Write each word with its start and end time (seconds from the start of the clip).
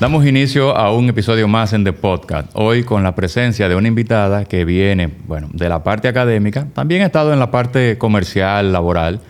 Damos 0.00 0.24
inicio 0.24 0.74
a 0.74 0.94
un 0.94 1.10
episodio 1.10 1.46
más 1.46 1.74
en 1.74 1.84
The 1.84 1.92
Podcast. 1.92 2.48
Hoy 2.54 2.84
con 2.84 3.02
la 3.02 3.14
presencia 3.14 3.68
de 3.68 3.76
una 3.76 3.86
invitada 3.86 4.46
que 4.46 4.64
viene, 4.64 5.10
bueno, 5.26 5.50
de 5.52 5.68
la 5.68 5.84
parte 5.84 6.08
académica. 6.08 6.66
También 6.72 7.02
ha 7.02 7.04
estado 7.04 7.34
en 7.34 7.38
la 7.38 7.50
parte 7.50 7.98
comercial, 7.98 8.72
laboral, 8.72 9.20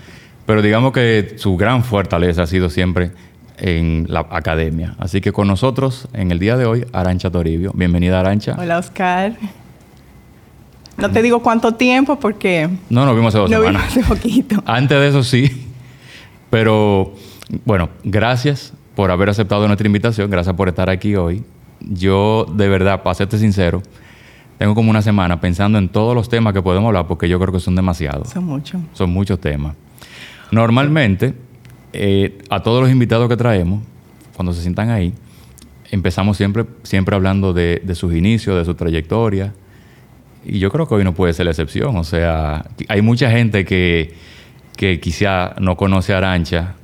pero 0.47 0.63
digamos 0.63 0.93
que 0.93 1.35
su 1.39 1.57
gran 1.57 1.83
fortaleza 1.83 2.45
ha 2.45 2.47
sido 2.47 2.71
siempre 2.71 3.11
en 3.59 4.07
la 4.09 4.21
academia. 4.31 4.95
Así 5.01 5.21
que 5.21 5.33
con 5.33 5.49
nosotros 5.49 6.07
en 6.13 6.31
el 6.31 6.39
día 6.39 6.57
de 6.57 6.67
hoy, 6.67 6.87
Arancha 6.93 7.33
Toribio. 7.33 7.73
Bienvenida, 7.75 8.21
Arancha. 8.21 8.55
Hola, 8.57 8.79
Oscar. 8.79 9.33
No 10.99 11.11
te 11.11 11.21
digo 11.21 11.43
cuánto 11.43 11.75
tiempo 11.75 12.17
porque... 12.21 12.71
No, 12.91 13.05
nos 13.07 13.17
vimos 13.17 13.35
hace 13.35 13.39
dos 13.39 13.51
no 13.51 13.57
semanas. 13.57 13.93
Vimos 13.93 14.09
hace 14.09 14.15
poquito. 14.15 14.63
Antes 14.67 15.01
de 15.01 15.09
eso 15.09 15.25
sí. 15.25 15.67
Pero 16.49 17.13
bueno, 17.65 17.89
gracias 18.05 18.73
por 19.01 19.11
haber 19.11 19.31
aceptado 19.31 19.67
nuestra 19.67 19.87
invitación. 19.87 20.29
Gracias 20.29 20.55
por 20.55 20.69
estar 20.69 20.91
aquí 20.91 21.17
hoy. 21.17 21.43
Yo, 21.81 22.45
de 22.55 22.69
verdad, 22.69 23.03
para 23.03 23.15
serte 23.15 23.39
sincero, 23.39 23.83
tengo 24.59 24.75
como 24.75 24.91
una 24.91 25.01
semana 25.01 25.41
pensando 25.41 25.79
en 25.79 25.89
todos 25.89 26.15
los 26.15 26.29
temas 26.29 26.53
que 26.53 26.61
podemos 26.61 26.89
hablar 26.89 27.07
porque 27.07 27.27
yo 27.27 27.41
creo 27.41 27.51
que 27.51 27.61
son 27.61 27.75
demasiados. 27.75 28.29
Son 28.29 28.45
muchos. 28.45 28.79
Son 28.93 29.09
muchos 29.09 29.41
temas. 29.41 29.75
Normalmente, 30.51 31.33
eh, 31.95 32.43
a 32.51 32.63
todos 32.63 32.83
los 32.83 32.91
invitados 32.91 33.27
que 33.27 33.39
traemos, 33.39 33.83
cuando 34.37 34.53
se 34.53 34.61
sientan 34.61 34.91
ahí, 34.91 35.15
empezamos 35.91 36.37
siempre, 36.37 36.67
siempre 36.83 37.17
hablando 37.17 37.55
de, 37.55 37.81
de 37.83 37.95
sus 37.95 38.13
inicios, 38.13 38.55
de 38.59 38.67
su 38.67 38.75
trayectoria. 38.75 39.55
Y 40.45 40.59
yo 40.59 40.71
creo 40.71 40.87
que 40.87 40.95
hoy 40.95 41.05
no 41.05 41.15
puede 41.15 41.33
ser 41.33 41.47
la 41.47 41.53
excepción. 41.53 41.97
O 41.97 42.05
sea, 42.05 42.67
hay 42.87 43.01
mucha 43.01 43.31
gente 43.31 43.65
que, 43.65 44.13
que 44.77 45.01
quizá 45.01 45.55
no 45.59 45.79
conoce 45.79 46.13
a 46.13 46.19
Arancha 46.19 46.75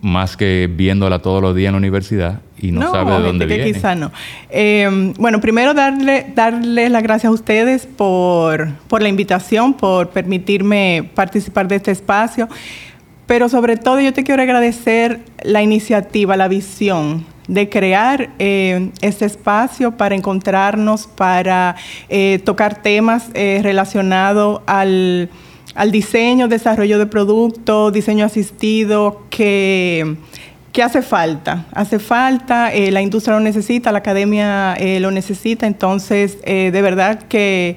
más 0.00 0.36
que 0.36 0.68
viéndola 0.72 1.20
todos 1.20 1.40
los 1.42 1.54
días 1.54 1.68
en 1.68 1.74
la 1.74 1.78
universidad 1.78 2.40
y 2.58 2.72
no, 2.72 2.90
sabe 2.90 3.12
de 3.12 3.22
dónde 3.22 3.46
que 3.46 3.54
viene. 3.54 3.72
quizá 3.72 3.94
no. 3.94 4.12
Eh, 4.50 5.12
bueno, 5.18 5.40
primero 5.40 5.74
darle, 5.74 6.26
darle 6.34 6.88
las 6.88 7.02
gracias 7.02 7.30
a 7.30 7.34
ustedes 7.34 7.86
por, 7.86 8.68
por 8.88 9.02
la 9.02 9.08
invitación, 9.08 9.74
por 9.74 10.10
permitirme 10.10 11.10
participar 11.14 11.68
de 11.68 11.76
este 11.76 11.90
espacio. 11.90 12.48
Pero 13.26 13.48
sobre 13.48 13.76
todo 13.76 14.00
yo 14.00 14.12
te 14.12 14.22
quiero 14.22 14.42
agradecer 14.42 15.20
la 15.42 15.62
iniciativa, 15.62 16.36
la 16.36 16.48
visión 16.48 17.26
de 17.48 17.68
crear 17.68 18.30
eh, 18.38 18.90
este 19.00 19.24
espacio 19.24 19.92
para 19.92 20.14
encontrarnos, 20.14 21.06
para 21.06 21.76
eh, 22.08 22.40
tocar 22.44 22.82
temas 22.82 23.30
eh, 23.34 23.60
relacionados 23.62 24.60
al, 24.66 25.30
al, 25.76 25.92
diseño, 25.92 26.48
desarrollo 26.48 26.98
de 26.98 27.06
productos, 27.06 27.92
diseño 27.92 28.24
asistido, 28.24 29.22
que, 29.30 30.16
que, 30.72 30.82
hace 30.82 31.02
falta. 31.02 31.66
Hace 31.72 31.98
falta, 31.98 32.72
eh, 32.72 32.90
la 32.90 33.02
industria 33.02 33.36
lo 33.36 33.40
necesita, 33.40 33.92
la 33.92 33.98
academia 33.98 34.74
eh, 34.74 35.00
lo 35.00 35.10
necesita, 35.10 35.66
entonces 35.66 36.40
de 36.42 36.82
verdad 36.82 37.22
que 37.24 37.76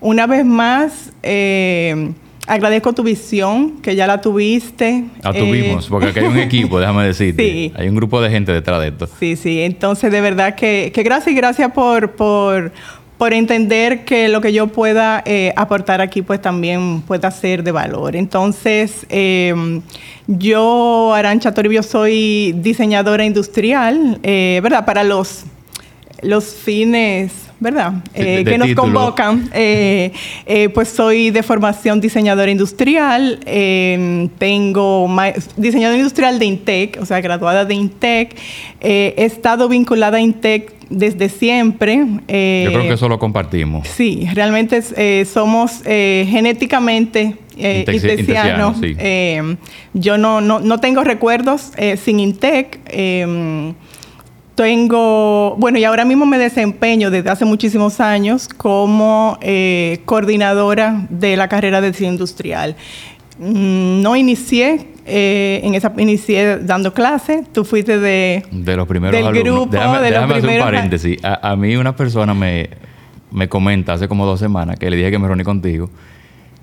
una 0.00 0.26
vez 0.26 0.44
más 0.44 1.12
agradezco 2.50 2.92
tu 2.92 3.04
visión, 3.04 3.80
que 3.80 3.94
ya 3.94 4.06
la 4.06 4.20
tuviste. 4.20 5.04
La 5.22 5.32
tuvimos, 5.32 5.86
eh... 5.86 5.88
porque 5.88 6.08
aquí 6.08 6.18
hay 6.18 6.26
un 6.26 6.38
equipo, 6.38 6.80
déjame 6.80 7.04
decirte. 7.04 7.42
Sí. 7.42 7.72
Hay 7.76 7.88
un 7.88 7.94
grupo 7.94 8.20
de 8.20 8.30
gente 8.30 8.52
detrás 8.52 8.80
de 8.80 8.88
esto. 8.88 9.08
Sí, 9.18 9.36
sí. 9.36 9.60
Entonces, 9.62 10.10
de 10.10 10.20
verdad 10.20 10.56
que, 10.56 10.90
que 10.92 11.02
gracias 11.02 11.32
y 11.32 11.36
gracias 11.36 11.70
por, 11.72 12.12
por, 12.12 12.72
por, 13.20 13.32
entender 13.32 14.04
que 14.04 14.28
lo 14.28 14.40
que 14.40 14.52
yo 14.52 14.68
pueda 14.68 15.22
eh, 15.26 15.52
aportar 15.56 16.00
aquí, 16.00 16.22
pues 16.22 16.40
también 16.40 17.02
pueda 17.02 17.30
ser 17.30 17.62
de 17.62 17.72
valor. 17.72 18.16
Entonces, 18.16 19.06
eh, 19.08 19.80
yo, 20.26 21.12
Arancha 21.14 21.52
Toribio, 21.52 21.82
soy 21.82 22.52
diseñadora 22.56 23.24
industrial, 23.24 24.18
eh, 24.22 24.60
¿verdad? 24.62 24.84
Para 24.84 25.04
los, 25.04 25.44
los 26.22 26.54
fines 26.54 27.50
¿verdad? 27.60 27.92
Eh, 28.14 28.42
que 28.44 28.58
nos 28.58 28.74
convocan. 28.74 29.50
Eh, 29.52 30.12
eh, 30.46 30.68
pues 30.70 30.88
soy 30.88 31.30
de 31.30 31.42
formación 31.42 32.00
diseñadora 32.00 32.50
industrial, 32.50 33.38
em, 33.44 34.28
tengo 34.30 35.08
diseñadora 35.56 35.98
industrial 35.98 36.38
de 36.38 36.46
INTEC, 36.46 36.98
o 37.00 37.04
sea, 37.04 37.20
graduada 37.20 37.64
de 37.64 37.74
INTEC. 37.74 38.36
he 38.80 39.24
estado 39.24 39.68
vinculada 39.68 40.16
a 40.16 40.20
INTEC 40.20 40.79
desde 40.90 41.28
siempre. 41.28 41.96
Yo 41.96 42.20
creo 42.26 42.82
que 42.82 42.92
eso 42.92 43.08
lo 43.08 43.18
compartimos. 43.18 43.88
Sí, 43.88 44.28
realmente 44.34 44.82
somos 45.24 45.82
genéticamente 45.84 47.36
eh. 47.56 47.84
Sí. 48.80 48.96
Em, 48.98 49.56
yo 49.92 50.18
no, 50.18 50.40
no, 50.40 50.60
no, 50.60 50.80
tengo 50.80 51.04
recuerdos 51.04 51.72
sin 52.02 52.20
INTEC. 52.20 52.80
Eh, 52.86 53.72
tengo, 54.60 55.56
bueno, 55.56 55.78
y 55.78 55.84
ahora 55.84 56.04
mismo 56.04 56.26
me 56.26 56.36
desempeño 56.36 57.10
desde 57.10 57.30
hace 57.30 57.46
muchísimos 57.46 57.98
años 57.98 58.46
como 58.46 59.38
eh, 59.40 60.00
coordinadora 60.04 61.06
de 61.08 61.36
la 61.38 61.48
carrera 61.48 61.80
de 61.80 61.92
diseño 61.92 62.10
industrial. 62.10 62.76
Mm, 63.40 64.02
no 64.02 64.16
inicié 64.16 64.88
eh, 65.06 65.60
en 65.64 65.74
esa 65.74 65.92
inicié 65.96 66.58
dando 66.58 66.92
clases. 66.92 67.50
Tú 67.52 67.64
fuiste 67.64 67.98
de, 67.98 68.44
de 68.50 68.76
los 68.76 68.86
primeros 68.86 69.16
del 69.16 69.26
alumnos. 69.26 69.54
grupo. 69.54 69.72
Déjame, 69.72 69.98
de 69.98 70.10
déjame 70.10 70.34
los 70.34 70.44
hacer 70.44 70.58
un 70.58 70.64
paréntesis. 70.64 71.24
A, 71.24 71.50
a, 71.50 71.56
mí 71.56 71.74
una 71.76 71.96
persona 71.96 72.34
me, 72.34 72.68
me 73.30 73.48
comenta 73.48 73.94
hace 73.94 74.08
como 74.08 74.26
dos 74.26 74.38
semanas 74.38 74.78
que 74.78 74.90
le 74.90 74.96
dije 74.96 75.10
que 75.10 75.18
me 75.18 75.26
reuní 75.26 75.42
contigo. 75.42 75.88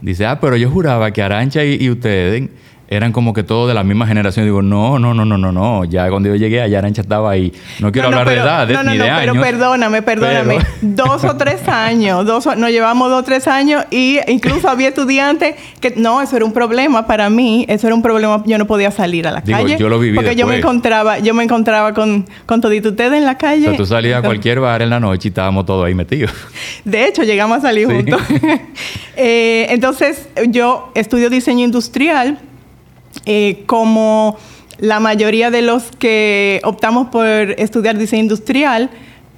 Dice, 0.02 0.28
ah, 0.28 0.40
pero 0.40 0.56
yo 0.56 0.70
juraba 0.70 1.10
que 1.10 1.24
Arancha 1.24 1.66
y, 1.66 1.78
y 1.84 1.90
ustedes 1.90 2.50
eran 2.90 3.12
como 3.12 3.34
que 3.34 3.44
todos 3.44 3.68
de 3.68 3.74
la 3.74 3.84
misma 3.84 4.08
generación. 4.08 4.46
Digo, 4.46 4.62
no, 4.62 4.98
no, 5.00 5.14
no, 5.14 5.25
no, 5.25 5.38
no, 5.38 5.52
no. 5.52 5.84
Ya 5.86 6.09
cuando 6.09 6.30
yo 6.30 6.36
llegué 6.36 6.62
allá, 6.62 6.80
Arancha 6.80 7.02
estaba 7.02 7.31
ahí. 7.31 7.52
No 7.80 7.92
quiero 7.92 8.09
No, 8.09 8.16
no, 8.16 8.22
hablar 8.22 8.34
pero- 8.34 8.44
de 8.46 8.50
edad, 8.50 8.68
no, 8.70 8.84
no, 8.84 8.92
ni 8.92 8.98
no, 8.98 9.03
de 9.03 9.09
pero 9.20 9.31
años. 9.34 9.44
perdóname, 9.44 10.02
perdóname. 10.02 10.56
Pero- 10.58 10.68
Dos 10.81 11.24
o 11.25 11.36
tres 11.36 11.68
años, 11.68 12.25
dos, 12.25 12.48
o- 12.48 12.56
nos 12.56 12.70
llevamos 12.70 13.09
dos 13.09 13.22
o 13.22 13.24
tres 13.24 13.48
años 13.48 13.84
y 13.92 14.20
incluso 14.28 14.70
había 14.70 14.88
estudiantes 14.90 15.56
que 15.80 15.94
no, 15.98 16.22
eso 16.22 16.36
era 16.38 16.46
un 16.46 16.53
problema 16.53 17.06
para 17.08 17.30
mí, 17.30 17.66
eso 17.68 17.88
era 17.88 17.96
un 17.96 18.02
problema, 18.02 18.42
yo 18.46 18.58
no 18.58 18.66
podía 18.68 18.90
salir 18.92 19.28
a 19.28 19.31
la 19.31 19.42
Digo, 19.42 19.58
calle. 19.59 19.78
yo 19.78 19.90
lo 19.90 20.00
viví 20.00 20.16
porque 20.16 20.36
yo 20.36 20.46
me 20.48 20.54
después. 20.54 20.72
encontraba, 20.74 21.19
yo 21.19 21.34
me 21.34 21.44
encontraba 21.44 21.94
con, 21.94 22.25
con 22.46 22.62
todito 22.62 22.90
ustedes 22.90 23.14
en 23.14 23.25
la 23.25 23.34
O 23.34 23.38
calle. 23.38 23.66
sea, 23.68 23.75
tú 23.78 23.86
salías 23.86 24.19
a 24.19 24.22
cualquier 24.25 24.59
bar 24.59 24.81
en 24.81 24.90
la 24.90 25.00
noche 25.00 25.28
y 25.28 25.30
estábamos 25.30 25.66
todos 25.66 25.86
ahí 25.86 25.94
metidos. 25.94 26.31
De 26.86 27.06
hecho, 27.06 27.24
llegamos 27.24 27.58
a 27.59 27.62
salir 27.62 27.88
Sí. 27.88 27.94
juntos. 27.96 28.22
Eh, 29.19 29.68
entonces, 29.72 30.30
yo 30.50 30.92
estudio 30.94 31.30
diseño 31.30 31.66
industrial. 31.66 32.38
Eh, 33.28 33.64
como 33.68 34.38
la 34.80 35.00
mayoría 35.00 35.52
de 35.52 35.62
los 35.62 35.84
que 36.00 36.62
optamos 36.64 37.08
por 37.08 37.28
estudiar 37.28 37.98
diseño 37.98 38.24
industrial, 38.24 38.90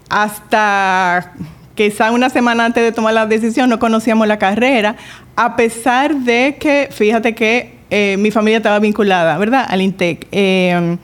hasta 0.10 1.34
quizá 1.76 2.12
una 2.12 2.30
semana 2.30 2.66
antes 2.66 2.84
de 2.84 2.92
tomar 2.92 3.14
la 3.14 3.26
decisión 3.26 3.70
no 3.70 3.80
conocíamos 3.80 4.28
la 4.28 4.38
carrera, 4.38 4.96
a 5.36 5.56
pesar 5.56 6.16
de 6.18 6.58
que, 6.60 6.90
fíjate 6.92 7.34
que 7.34 7.74
eh, 7.90 8.18
mi 8.20 8.32
familia 8.32 8.58
estaba 8.58 8.80
vinculada, 8.80 9.38
¿verdad?, 9.38 9.66
al 9.68 9.82
INTEC. 9.82 10.28
Eh, 10.32 10.98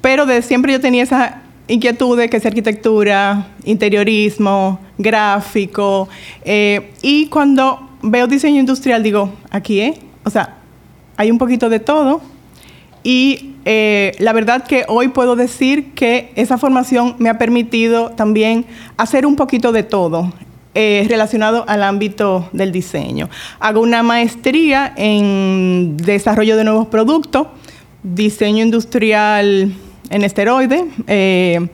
pero 0.00 0.26
de 0.26 0.42
siempre 0.42 0.72
yo 0.72 0.80
tenía 0.80 1.04
esa 1.04 1.42
inquietud 1.68 2.18
de 2.18 2.28
que 2.28 2.36
es 2.36 2.44
arquitectura, 2.46 3.48
interiorismo, 3.64 4.78
gráfico. 4.98 6.08
eh, 6.44 6.90
y 7.02 7.28
cuando 7.28 7.88
veo 8.02 8.26
diseño 8.26 8.60
industrial 8.60 9.02
digo, 9.02 9.32
aquí 9.50 9.80
es. 9.80 9.98
O 10.24 10.30
sea, 10.30 10.56
hay 11.16 11.30
un 11.30 11.38
poquito 11.38 11.68
de 11.68 11.80
todo. 11.80 12.20
Y 13.02 13.52
eh, 13.64 14.12
la 14.18 14.32
verdad 14.32 14.64
que 14.64 14.84
hoy 14.88 15.08
puedo 15.08 15.36
decir 15.36 15.92
que 15.94 16.32
esa 16.34 16.58
formación 16.58 17.14
me 17.18 17.28
ha 17.28 17.38
permitido 17.38 18.10
también 18.10 18.66
hacer 18.96 19.26
un 19.26 19.36
poquito 19.36 19.70
de 19.70 19.84
todo 19.84 20.32
eh, 20.74 21.06
relacionado 21.08 21.64
al 21.68 21.84
ámbito 21.84 22.48
del 22.52 22.72
diseño. 22.72 23.30
Hago 23.60 23.80
una 23.80 24.02
maestría 24.02 24.92
en 24.96 25.96
desarrollo 25.96 26.56
de 26.56 26.64
nuevos 26.64 26.88
productos, 26.88 27.46
diseño 28.02 28.64
industrial 28.64 29.72
en 30.10 30.24
esteroide. 30.24 30.84
eh, 31.06 31.68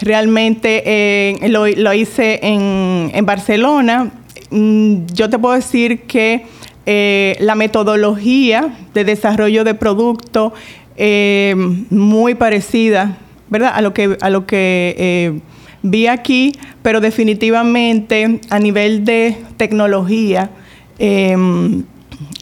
realmente 0.00 1.38
lo, 1.48 1.68
lo 1.68 1.92
hice 1.92 2.40
en, 2.42 3.12
en 3.14 3.24
Barcelona. 3.24 4.10
Mm, 4.50 5.06
Yo 5.14 5.30
te 5.30 5.38
puedo 5.38 5.54
decir 5.54 6.02
que 6.02 6.44
eh, 6.84 7.36
la 7.38 7.54
metodología 7.54 8.76
de 8.92 9.04
desarrollo 9.04 9.62
de 9.62 9.74
producto 9.74 10.52
eh, 10.96 11.54
muy 11.90 12.34
parecida, 12.34 13.18
¿verdad? 13.48 13.72
A 13.74 13.80
lo 13.82 13.94
que, 13.94 14.16
a 14.20 14.30
lo 14.30 14.46
que 14.46 14.96
eh, 14.98 15.40
vi 15.82 16.08
aquí, 16.08 16.52
pero 16.82 17.00
definitivamente 17.00 18.40
a 18.50 18.58
nivel 18.58 19.04
de 19.04 19.36
tecnología, 19.56 20.50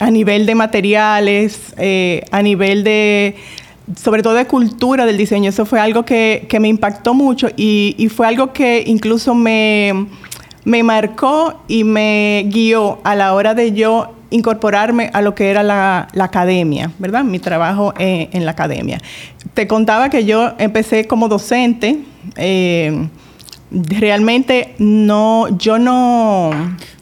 a 0.00 0.10
nivel 0.10 0.46
de 0.46 0.54
materiales, 0.54 1.74
a 2.30 2.42
nivel 2.42 2.84
de, 2.84 3.36
sobre 3.96 4.22
todo 4.22 4.34
de 4.34 4.46
cultura 4.46 5.06
del 5.06 5.16
diseño, 5.16 5.50
eso 5.50 5.64
fue 5.66 5.80
algo 5.80 6.04
que, 6.04 6.46
que 6.48 6.60
me 6.60 6.68
impactó 6.68 7.14
mucho 7.14 7.48
y, 7.56 7.94
y 7.98 8.08
fue 8.08 8.26
algo 8.26 8.52
que 8.52 8.84
incluso 8.86 9.34
me, 9.34 10.06
me 10.64 10.82
marcó 10.82 11.62
y 11.68 11.84
me 11.84 12.44
guió 12.48 13.00
a 13.04 13.14
la 13.14 13.34
hora 13.34 13.54
de 13.54 13.72
yo 13.72 14.14
incorporarme 14.30 15.10
a 15.12 15.20
lo 15.20 15.34
que 15.34 15.50
era 15.50 15.62
la, 15.62 16.08
academia, 16.18 16.90
¿verdad? 16.98 17.24
Mi 17.24 17.38
trabajo 17.38 17.92
en 17.98 18.44
la 18.44 18.52
academia. 18.52 18.98
Te 19.54 19.66
contaba 19.66 20.08
que 20.10 20.24
yo 20.24 20.52
empecé 20.58 21.06
como 21.06 21.28
docente. 21.28 21.98
Eh, 22.36 23.08
realmente 23.70 24.74
no, 24.78 25.48
yo 25.58 25.78
no... 25.78 26.50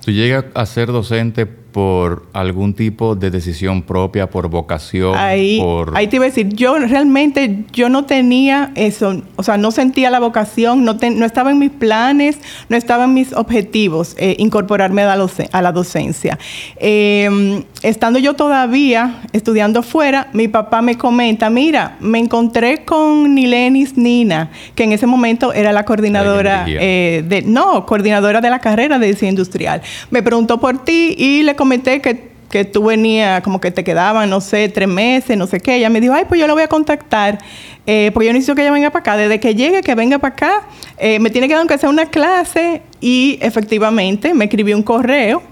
¿Tú 0.09 0.13
llegas 0.13 0.47
a 0.55 0.65
ser 0.65 0.87
docente 0.87 1.45
por 1.45 2.27
algún 2.33 2.75
tipo 2.75 3.15
de 3.15 3.31
decisión 3.31 3.83
propia, 3.83 4.31
por 4.31 4.49
vocación? 4.49 5.15
Ahí, 5.17 5.63
ahí 5.95 6.07
te 6.07 6.17
iba 6.17 6.25
a 6.25 6.29
decir, 6.29 6.49
yo 6.49 6.79
realmente 6.79 7.65
yo 7.73 7.89
no 7.89 8.05
tenía 8.05 8.73
eso, 8.75 9.23
o 9.37 9.43
sea, 9.43 9.59
no 9.59 9.71
sentía 9.71 10.11
la 10.11 10.19
vocación, 10.19 10.85
no, 10.85 10.95
no 10.95 11.27
estaba 11.27 11.51
en 11.51 11.59
mis 11.59 11.71
planes, 11.71 12.39
no 12.69 12.77
estaba 12.77 13.05
en 13.05 13.15
mis 13.15 13.33
objetivos 13.33 14.15
eh, 14.19 14.35
incorporarme 14.39 15.03
a 15.03 15.15
la, 15.15 15.29
a 15.53 15.63
la 15.63 15.73
docencia. 15.73 16.39
Em, 16.77 17.63
estando 17.83 18.19
yo 18.19 18.35
todavía 18.35 19.21
estudiando 19.33 19.83
fuera, 19.83 20.29
mi 20.33 20.49
papá 20.49 20.81
me 20.83 20.97
comenta, 20.97 21.51
mira, 21.51 21.97
me 22.01 22.19
encontré 22.19 22.85
con 22.85 23.35
Nilenis 23.35 23.97
Nina, 23.97 24.51
que 24.75 24.85
en 24.85 24.93
ese 24.93 25.07
momento 25.07 25.53
era 25.53 25.73
la 25.73 25.85
coordinadora 25.85 26.65
eh, 26.67 27.23
de, 27.27 27.43
no, 27.43 27.85
coordinadora 27.85 28.41
de 28.41 28.51
la 28.51 28.59
carrera 28.59 28.99
de 28.99 29.07
diseño 29.07 29.31
industrial. 29.31 29.83
Me 30.11 30.23
preguntó 30.23 30.61
por 30.61 30.85
ti 30.85 31.15
y 31.17 31.43
le 31.43 31.57
comenté 31.57 32.01
que, 32.01 32.31
que 32.51 32.65
tú 32.65 32.85
venías, 32.85 33.43
como 33.43 33.61
que 33.61 33.71
te 33.71 33.85
quedaban, 33.85 34.31
no 34.31 34.41
sé, 34.41 34.69
tres 34.69 34.89
meses, 34.89 35.37
no 35.37 35.47
sé 35.47 35.61
qué. 35.61 35.77
Ella 35.77 35.91
me 35.91 36.01
dijo, 36.01 36.15
ay, 36.15 36.25
pues 36.29 36.41
yo 36.41 36.47
lo 36.47 36.55
voy 36.55 36.63
a 36.63 36.69
contactar, 36.69 37.39
eh, 37.87 38.11
porque 38.13 38.27
yo 38.27 38.33
necesito 38.33 38.55
que 38.55 38.63
ella 38.63 38.73
venga 38.73 38.91
para 38.91 39.01
acá. 39.01 39.17
Desde 39.17 39.41
que 39.41 39.55
llegue, 39.55 39.83
que 39.83 39.95
venga 39.95 40.19
para 40.19 40.35
acá, 40.35 40.63
eh, 40.99 41.19
me 41.19 41.31
tiene 41.31 41.49
que 41.49 41.55
dar 41.55 41.61
aunque 41.61 41.79
sea 41.79 41.91
una 41.91 42.07
clase. 42.07 42.83
Y 43.01 43.39
efectivamente 43.41 44.35
me 44.35 44.47
escribió 44.47 44.77
un 44.77 44.83
correo 44.83 45.43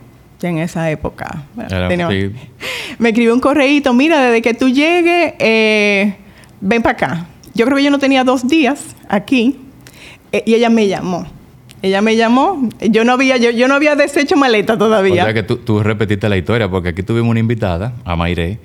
ya 0.41 0.49
en 0.49 0.59
esa 0.59 0.91
época. 0.91 1.45
me 2.99 3.09
escribió 3.11 3.35
un 3.35 3.41
correíto, 3.41 3.93
mira, 3.93 4.21
desde 4.21 4.43
que 4.43 4.55
tú 4.55 4.69
llegues, 4.69 5.35
eh, 5.39 6.17
ven 6.61 6.83
para 6.83 6.93
acá. 6.93 7.27
Yo 7.55 7.65
creo 7.65 7.77
que 7.77 7.85
yo 7.85 7.91
no 7.91 7.99
tenía 7.99 8.25
dos 8.25 8.47
días 8.47 8.95
aquí 9.09 9.59
y 10.45 10.55
ella 10.55 10.69
me 10.69 10.89
llamó. 10.89 11.27
Ella 11.83 12.01
me 12.01 12.17
llamó, 12.17 12.69
yo 12.81 13.05
no 13.05 13.13
había, 13.13 13.37
yo, 13.37 13.51
yo 13.51 13.69
no 13.69 13.75
había 13.75 13.95
deshecho 13.97 14.37
maleta 14.37 14.79
todavía. 14.79 15.23
O 15.23 15.27
sea 15.27 15.35
que 15.35 15.43
tú, 15.43 15.83
repetiste 15.83 16.29
la 16.29 16.37
historia, 16.37 16.69
porque 16.69 16.91
aquí 16.91 17.03
tuvimos 17.03 17.31
una 17.31 17.41
invitada, 17.41 17.93
a 18.05 18.17
Mayre, 18.17 18.59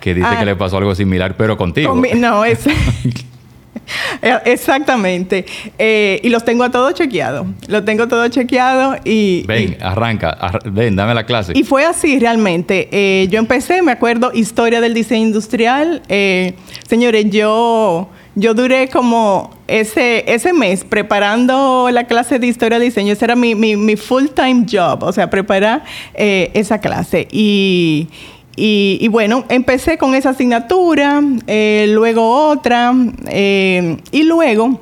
que 0.00 0.14
dice 0.14 0.28
que 0.28 0.36
ah. 0.36 0.44
le 0.44 0.56
pasó 0.56 0.76
algo 0.76 0.94
similar, 0.94 1.36
pero 1.36 1.56
contigo. 1.56 2.00
no, 2.16 2.44
es... 2.44 2.60
Exactamente. 4.44 5.44
Eh, 5.78 6.20
y 6.22 6.28
los 6.28 6.44
tengo 6.44 6.64
a 6.64 6.70
todos 6.70 6.94
chequeados. 6.94 7.46
Los 7.68 7.84
tengo 7.84 8.08
todo 8.08 8.26
chequeado 8.28 8.96
y... 9.04 9.44
Ven, 9.46 9.76
arranca. 9.80 10.60
ven, 10.70 10.96
dame 10.96 11.14
la 11.14 11.24
clase. 11.24 11.52
Y 11.54 11.64
fue 11.64 11.84
así 11.84 12.18
realmente. 12.18 12.88
Eh, 12.92 13.28
yo 13.28 13.38
empecé, 13.38 13.82
me 13.82 13.92
acuerdo, 13.92 14.30
historia 14.32 14.80
del 14.80 14.94
diseño 14.94 15.26
industrial. 15.26 16.02
Eh, 16.08 16.54
señores, 16.86 17.26
yo 17.30 18.08
yo 18.34 18.54
duré 18.54 18.88
como 18.88 19.50
ese, 19.68 20.24
ese 20.32 20.52
mes 20.52 20.84
preparando 20.84 21.88
la 21.90 22.04
clase 22.04 22.38
de 22.38 22.46
historia 22.46 22.78
de 22.78 22.86
diseño. 22.86 23.12
Ese 23.12 23.24
era 23.26 23.36
mi, 23.36 23.54
mi, 23.54 23.96
full-time 23.96 24.66
job, 24.70 25.02
o 25.02 25.12
sea, 25.12 25.28
preparar 25.28 25.84
eh, 26.14 26.50
esa 26.54 26.78
clase. 26.78 27.28
Y, 27.30 28.08
y, 28.56 29.06
bueno, 29.08 29.44
empecé 29.48 29.98
con 29.98 30.14
esa 30.14 30.30
asignatura, 30.30 31.22
eh, 31.46 31.86
luego 31.90 32.48
otra, 32.48 32.94
eh, 33.28 33.98
y 34.12 34.22
luego, 34.22 34.80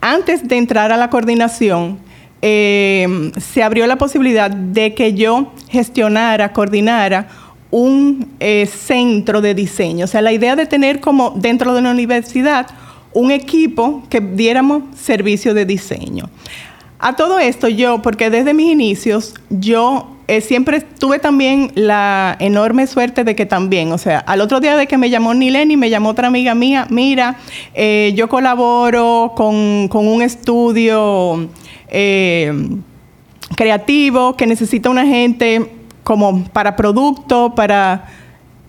antes 0.00 0.46
de 0.46 0.56
entrar 0.56 0.92
a 0.92 0.96
la 0.96 1.10
coordinación, 1.10 2.04
se 2.42 3.62
abrió 3.64 3.88
la 3.88 3.96
posibilidad 3.96 4.48
de 4.48 4.94
que 4.94 5.14
yo 5.14 5.52
gestionara, 5.68 6.52
coordinara 6.52 7.26
un 7.70 8.28
eh, 8.40 8.66
centro 8.66 9.40
de 9.40 9.54
diseño. 9.54 10.04
O 10.04 10.08
sea, 10.08 10.22
la 10.22 10.32
idea 10.32 10.56
de 10.56 10.66
tener 10.66 11.00
como 11.00 11.30
dentro 11.30 11.72
de 11.74 11.80
una 11.80 11.90
universidad 11.90 12.66
un 13.12 13.30
equipo 13.30 14.02
que 14.10 14.20
diéramos 14.20 14.82
servicio 14.94 15.54
de 15.54 15.64
diseño. 15.64 16.28
A 16.98 17.16
todo 17.16 17.38
esto 17.38 17.68
yo, 17.68 18.02
porque 18.02 18.30
desde 18.30 18.52
mis 18.52 18.70
inicios, 18.72 19.34
yo 19.48 20.16
eh, 20.28 20.40
siempre 20.40 20.80
tuve 20.80 21.18
también 21.18 21.72
la 21.74 22.36
enorme 22.40 22.86
suerte 22.86 23.24
de 23.24 23.34
que 23.34 23.46
también, 23.46 23.92
o 23.92 23.98
sea, 23.98 24.18
al 24.18 24.40
otro 24.40 24.60
día 24.60 24.76
de 24.76 24.86
que 24.86 24.98
me 24.98 25.08
llamó 25.08 25.32
Nileni, 25.34 25.76
me 25.76 25.88
llamó 25.88 26.10
otra 26.10 26.28
amiga 26.28 26.54
mía, 26.54 26.86
mira, 26.90 27.38
eh, 27.74 28.12
yo 28.16 28.28
colaboro 28.28 29.32
con, 29.34 29.88
un 29.92 30.22
estudio 30.22 31.48
creativo 33.56 34.36
que 34.36 34.46
necesita 34.46 34.90
una 34.90 35.06
gente 35.06 35.75
como 36.06 36.44
para 36.52 36.76
producto, 36.76 37.52
para... 37.56 38.04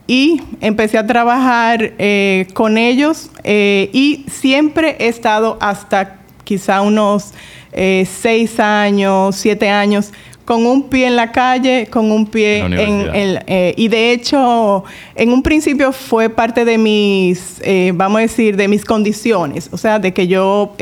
Y 0.08 0.42
empecé 0.60 0.98
a 0.98 1.06
trabajar 1.06 1.92
eh, 2.00 2.48
con 2.54 2.80
ellos 2.80 3.30
eh, 3.44 3.92
y 3.94 4.26
siempre 4.32 4.96
he 5.00 5.08
estado 5.08 5.58
hasta 5.60 6.20
quizá 6.46 6.82
unos 6.82 7.34
eh, 7.74 8.08
seis 8.10 8.60
años, 8.60 9.36
siete 9.36 9.70
años, 9.70 10.14
con 10.46 10.66
un 10.66 10.90
pie 10.90 11.08
en 11.08 11.16
la 11.16 11.32
calle, 11.32 11.88
con 11.92 12.12
un 12.12 12.26
pie 12.26 12.60
en... 12.60 13.44
y 13.78 13.88
de 13.88 14.12
hecho, 14.14 14.84
en 15.14 15.32
un 15.32 15.44
principio 15.44 15.92
fue 15.92 16.30
parte 16.30 16.66
de 16.66 16.78
mis, 16.80 17.62
vamos 17.94 18.18
a 18.18 18.22
decir, 18.22 18.56
de 18.56 18.68
mis 18.68 18.84
condiciones, 18.84 19.70
o 19.72 19.78
sea, 19.78 20.00
de 20.00 20.12
que 20.12 20.26
yo 20.28 20.74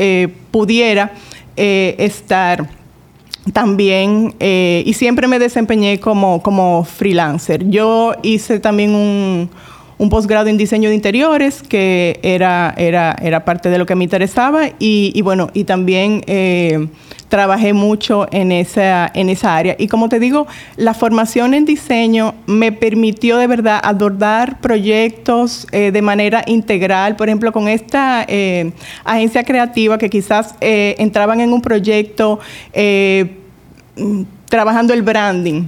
pudiera 0.52 1.12
estar 1.58 2.70
también, 3.54 4.34
eh, 4.40 4.84
y 4.86 4.94
siempre 4.94 5.28
me 5.28 5.40
desempeñé 5.40 6.00
como, 6.00 6.42
como 6.42 6.84
freelancer. 6.84 7.70
Yo 7.70 8.14
hice 8.24 8.60
también 8.60 8.96
un, 8.96 9.50
un 9.98 10.10
posgrado 10.10 10.48
en 10.48 10.58
diseño 10.58 10.90
de 10.90 10.96
interiores, 10.96 11.64
que 11.64 12.20
era, 12.22 12.74
era, 12.78 13.16
era 13.22 13.46
parte 13.46 13.70
de 13.70 13.78
lo 13.78 13.86
que 13.86 13.96
me 13.96 14.04
interesaba, 14.04 14.70
y, 14.78 15.22
bueno, 15.22 15.50
y 15.54 15.64
también 15.64 16.22
eh, 16.28 16.88
trabajé 17.30 17.74
mucho 17.74 18.28
en 18.32 18.52
esa, 18.52 19.10
en 19.14 19.30
esa 19.30 19.56
área. 19.56 19.76
Y 19.80 19.88
como 19.88 20.10
te 20.10 20.20
digo, 20.20 20.48
la 20.76 20.94
formación 20.94 21.54
en 21.54 21.66
diseño 21.66 22.36
me 22.46 22.72
permitió 22.72 23.38
de 23.38 23.48
verdad 23.48 23.80
abordar 23.84 24.60
proyectos 24.60 25.68
eh, 25.72 25.92
de 25.92 26.02
manera 26.02 26.44
integral, 26.46 27.16
por 27.16 27.30
ejemplo, 27.30 27.52
con 27.52 27.68
esta 27.68 28.26
eh, 28.28 28.72
agencia 29.06 29.44
creativa 29.44 29.98
que 29.98 30.10
quizás 30.10 30.56
entraban 30.60 31.40
en 31.40 31.54
un 31.54 31.62
proyecto 31.62 32.40
trabajando 34.50 34.94
el 34.94 35.02
branding 35.02 35.66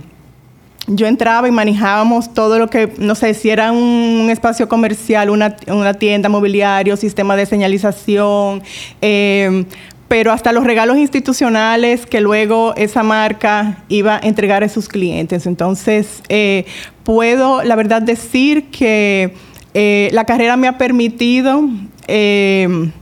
yo 0.88 1.06
entraba 1.06 1.48
y 1.48 1.52
manejábamos 1.52 2.34
todo 2.34 2.60
lo 2.60 2.70
que, 2.70 2.94
no 2.98 3.14
sé, 3.16 3.34
si 3.34 3.50
era 3.50 3.72
un 3.72 4.30
espacio 4.32 4.70
comercial, 4.70 5.30
una, 5.30 5.94
tienda, 5.96 6.30
mobiliario, 6.30 6.96
sistema 6.96 7.36
de 7.36 7.46
señalización, 7.46 8.64
em, 9.02 9.66
pero 10.08 10.32
hasta 10.32 10.54
los 10.54 10.64
regalos 10.64 10.98
institucionales 10.98 12.06
que 12.06 12.22
luego 12.22 12.74
esa 12.78 13.04
marca 13.04 13.84
iba 13.90 14.16
a 14.16 14.20
entregar 14.20 14.64
a 14.64 14.70
sus 14.70 14.88
clientes. 14.88 15.46
Entonces, 15.46 16.24
eh, 16.30 16.66
puedo, 17.04 17.64
la 17.64 17.76
verdad, 17.76 18.02
decir 18.02 18.70
que 18.70 19.34
eh, 19.74 20.10
la 20.14 20.24
carrera 20.24 20.56
me 20.56 20.70
ha 20.70 20.78
permitido 20.78 21.68
em, 22.08 22.94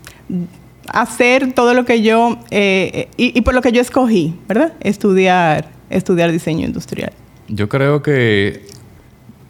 hacer 0.87 1.53
todo 1.53 1.75
lo 1.75 1.85
que 1.85 2.01
yo, 2.01 2.39
eh, 2.49 3.09
y, 3.15 3.37
y 3.37 3.41
por 3.41 3.53
lo 3.53 3.61
que 3.61 3.71
yo 3.71 3.81
escogí, 3.81 4.33
¿verdad? 4.47 4.73
Estudiar, 4.79 5.69
estudiar 5.91 6.31
diseño 6.31 6.65
industrial. 6.65 7.13
Yo 7.47 7.69
creo 7.69 8.01
que, 8.01 8.65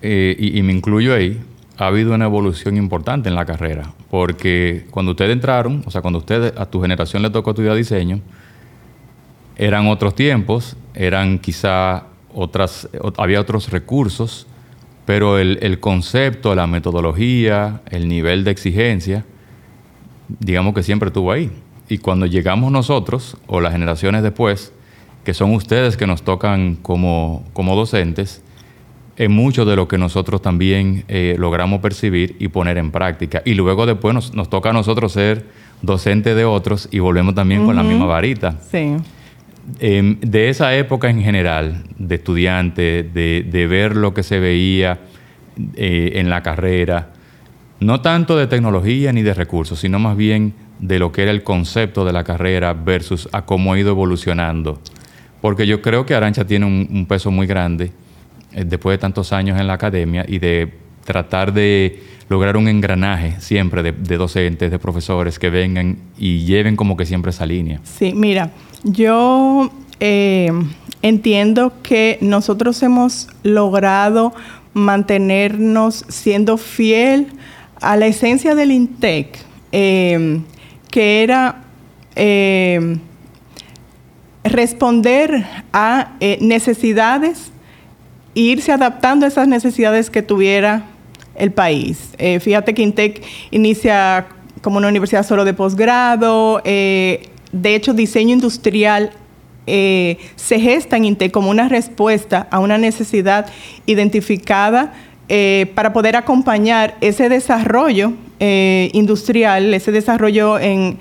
eh, 0.01 0.35
y, 0.37 0.61
me 0.63 0.73
incluyo 0.73 1.13
ahí, 1.13 1.41
ha 1.77 1.87
habido 1.87 2.13
una 2.13 2.25
evolución 2.25 2.75
importante 2.75 3.29
en 3.29 3.35
la 3.35 3.45
carrera, 3.45 3.93
porque 4.09 4.85
cuando 4.91 5.11
ustedes 5.11 5.31
entraron, 5.31 5.81
o 5.85 5.91
sea, 5.91 6.01
cuando 6.01 6.19
ustedes, 6.19 6.53
a 6.57 6.65
tu 6.65 6.81
generación 6.81 7.21
le 7.21 7.29
tocó 7.29 7.51
estudiar 7.51 7.75
diseño, 7.75 8.19
eran 9.55 9.87
otros 9.87 10.13
tiempos, 10.13 10.75
eran 10.93 11.39
quizá 11.39 12.03
otras, 12.33 12.89
había 13.17 13.39
otros 13.39 13.71
recursos, 13.71 14.45
pero 15.05 15.37
el, 15.37 15.59
el 15.61 15.79
concepto, 15.79 16.53
la 16.53 16.67
metodología, 16.67 17.81
el 17.89 18.09
nivel 18.09 18.43
de 18.43 18.51
exigencia, 18.51 19.23
digamos 20.27 20.73
que 20.73 20.83
siempre 20.83 21.07
estuvo 21.07 21.31
ahí. 21.31 21.49
Y 21.87 21.99
cuando 21.99 22.25
llegamos 22.25 22.71
nosotros, 22.71 23.37
o 23.47 23.61
las 23.61 23.71
generaciones 23.71 24.23
después, 24.23 24.73
que 25.25 25.33
son 25.33 25.53
ustedes 25.53 25.97
que 25.97 26.07
nos 26.07 26.21
tocan 26.21 26.75
como, 26.75 27.43
como 27.51 27.75
docentes, 27.75 28.41
en 29.17 29.31
mucho 29.31 29.65
de 29.65 29.75
lo 29.75 29.87
que 29.87 29.97
nosotros 29.97 30.41
también 30.41 31.03
eh, 31.07 31.35
logramos 31.37 31.81
percibir 31.81 32.35
y 32.39 32.47
poner 32.49 32.77
en 32.77 32.91
práctica. 32.91 33.41
Y 33.43 33.55
luego 33.55 33.85
después 33.85 34.13
nos, 34.13 34.33
nos 34.33 34.49
toca 34.49 34.69
a 34.69 34.73
nosotros 34.73 35.11
ser 35.11 35.45
docentes 35.81 36.35
de 36.35 36.45
otros 36.45 36.87
y 36.91 36.99
volvemos 36.99 37.33
también 37.33 37.65
con 37.65 37.75
la 37.75 37.83
misma 37.83 38.05
varita. 38.05 38.59
Sí. 38.71 38.95
Em, 39.79 40.19
de 40.19 40.49
esa 40.49 40.75
época 40.75 41.09
en 41.09 41.23
general, 41.23 41.83
de 41.97 42.15
estudiante, 42.15 43.03
de, 43.03 43.47
de 43.49 43.67
ver 43.67 43.95
lo 43.95 44.13
que 44.13 44.21
se 44.21 44.39
veía 44.39 44.99
eh, 45.75 46.11
en 46.15 46.29
la 46.29 46.43
carrera, 46.43 47.13
no 47.79 48.01
tanto 48.01 48.37
de 48.37 48.45
tecnología 48.45 49.11
ni 49.11 49.23
de 49.23 49.33
recursos, 49.33 49.79
sino 49.79 49.97
más 49.97 50.15
bien 50.15 50.53
de 50.79 50.99
lo 50.99 51.11
que 51.11 51.23
era 51.23 51.31
el 51.31 51.43
concepto 51.43 52.05
de 52.05 52.13
la 52.13 52.23
carrera 52.23 52.73
versus 52.73 53.27
a 53.31 53.45
cómo 53.45 53.73
ha 53.73 53.79
ido 53.79 53.89
evolucionando 53.89 54.79
porque 55.45 55.67
yo 55.67 55.79
creo 55.79 56.07
que 56.07 56.15
Arancha 56.15 56.43
tiene 56.43 56.65
un, 56.65 57.05
peso 57.07 57.29
muy 57.29 57.45
grande 57.45 57.91
eh, 58.51 58.63
después 58.65 58.95
de 58.95 58.97
tantos 58.97 59.31
años 59.31 59.59
en 59.59 59.67
la 59.67 59.73
academia 59.73 60.25
y 60.27 60.39
de 60.39 60.73
tratar 61.03 61.53
de 61.53 62.01
lograr 62.29 62.57
un 62.57 62.67
engranaje 62.67 63.39
siempre 63.39 63.83
de, 63.83 64.17
docentes, 64.17 64.71
de 64.71 64.79
profesores 64.79 65.37
que 65.37 65.51
vengan 65.51 65.99
y 66.17 66.45
lleven 66.45 66.75
como 66.75 66.97
que 66.97 67.05
siempre 67.05 67.29
esa 67.29 67.45
línea. 67.45 67.79
Sí, 67.83 68.11
mira, 68.15 68.53
yo 68.83 69.71
eh, 69.99 70.51
entiendo 71.03 71.73
que 71.83 72.17
nosotros 72.21 72.81
hemos 72.81 73.27
logrado 73.43 74.33
mantenernos 74.73 76.05
siendo 76.07 76.57
fiel 76.57 77.27
a 77.81 77.97
la 77.97 78.07
esencia 78.07 78.55
del 78.55 78.71
INTEC, 78.71 79.37
eh, 79.71 80.41
que 80.89 81.21
era 81.21 81.61
responder 84.45 85.45
a 85.73 86.13
necesidades 86.39 87.51
e 88.35 88.41
irse 88.41 88.71
adaptando 88.71 89.25
a 89.25 89.29
esas 89.29 89.47
necesidades 89.47 90.09
que 90.09 90.21
tuviera 90.21 90.85
el 91.35 91.51
país. 91.51 92.11
Eh, 92.17 92.39
fíjate 92.39 92.73
que 92.73 92.81
INTEC 92.81 93.23
inicia 93.51 94.27
como 94.61 94.77
una 94.77 94.87
universidad 94.87 95.25
solo 95.25 95.45
de 95.45 95.53
posgrado. 95.53 96.61
Eh, 96.65 97.29
de 97.51 97.75
hecho, 97.75 97.93
diseño 97.93 98.33
industrial 98.33 99.11
eh, 99.67 100.17
se 100.35 100.59
gesta 100.59 100.97
en 100.97 101.05
INTEC 101.05 101.31
como 101.31 101.49
una 101.49 101.67
respuesta 101.69 102.47
a 102.51 102.59
una 102.59 102.77
necesidad 102.77 103.47
identificada 103.85 104.93
para 105.73 105.91
poder 105.91 106.15
acompañar 106.15 106.97
ese 107.01 107.29
desarrollo 107.29 108.13
industrial, 108.39 109.73
ese 109.73 109.91
desarrollo 109.91 110.59
en, 110.59 110.99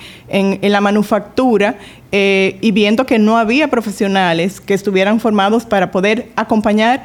la 0.62 0.80
manufactura, 0.80 1.76
y 2.16 2.70
viendo 2.70 3.06
que 3.06 3.18
no 3.18 3.38
había 3.38 3.68
profesionales 3.68 4.60
que 4.60 4.74
estuvieran 4.74 5.18
formados 5.18 5.64
para 5.64 5.90
poder 5.90 6.28
acompañar 6.36 7.02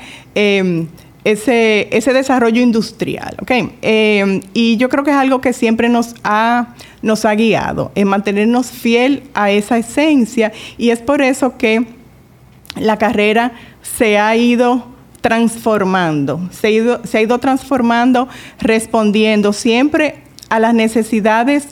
ese, 1.23 1.87
ese 1.91 2.13
desarrollo 2.13 2.61
industrial. 2.61 3.35
¿okay? 3.41 3.71
Eh, 3.81 4.41
y 4.53 4.77
yo 4.77 4.89
creo 4.89 5.03
que 5.03 5.11
es 5.11 5.17
algo 5.17 5.41
que 5.41 5.53
siempre 5.53 5.89
nos 5.89 6.15
ha, 6.23 6.75
nos 7.01 7.25
ha 7.25 7.35
guiado, 7.35 7.91
en 7.95 8.07
mantenernos 8.07 8.71
fiel 8.71 9.23
a 9.33 9.51
esa 9.51 9.77
esencia 9.77 10.51
y 10.77 10.89
es 10.89 10.99
por 10.99 11.21
eso 11.21 11.57
que 11.57 11.85
la 12.75 12.97
carrera 12.97 13.53
se 13.81 14.17
ha 14.17 14.35
ido 14.35 14.87
transformando, 15.21 16.39
se 16.51 16.67
ha 16.67 16.71
ido, 16.71 17.01
se 17.05 17.17
ha 17.17 17.21
ido 17.21 17.39
transformando, 17.39 18.29
respondiendo 18.59 19.51
siempre 19.51 20.23
a 20.49 20.59
las 20.59 20.73
necesidades 20.73 21.67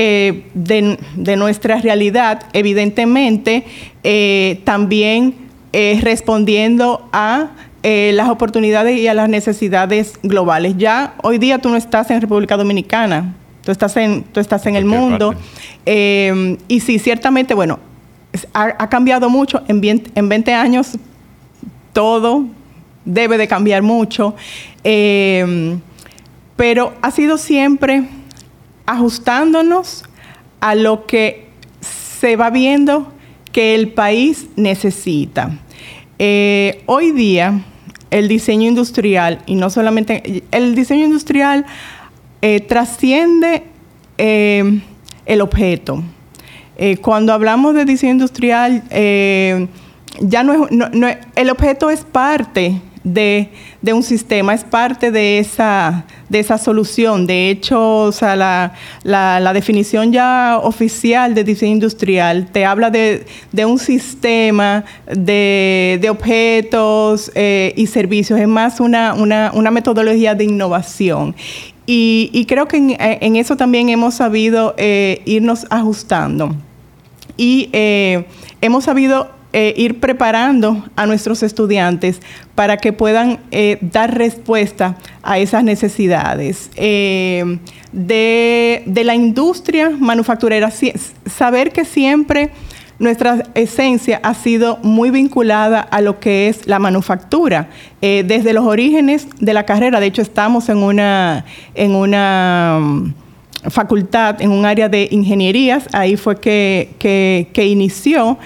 eh, 0.00 0.44
de, 0.54 1.36
nuestra 1.36 1.80
realidad, 1.80 2.46
evidentemente, 2.52 3.64
eh, 4.04 4.60
también 4.64 5.34
respondiendo 5.72 7.08
a 7.12 7.50
eh, 7.82 8.12
las 8.14 8.28
oportunidades 8.28 8.96
y 8.96 9.08
a 9.08 9.14
las 9.14 9.28
necesidades 9.28 10.20
globales. 10.22 10.74
Ya 10.76 11.14
hoy 11.22 11.38
día 11.38 11.58
tú 11.58 11.68
no 11.68 11.76
estás 11.76 12.10
en 12.12 12.20
República 12.20 12.56
Dominicana, 12.56 13.34
tú 13.64 13.72
estás 13.72 13.96
en, 13.96 14.22
tú 14.22 14.38
estás 14.38 14.66
en 14.66 14.76
el 14.76 14.84
mundo. 14.84 15.34
Eh, 15.84 16.58
y 16.68 16.78
sí, 16.78 17.00
ciertamente, 17.00 17.54
bueno, 17.54 17.80
ha, 18.52 18.88
cambiado 18.88 19.28
mucho. 19.28 19.62
En, 19.66 19.80
en 20.14 20.28
20 20.28 20.54
años 20.54 20.96
todo 21.92 22.44
debe 23.04 23.36
de 23.36 23.48
cambiar 23.48 23.82
mucho. 23.82 24.36
Eh, 24.84 25.76
pero 26.56 26.94
ha 27.00 27.12
sido 27.12 27.38
siempre 27.38 28.04
ajustándonos 28.88 30.02
a 30.60 30.74
lo 30.74 31.04
que 31.06 31.46
se 31.80 32.36
va 32.36 32.48
viendo 32.48 33.12
que 33.52 33.74
el 33.74 33.92
país 33.92 34.46
necesita. 34.56 35.58
Eh, 36.18 36.82
hoy 36.86 37.12
día, 37.12 37.60
el 38.10 38.28
diseño 38.28 38.66
industrial, 38.66 39.42
y 39.44 39.56
no 39.56 39.68
solamente, 39.68 40.42
el 40.50 40.74
diseño 40.74 41.04
industrial 41.04 41.66
eh, 42.40 42.60
trasciende 42.60 43.64
eh, 44.16 44.80
el 45.26 45.40
objeto. 45.42 46.02
cuando 47.02 47.34
hablamos 47.34 47.74
de 47.74 47.84
diseño 47.84 48.12
industrial, 48.12 48.84
ya 50.20 50.42
no 50.44 50.54
es, 50.54 51.18
el 51.36 51.50
objeto 51.50 51.90
es 51.90 52.04
parte 52.04 52.80
de, 53.12 53.48
un 53.92 54.02
sistema, 54.02 54.54
es 54.54 54.64
parte 54.64 55.10
de 55.10 55.38
esa, 55.38 56.04
de 56.28 56.40
esa 56.40 56.58
solución. 56.58 57.26
De 57.26 57.50
hecho, 57.50 58.10
sea, 58.12 58.36
la, 59.02 59.52
definición 59.52 60.12
ya 60.12 60.60
oficial 60.62 61.34
de 61.34 61.44
diseño 61.44 61.72
industrial 61.72 62.48
te 62.52 62.64
habla 62.64 62.90
de, 62.90 63.24
un 63.64 63.78
sistema 63.78 64.84
de, 65.06 66.06
objetos 66.10 67.30
eh, 67.34 67.72
y 67.76 67.86
servicios, 67.86 68.38
es 68.38 68.48
más 68.48 68.80
una, 68.80 69.14
metodología 69.70 70.34
de 70.34 70.44
innovación. 70.44 71.34
Y, 71.86 72.44
creo 72.46 72.68
que 72.68 72.76
en, 72.76 73.36
eso 73.36 73.56
también 73.56 73.88
hemos 73.88 74.14
sabido 74.14 74.74
eh, 74.76 75.22
irnos 75.24 75.66
ajustando. 75.70 76.54
Y 77.38 77.70
eh, 77.72 78.26
hemos 78.60 78.84
sabido 78.84 79.37
eh, 79.60 79.74
ir 79.76 79.98
preparando 79.98 80.84
a 80.94 81.04
nuestros 81.04 81.42
estudiantes 81.42 82.20
para 82.54 82.76
que 82.76 82.92
puedan 82.92 83.40
eh, 83.50 83.78
dar 83.80 84.16
respuesta 84.16 84.96
a 85.20 85.40
esas 85.40 85.64
necesidades. 85.64 86.70
Eh, 86.76 87.58
de, 87.90 89.02
la 89.04 89.16
industria 89.16 89.90
manufacturera, 89.90 90.70
saber 91.26 91.72
que 91.72 91.84
siempre 91.84 92.50
nuestra 93.00 93.42
esencia 93.56 94.20
ha 94.22 94.34
sido 94.34 94.78
muy 94.84 95.10
vinculada 95.10 95.80
a 95.80 96.02
lo 96.02 96.20
que 96.20 96.46
es 96.46 96.68
la 96.68 96.78
manufactura. 96.78 97.68
desde 98.00 98.52
los 98.52 98.64
orígenes 98.64 99.26
de 99.40 99.54
la 99.54 99.66
carrera, 99.66 99.98
de 99.98 100.06
hecho 100.06 100.22
estamos 100.22 100.68
en 100.68 100.78
una, 100.78 101.44
en 101.74 101.96
una 101.96 102.78
facultad, 103.70 104.40
en 104.40 104.50
un 104.50 104.64
área 104.64 104.88
de 104.88 105.08
ingenierías, 105.10 105.86
ahí 105.92 106.16
fue 106.16 106.38
que, 106.40 106.90
que 106.98 107.66
inició, 107.66 108.38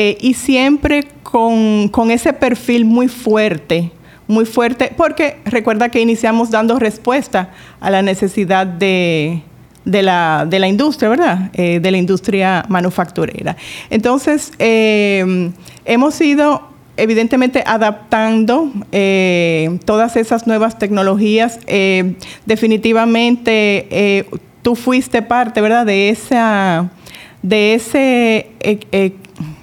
eh, 0.00 0.16
y 0.20 0.34
siempre 0.34 1.08
con, 1.24 1.90
ese 2.12 2.32
perfil 2.32 2.84
muy 2.84 3.08
fuerte, 3.08 3.90
muy 4.28 4.44
fuerte, 4.44 4.92
porque 4.96 5.38
recuerda 5.44 5.88
que 5.88 6.00
iniciamos 6.00 6.52
dando 6.52 6.78
respuesta 6.78 7.50
a 7.80 7.90
la 7.90 8.02
necesidad 8.02 8.64
de, 8.64 9.42
la, 9.84 10.46
industria, 10.68 11.08
¿verdad? 11.08 11.50
Eh, 11.54 11.80
de 11.80 11.90
la 11.90 11.98
industria 11.98 12.64
manufacturera. 12.68 13.56
Entonces, 13.90 14.52
eh, 14.60 15.50
hemos 15.84 16.20
ido 16.20 16.68
evidentemente 16.96 17.64
adaptando 17.66 18.70
todas 19.84 20.16
esas 20.16 20.46
nuevas 20.46 20.78
tecnologías. 20.78 21.58
definitivamente 22.46 24.26
tú 24.62 24.74
fuiste 24.76 25.22
parte, 25.22 25.60
¿verdad? 25.60 25.86
De 25.86 26.10
esa, 26.10 26.90
de 27.42 27.74
ese 27.74 28.50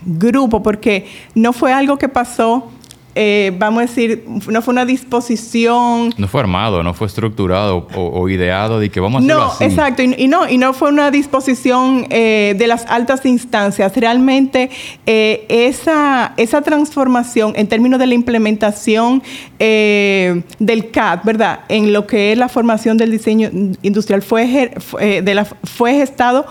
grupo, 0.05 0.61
porque 0.63 1.07
no 1.33 1.53
fue 1.53 1.73
algo 1.73 1.97
que 1.97 2.09
pasó, 2.09 2.71
eh, 3.17 3.53
vamos 3.57 3.79
a 3.79 3.85
decir, 3.85 4.25
no 4.27 4.61
fue 4.61 4.73
una 4.73 4.85
disposición. 4.85 6.13
No 6.17 6.27
fue 6.27 6.41
armado, 6.41 6.83
no 6.83 6.93
fue 6.93 7.07
estructurado 7.07 7.87
o, 7.95 8.27
ideado 8.27 8.79
de 8.79 8.89
que 8.89 8.99
vamos 8.99 9.21
a 9.21 9.25
hacerlo 9.25 9.53
no, 9.57 9.65
exacto, 9.65 10.03
y, 10.03 10.27
no, 10.27 10.49
y 10.49 10.57
no 10.57 10.73
fue 10.73 10.89
una 10.89 11.11
disposición 11.11 12.07
eh, 12.09 12.55
de 12.57 12.67
las 12.67 12.85
altas 12.87 13.25
instancias. 13.25 13.95
Realmente 13.95 14.69
eh, 15.05 15.45
esa, 15.47 16.33
esa 16.35 16.61
transformación 16.61 17.53
en 17.55 17.67
términos 17.67 17.99
de 17.99 18.07
la 18.07 18.15
implementación 18.15 19.23
del 19.57 20.91
CAD, 20.91 21.19
¿verdad? 21.23 21.61
En 21.69 21.93
lo 21.93 22.05
que 22.05 22.33
es 22.33 22.37
la 22.37 22.49
formación 22.49 22.97
del 22.97 23.11
diseño 23.11 23.49
industrial 23.81 24.21
fue, 24.21 24.73
de 24.99 25.33
la, 25.33 25.45
fue 25.45 25.93
gestado 25.93 26.45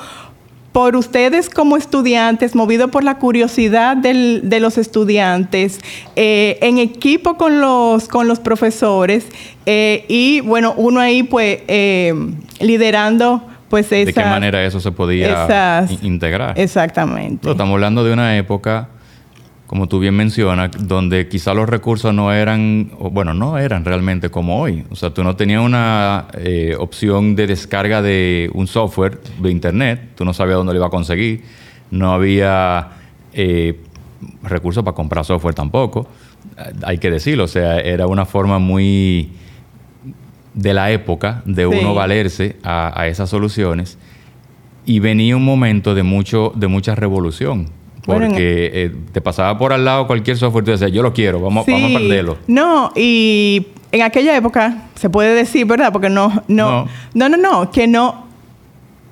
por 0.74 0.96
ustedes 0.96 1.48
como 1.50 1.76
estudiantes, 1.76 2.56
movido 2.56 2.88
por 2.88 3.04
la 3.04 3.18
curiosidad 3.18 3.96
de 3.96 4.58
los 4.58 4.76
estudiantes, 4.76 5.78
eh, 6.16 6.58
en 6.62 6.78
equipo 6.78 7.36
con 7.36 7.60
los, 7.60 8.08
con 8.08 8.26
los 8.26 8.40
profesores 8.40 9.24
eh, 9.66 10.04
y 10.08 10.40
bueno, 10.40 10.74
uno 10.76 10.98
ahí 10.98 11.22
pues 11.22 11.60
eh, 11.68 12.12
liderando 12.58 13.46
pues 13.68 13.92
esa... 13.92 14.04
¿De 14.04 14.12
qué 14.12 14.24
manera 14.24 14.64
eso 14.64 14.80
se 14.80 14.90
podía 14.90 15.86
integrar? 16.02 16.58
Exactamente. 16.58 17.48
estamos 17.48 17.74
hablando 17.74 18.02
de 18.02 18.12
una 18.12 18.36
época 18.36 18.88
como 19.66 19.88
tú 19.88 19.99
bien 19.99 20.14
mencionas, 20.14 20.71
donde 20.78 21.28
quizá 21.28 21.54
los 21.54 21.68
recursos 21.68 22.12
no 22.14 22.33
eran, 22.33 22.90
bueno, 22.99 23.33
no 23.33 23.59
eran 23.59 23.85
realmente 23.85 24.30
como 24.30 24.61
hoy. 24.61 24.85
O 24.90 24.97
sea, 24.97 25.11
tú 25.11 25.25
no 25.25 25.37
tenías 25.37 25.62
una 25.62 26.26
eh, 26.35 26.76
opción 26.78 27.35
de 27.35 27.47
descarga 27.47 28.02
de 28.02 28.50
un 28.52 28.66
software 28.66 29.21
de 29.40 29.50
internet, 29.50 30.11
tú 30.16 30.25
no 30.25 30.35
sabías 30.35 30.56
dónde 30.56 30.75
lo 30.75 30.80
iba 30.80 30.87
a 30.88 30.90
conseguir, 30.90 31.42
no 31.90 32.12
había 32.12 32.90
eh, 33.33 33.80
recursos 34.42 34.85
para 34.85 34.94
comprar 34.94 35.25
software 35.25 35.54
tampoco, 35.54 36.06
hay 36.83 36.99
que 36.99 37.11
decirlo, 37.11 37.44
o 37.44 37.49
sea, 37.49 37.80
era 37.80 38.06
una 38.06 38.26
forma 38.26 38.59
muy 38.59 39.33
de 40.52 40.75
la 40.75 40.90
época 40.92 41.42
de 41.47 41.66
uno 41.66 41.94
valerse 41.94 42.56
a, 42.62 43.00
a 43.00 43.09
esas 43.09 43.30
soluciones 43.30 43.99
y 44.87 45.00
venía 45.00 45.37
un 45.37 45.44
momento 45.44 45.94
de, 45.94 46.02
mucho, 46.02 46.52
de 46.54 46.68
mucha 46.68 46.94
revolución 46.94 47.71
Porque 48.04 48.70
eh, 48.75 48.94
te 49.12 49.20
pasaba 49.20 49.56
por 49.56 49.73
al 49.73 49.84
lado 49.84 50.06
cualquier 50.06 50.37
software 50.37 50.62
y 50.62 50.66
tú 50.66 50.70
decías, 50.73 50.92
yo 50.92 51.02
lo 51.02 51.12
quiero, 51.12 51.40
vamos, 51.40 51.66
vamos 51.66 51.90
a 51.90 51.99
perderlo. 51.99 52.38
No, 52.46 52.92
y 52.94 53.68
en 53.92 54.02
aquella 54.02 54.37
época, 54.37 54.88
se 54.94 55.08
puede 55.08 55.34
decir, 55.34 55.66
¿verdad? 55.66 55.92
Porque 55.92 56.11
no, 56.11 56.42
no, 56.49 56.87
no, 57.14 57.28
no, 57.28 57.37
no, 57.37 57.70
que 57.70 57.87
no, 57.87 58.26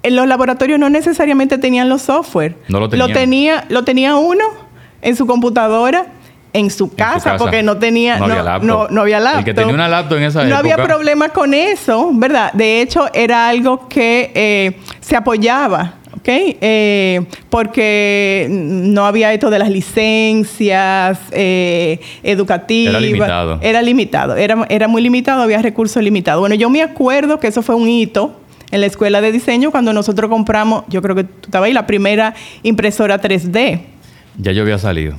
en 0.03 0.17
los 0.17 0.27
laboratorios 0.27 0.79
no 0.79 0.91
necesariamente 0.91 1.59
tenían 1.59 1.89
los 1.89 2.03
software. 2.03 2.57
No 2.69 2.81
lo 2.81 2.89
tenían. 2.89 3.09
Lo 3.09 3.15
tenía, 3.15 3.65
lo 3.69 3.85
tenía 3.85 4.17
uno 4.17 4.45
en 5.01 5.17
su 5.17 5.27
computadora 5.27 6.07
en 6.53 6.71
su 6.71 6.95
casa, 6.95 7.37
porque 7.37 7.63
no 7.63 7.79
tenía 7.79 8.19
no, 8.19 8.27
había 8.27 8.43
laptop. 8.43 8.91
No, 8.91 9.01
había 9.01 9.21
laptop. 9.21 9.39
El 9.39 9.45
que 9.45 9.55
tenía 9.55 9.75
una 9.75 9.89
laptop 9.89 10.19
en 10.19 10.25
esa 10.25 10.41
época. 10.43 10.55
No 10.55 10.59
había 10.59 10.77
problema 10.77 11.29
con 11.31 11.55
eso, 11.55 12.11
¿verdad? 12.13 12.53
De 12.53 12.83
hecho, 12.83 13.09
era 13.15 13.49
algo 13.49 13.89
que 13.89 14.31
eh, 14.35 14.79
se 15.01 15.17
apoyaba. 15.17 15.95
¿Ok? 16.23 16.29
Eh, 16.29 17.21
porque 17.51 18.47
no 18.49 19.07
había 19.07 19.33
esto 19.33 19.51
de 19.51 19.59
las 19.59 19.71
licencias 19.71 21.19
eh, 21.33 22.01
educativas. 22.23 22.95
Era 22.95 23.01
limitado. 23.01 23.59
Era 23.61 23.83
limitado, 23.83 24.37
era, 24.37 24.67
era 24.69 24.89
muy 24.89 25.03
limitado, 25.03 25.43
había 25.43 25.61
recursos 25.61 26.03
limitados. 26.03 26.41
Bueno, 26.41 26.55
yo 26.55 26.71
me 26.71 26.81
acuerdo 26.83 27.41
que 27.41 27.49
eso 27.49 27.63
fue 27.63 27.75
un 27.75 27.89
hito 27.89 28.37
en 28.71 28.81
la 28.81 28.87
escuela 28.87 29.21
de 29.21 29.33
diseño 29.33 29.73
cuando 29.73 29.93
nosotros 29.93 30.31
compramos, 30.31 30.85
yo 30.89 31.03
creo 31.03 31.17
que 31.17 31.25
tú 31.25 31.47
estabas 31.47 31.67
ahí, 31.67 31.73
la 31.73 31.87
primera 31.87 32.35
impresora 32.63 33.21
3D. 33.21 33.81
Ya 34.39 34.53
yo 34.53 34.63
había 34.63 34.79
salido 34.79 35.17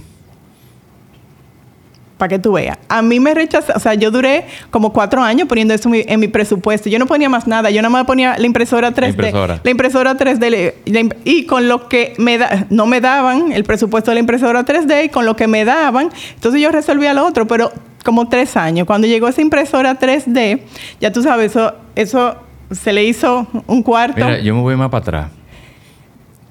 para 2.24 2.38
que 2.38 2.40
tú 2.40 2.54
veas. 2.54 2.78
A 2.88 3.02
mí 3.02 3.20
me 3.20 3.34
rechazó, 3.34 3.74
o 3.76 3.80
sea, 3.80 3.96
yo 3.96 4.10
duré 4.10 4.46
como 4.72 4.94
cuatro 4.94 5.22
años 5.22 5.46
poniendo 5.46 5.74
eso 5.74 5.90
en 5.92 6.22
mi, 6.22 6.30
presupuesto. 6.30 6.88
Yo 6.88 6.98
no 6.98 7.06
ponía 7.06 7.28
más 7.28 7.48
nada, 7.48 7.70
yo 7.70 7.82
nada 7.82 7.90
más 7.90 8.06
ponía 8.06 8.38
la 8.38 8.46
impresora 8.46 8.94
3D. 8.94 9.02
La 9.02 9.08
impresora, 9.10 9.60
la 9.62 9.72
impresora 9.72 10.18
3D. 10.18 11.16
y 11.26 11.46
con 11.46 11.68
lo 11.68 11.90
que 11.90 12.14
me 12.20 12.38
da, 12.38 12.66
no 12.70 12.86
me 12.86 13.02
daban 13.02 13.52
el 13.52 13.66
presupuesto 13.66 14.12
de 14.12 14.16
la 14.16 14.20
impresora 14.22 14.64
3D 14.64 15.08
y 15.08 15.10
con 15.10 15.26
lo 15.26 15.36
que 15.36 15.48
me 15.48 15.66
daban, 15.66 16.12
entonces 16.34 16.62
yo 16.62 16.72
resolvía 16.72 17.14
lo 17.14 17.26
otro, 17.26 17.46
pero 17.46 17.74
como 18.06 18.30
tres 18.30 18.56
años. 18.56 18.88
Cuando 18.88 19.06
llegó 19.06 19.28
esa 19.28 19.42
impresora 19.42 20.00
3D, 20.00 20.62
ya 21.02 21.12
tú 21.12 21.24
sabes, 21.24 21.52
eso, 21.52 21.74
eso 21.96 22.38
se 22.72 22.94
le 22.94 23.04
hizo 23.04 23.48
un 23.68 23.84
cuarto. 23.84 24.24
Mira, 24.24 24.40
yo 24.40 24.56
me 24.56 24.62
voy 24.62 24.78
más 24.78 24.90
para 24.90 25.02
atrás. 25.02 25.32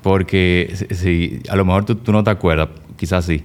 Porque 0.02 0.70
si, 0.90 1.40
a 1.48 1.56
lo 1.56 1.64
mejor 1.64 1.86
tú, 1.86 1.94
tú 1.94 2.12
no 2.12 2.22
te 2.22 2.28
acuerdas, 2.28 2.68
quizás 2.98 3.24
sí 3.24 3.42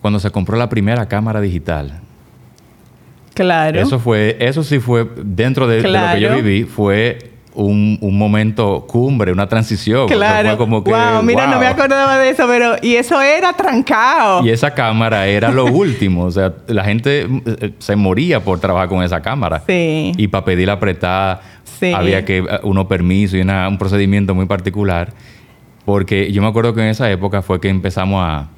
cuando 0.00 0.20
se 0.20 0.30
compró 0.30 0.56
la 0.56 0.68
primera 0.68 1.06
cámara 1.06 1.40
digital. 1.40 2.00
Claro. 3.34 3.80
Eso 3.80 3.98
fue, 3.98 4.36
eso 4.40 4.62
sí 4.62 4.80
fue, 4.80 5.06
dentro 5.22 5.66
de, 5.66 5.82
lo 5.82 5.98
que 6.12 6.20
yo 6.20 6.34
viví, 6.34 6.64
fue 6.64 7.30
un, 7.54 7.98
momento 8.18 8.84
cumbre, 8.86 9.32
una 9.32 9.48
transición. 9.48 10.08
Claro. 10.08 10.56
como 10.56 10.82
que, 10.82 10.90
wow, 10.90 11.22
mira, 11.22 11.46
no 11.46 11.58
me 11.58 11.66
acordaba 11.66 12.18
de 12.18 12.30
eso, 12.30 12.46
pero 12.46 12.76
y 12.82 12.96
eso 12.96 13.20
era 13.20 13.52
trancado. 13.52 14.44
Y 14.44 14.50
esa 14.50 14.72
cámara 14.72 15.26
era 15.26 15.50
lo 15.50 15.64
último. 15.72 16.24
O 16.24 16.30
sea, 16.30 16.52
la 16.66 16.84
gente 16.84 17.26
eh, 17.46 17.72
se 17.78 17.96
moría 17.96 18.40
por 18.40 18.60
trabajar 18.60 18.88
con 18.88 19.02
esa 19.02 19.20
cámara. 19.20 19.62
Sí. 19.66 20.12
Y 20.16 20.28
para 20.28 20.44
pedir 20.44 20.66
la 20.66 20.74
apretada 20.74 21.40
había 21.94 22.24
que 22.24 22.38
eh, 22.38 22.44
uno 22.62 22.88
permiso 22.88 23.36
y 23.36 23.40
un 23.40 23.78
procedimiento 23.78 24.34
muy 24.34 24.46
particular. 24.46 25.12
Porque 25.84 26.30
yo 26.30 26.42
me 26.42 26.48
acuerdo 26.48 26.74
que 26.74 26.82
en 26.82 26.88
esa 26.88 27.10
época 27.10 27.42
fue 27.42 27.60
que 27.60 27.68
empezamos 27.68 28.22
a 28.22 28.48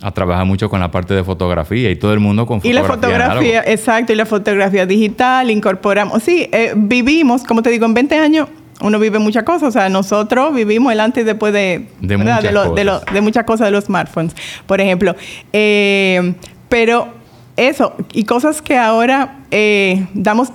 a 0.00 0.10
trabajar 0.10 0.44
mucho 0.44 0.68
con 0.68 0.80
la 0.80 0.90
parte 0.90 1.14
de 1.14 1.24
fotografía 1.24 1.90
y 1.90 1.96
todo 1.96 2.12
el 2.12 2.20
mundo 2.20 2.46
con 2.46 2.60
fotografía. 2.60 2.80
Y 2.80 2.82
la 2.82 2.88
fotografía, 2.88 3.64
exacto, 3.66 4.12
y 4.12 4.16
la 4.16 4.26
fotografía 4.26 4.86
digital, 4.86 5.50
incorporamos. 5.50 6.22
Sí, 6.22 6.48
eh, 6.52 6.72
vivimos, 6.76 7.44
como 7.44 7.62
te 7.62 7.70
digo, 7.70 7.86
en 7.86 7.94
20 7.94 8.18
años 8.18 8.48
uno 8.80 8.98
vive 8.98 9.18
muchas 9.18 9.44
cosas. 9.44 9.68
O 9.68 9.72
sea, 9.72 9.88
nosotros 9.88 10.54
vivimos 10.54 10.92
el 10.92 11.00
antes 11.00 11.22
y 11.22 11.26
después 11.26 11.52
de, 11.52 11.86
de, 12.00 12.16
muchas, 12.16 12.42
de, 12.42 12.52
cosas. 12.52 13.04
de, 13.12 13.20
muchas 13.20 13.44
cosas 13.44 13.66
de 13.66 13.70
los 13.70 13.84
smartphones, 13.84 14.34
por 14.66 14.80
ejemplo. 14.80 15.14
Eh, 15.52 16.34
pero 16.68 17.08
eso, 17.56 17.94
y 18.12 18.24
cosas 18.24 18.60
que 18.60 18.76
ahora 18.76 19.38
eh, 19.50 20.06
damos 20.14 20.48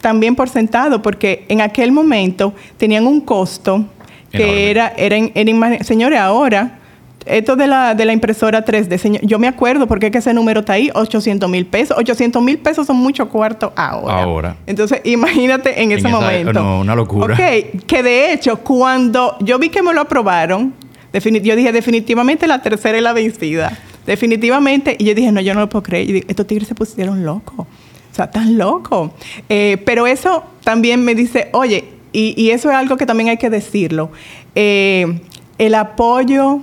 también 0.00 0.36
por 0.36 0.48
sentado, 0.48 1.02
porque 1.02 1.44
en 1.48 1.60
aquel 1.60 1.92
momento 1.92 2.54
tenían 2.76 3.06
un 3.06 3.20
costo 3.20 3.84
que 4.30 4.70
era, 4.70 4.92
era, 4.96 5.16
era, 5.34 5.84
señores, 5.84 6.18
ahora 6.18 6.78
esto 7.26 7.56
de 7.56 7.66
la, 7.66 7.94
de 7.94 8.04
la 8.04 8.12
impresora 8.12 8.64
3D, 8.64 8.98
señor, 8.98 9.22
yo 9.24 9.38
me 9.38 9.48
acuerdo 9.48 9.86
porque 9.86 10.06
es 10.06 10.12
que 10.12 10.18
ese 10.18 10.32
número 10.32 10.60
está 10.60 10.74
ahí, 10.74 10.90
800 10.94 11.50
mil 11.50 11.66
pesos. 11.66 11.96
800 11.98 12.42
mil 12.42 12.58
pesos 12.58 12.86
son 12.86 12.96
mucho 12.96 13.28
cuarto 13.28 13.72
ahora. 13.76 14.22
Ahora. 14.22 14.56
Entonces, 14.66 15.00
imagínate 15.04 15.82
en, 15.82 15.92
ese 15.92 16.08
momento. 16.08 16.52
No, 16.52 16.80
una 16.80 16.94
locura. 16.94 17.34
Ok, 17.34 17.82
que 17.86 18.02
de 18.02 18.32
hecho, 18.32 18.58
cuando 18.58 19.36
yo 19.40 19.58
vi 19.58 19.68
que 19.68 19.82
me 19.82 19.92
lo 19.92 20.02
aprobaron, 20.02 20.72
yo 21.12 21.56
dije, 21.56 21.72
definitivamente 21.72 22.46
la 22.46 22.62
tercera 22.62 22.96
es 22.96 23.02
la 23.02 23.12
vencida. 23.12 23.76
Definitivamente. 24.06 24.96
Y 24.98 25.04
yo 25.04 25.14
dije, 25.14 25.32
no, 25.32 25.40
yo 25.40 25.54
no 25.54 25.60
lo 25.60 25.68
puedo 25.68 25.82
creer. 25.82 26.08
Y 26.08 26.24
estos 26.28 26.46
tigres 26.46 26.68
se 26.68 26.74
pusieron 26.74 27.24
locos. 27.24 27.66
O 27.66 28.14
sea, 28.14 28.30
tan 28.30 28.56
locos. 28.56 29.10
Eh, 29.48 29.82
pero 29.84 30.06
eso 30.06 30.44
también 30.62 31.04
me 31.04 31.14
dice, 31.14 31.48
oye, 31.52 31.84
y, 32.12 32.40
y, 32.40 32.50
eso 32.50 32.70
es 32.70 32.76
algo 32.76 32.96
que 32.96 33.04
también 33.04 33.28
hay 33.28 33.36
que 33.36 33.50
decirlo. 33.50 34.10
Eh, 34.54 35.20
el 35.58 35.74
apoyo 35.74 36.60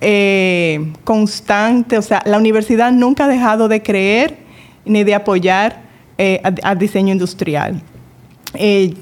eh, 0.00 0.92
constante, 1.04 1.98
o 1.98 2.02
sea, 2.02 2.22
la 2.24 2.38
universidad 2.38 2.90
nunca 2.90 3.26
ha 3.26 3.28
dejado 3.28 3.68
de 3.68 3.82
creer 3.82 4.38
ni 4.86 5.04
de 5.04 5.14
apoyar 5.14 5.82
eh, 6.16 6.40
al 6.62 6.78
diseño 6.78 7.12
industrial. 7.12 7.82
Eh, 8.54 8.94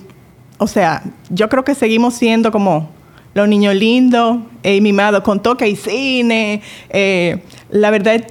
o 0.59 0.67
sea, 0.67 1.05
yo 1.31 1.49
creo 1.49 1.63
que 1.63 1.77
seguimos 1.77 2.15
siendo 2.15 2.51
como 2.51 2.91
los 3.33 3.49
niños 3.49 3.77
lindos 3.77 4.39
y 4.65 4.81
mimados 4.81 5.23
con 5.23 5.41
toque 5.41 5.69
y 5.69 5.77
cine. 5.77 6.63
la 7.71 7.91
verdad, 7.91 8.25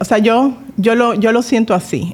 o 0.00 0.04
sea, 0.04 0.18
yo, 0.18 0.54
yo, 0.76 0.96
lo, 0.96 1.14
yo 1.14 1.30
lo 1.30 1.42
siento 1.42 1.74
así. 1.74 2.12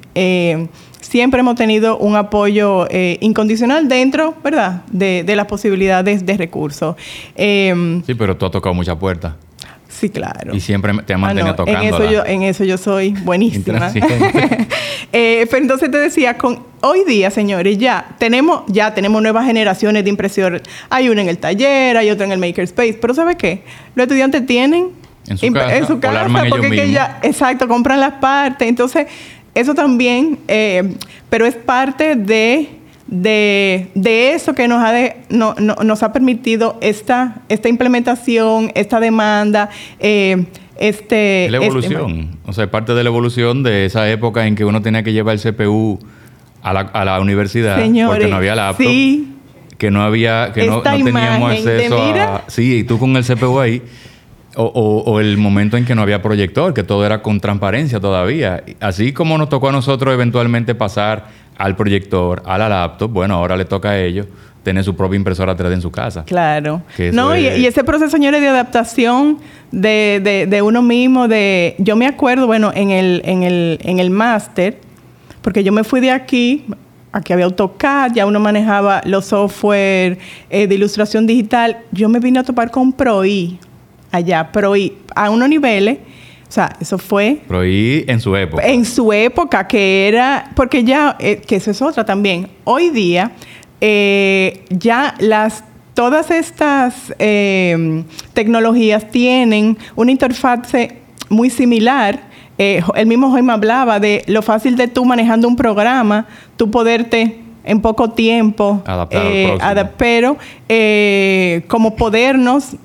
siempre 1.01 1.39
hemos 1.39 1.55
tenido 1.55 1.97
un 1.97 2.15
apoyo 2.15 2.87
incondicional 3.19 3.87
dentro, 3.87 4.35
¿verdad?, 4.43 4.83
de, 4.91 5.23
de 5.23 5.35
las 5.35 5.47
posibilidades 5.47 6.23
de 6.23 6.37
recursos. 6.37 6.95
sí, 7.35 8.13
pero 8.15 8.37
tú 8.37 8.45
has 8.45 8.51
tocado 8.51 8.75
muchas 8.75 8.97
puertas. 8.97 9.46
Sí, 9.99 10.09
claro. 10.09 10.55
Y 10.55 10.59
siempre 10.59 10.93
te 11.05 11.13
ha 11.13 11.17
mantenido 11.17 11.55
tocando. 11.55 11.81
En 11.81 11.87
eso, 11.87 12.11
yo, 12.11 12.23
en 12.23 12.43
eso 12.43 12.63
yo 12.63 12.77
soy 12.77 13.13
buenísima. 13.23 13.91
eh, 15.11 15.47
pero 15.49 15.63
entonces 15.63 15.89
te 15.89 15.97
decía, 15.97 16.37
con 16.37 16.63
hoy 16.81 17.03
día, 17.03 17.31
señores, 17.31 17.79
ya 17.79 18.15
tenemos, 18.19 18.61
ya 18.67 18.93
tenemos 18.93 19.23
nuevas 19.23 19.47
generaciones 19.47 20.03
de 20.03 20.11
impresores. 20.11 20.61
Hay 20.91 21.09
una 21.09 21.23
en 21.23 21.29
el 21.29 21.39
taller, 21.39 21.97
hay 21.97 22.11
otra 22.11 22.27
en 22.27 22.31
el 22.31 22.37
makerspace. 22.37 22.93
Pero 22.93 23.15
¿sabe 23.15 23.37
qué? 23.37 23.63
Los 23.95 24.03
estudiantes 24.03 24.45
tienen 24.45 24.89
en 25.27 25.37
su 25.39 25.51
casa, 25.51 25.75
en 25.77 25.87
su 25.87 25.99
casa 25.99 26.27
porque 26.47 26.69
que 26.69 26.91
ya, 26.91 27.19
exacto, 27.23 27.67
compran 27.67 27.99
las 27.99 28.13
partes. 28.13 28.67
Entonces, 28.67 29.07
eso 29.55 29.73
también, 29.73 30.37
eh, 30.47 30.93
pero 31.31 31.47
es 31.47 31.55
parte 31.55 32.15
de 32.15 32.69
de, 33.07 33.87
de 33.95 34.33
eso 34.33 34.53
que 34.53 34.67
nos 34.67 34.83
ha, 34.83 34.93
no, 35.29 35.55
nos 35.55 36.03
ha 36.03 36.11
permitido 36.13 36.77
esta, 36.81 37.41
esta 37.49 37.69
implementación, 37.69 38.71
esta 38.75 38.99
demanda. 38.99 39.69
Eh, 39.99 40.45
este, 40.77 41.47
la 41.49 41.57
evolución, 41.57 42.19
este, 42.19 42.37
o 42.45 42.53
sea, 42.53 42.69
parte 42.69 42.93
de 42.93 43.03
la 43.03 43.09
evolución 43.09 43.63
de 43.63 43.85
esa 43.85 44.09
época 44.11 44.45
en 44.45 44.55
que 44.55 44.63
uno 44.63 44.81
tenía 44.81 45.01
que 45.03 45.11
llevar 45.11 45.35
el 45.35 45.41
CPU 45.41 45.99
a 46.61 46.73
la, 46.73 46.81
a 46.81 47.05
la 47.05 47.19
universidad 47.19 47.77
porque 48.05 48.27
no 48.27 48.35
había 48.35 48.55
laptop, 48.55 48.85
sí, 48.85 49.35
que 49.77 49.89
no 49.89 50.03
había, 50.03 50.51
que 50.53 50.67
no, 50.67 50.81
teníamos 50.81 51.51
acceso 51.51 51.99
a... 51.99 52.43
Sí, 52.47 52.79
y 52.79 52.83
tú 52.83 52.99
con 52.99 53.15
el 53.15 53.23
CPU 53.23 53.59
ahí, 53.59 53.81
o, 54.55 54.65
o, 54.65 55.19
el 55.19 55.37
momento 55.37 55.77
en 55.77 55.85
que 55.85 55.95
no 55.95 56.01
había 56.01 56.21
proyector, 56.21 56.73
que 56.73 56.83
todo 56.83 57.05
era 57.05 57.21
con 57.21 57.39
transparencia 57.39 57.99
todavía. 57.99 58.63
Así 58.79 59.13
como 59.13 59.37
nos 59.37 59.49
tocó 59.49 59.69
a 59.69 59.71
nosotros 59.71 60.13
eventualmente 60.13 60.73
pasar 60.73 61.27
al 61.57 61.75
proyector, 61.75 62.43
a 62.45 62.57
la 62.57 62.69
laptop, 62.69 63.11
bueno, 63.11 63.35
ahora 63.35 63.57
le 63.57 63.65
toca 63.65 63.89
a 63.91 63.99
ellos 63.99 64.27
tener 64.63 64.83
su 64.83 64.95
propia 64.95 65.15
impresora 65.15 65.55
3D 65.55 65.73
en 65.73 65.81
su 65.81 65.91
casa. 65.91 66.25
Claro. 66.25 66.81
No, 67.13 67.37
y, 67.37 67.65
ese 67.65 67.85
proceso, 67.85 68.11
señores, 68.11 68.41
de 68.41 68.49
adaptación 68.49 69.39
de, 69.71 70.45
de, 70.49 70.61
uno 70.61 70.81
mismo, 70.81 71.29
de... 71.29 71.75
Yo 71.77 71.95
me 71.95 72.05
acuerdo, 72.05 72.47
bueno, 72.47 72.71
en 72.75 72.91
el, 72.91 73.21
en 73.23 73.43
el, 73.43 73.79
en 73.81 73.99
el 73.99 74.09
máster, 74.09 74.79
porque 75.41 75.63
yo 75.63 75.71
me 75.71 75.85
fui 75.85 76.01
de 76.01 76.11
aquí, 76.11 76.65
aquí 77.13 77.31
había 77.31 77.45
AutoCAD, 77.45 78.11
ya 78.13 78.25
uno 78.25 78.41
manejaba 78.41 79.01
los 79.05 79.27
software 79.27 80.17
eh, 80.49 80.67
de 80.67 80.75
ilustración 80.75 81.25
digital, 81.25 81.77
yo 81.93 82.09
me 82.09 82.19
vine 82.19 82.39
a 82.39 82.43
topar 82.43 82.69
con 82.69 82.91
ProI, 82.91 83.57
allá, 84.11 84.51
ProI, 84.51 84.97
a 85.15 85.29
unos 85.29 85.47
niveles 85.47 85.99
o 86.47 86.51
sea, 86.51 86.75
eso 86.79 86.97
fue... 86.97 87.41
Prohibí 87.47 88.05
en 88.07 88.21
su 88.21 88.35
época. 88.35 88.65
En 88.65 88.85
su 88.85 89.11
época, 89.11 89.67
que 89.67 90.07
era... 90.07 90.49
Porque 90.55 90.83
ya, 90.83 91.17
eh, 91.19 91.41
que 91.45 91.57
eso 91.57 91.71
es 91.71 91.81
otra 91.81 92.05
también. 92.05 92.47
Hoy 92.63 92.89
día, 92.89 93.31
eh, 93.81 94.63
ya 94.69 95.13
las... 95.19 95.63
Todas 95.93 96.29
estas 96.29 97.13
eh, 97.17 98.03
tecnologías 98.33 99.09
tienen 99.09 99.77
una 99.95 100.11
interfase 100.11 100.99
muy 101.27 101.49
similar. 101.49 102.21
el 102.57 103.07
mismo 103.07 103.29
me 103.41 103.51
hablaba 103.51 103.99
de 103.99 104.23
lo 104.27 104.43
fácil 104.43 104.77
de 104.77 104.87
tú 104.87 105.05
manejando 105.05 105.47
un 105.47 105.55
programa, 105.55 106.27
tú 106.55 106.69
poderte 106.69 107.39
en 107.63 107.81
poco 107.81 108.11
tiempo 108.11 108.81
adaptar 108.85 109.93
pero 109.97 110.37
como 111.67 111.95
podernos 111.95 112.75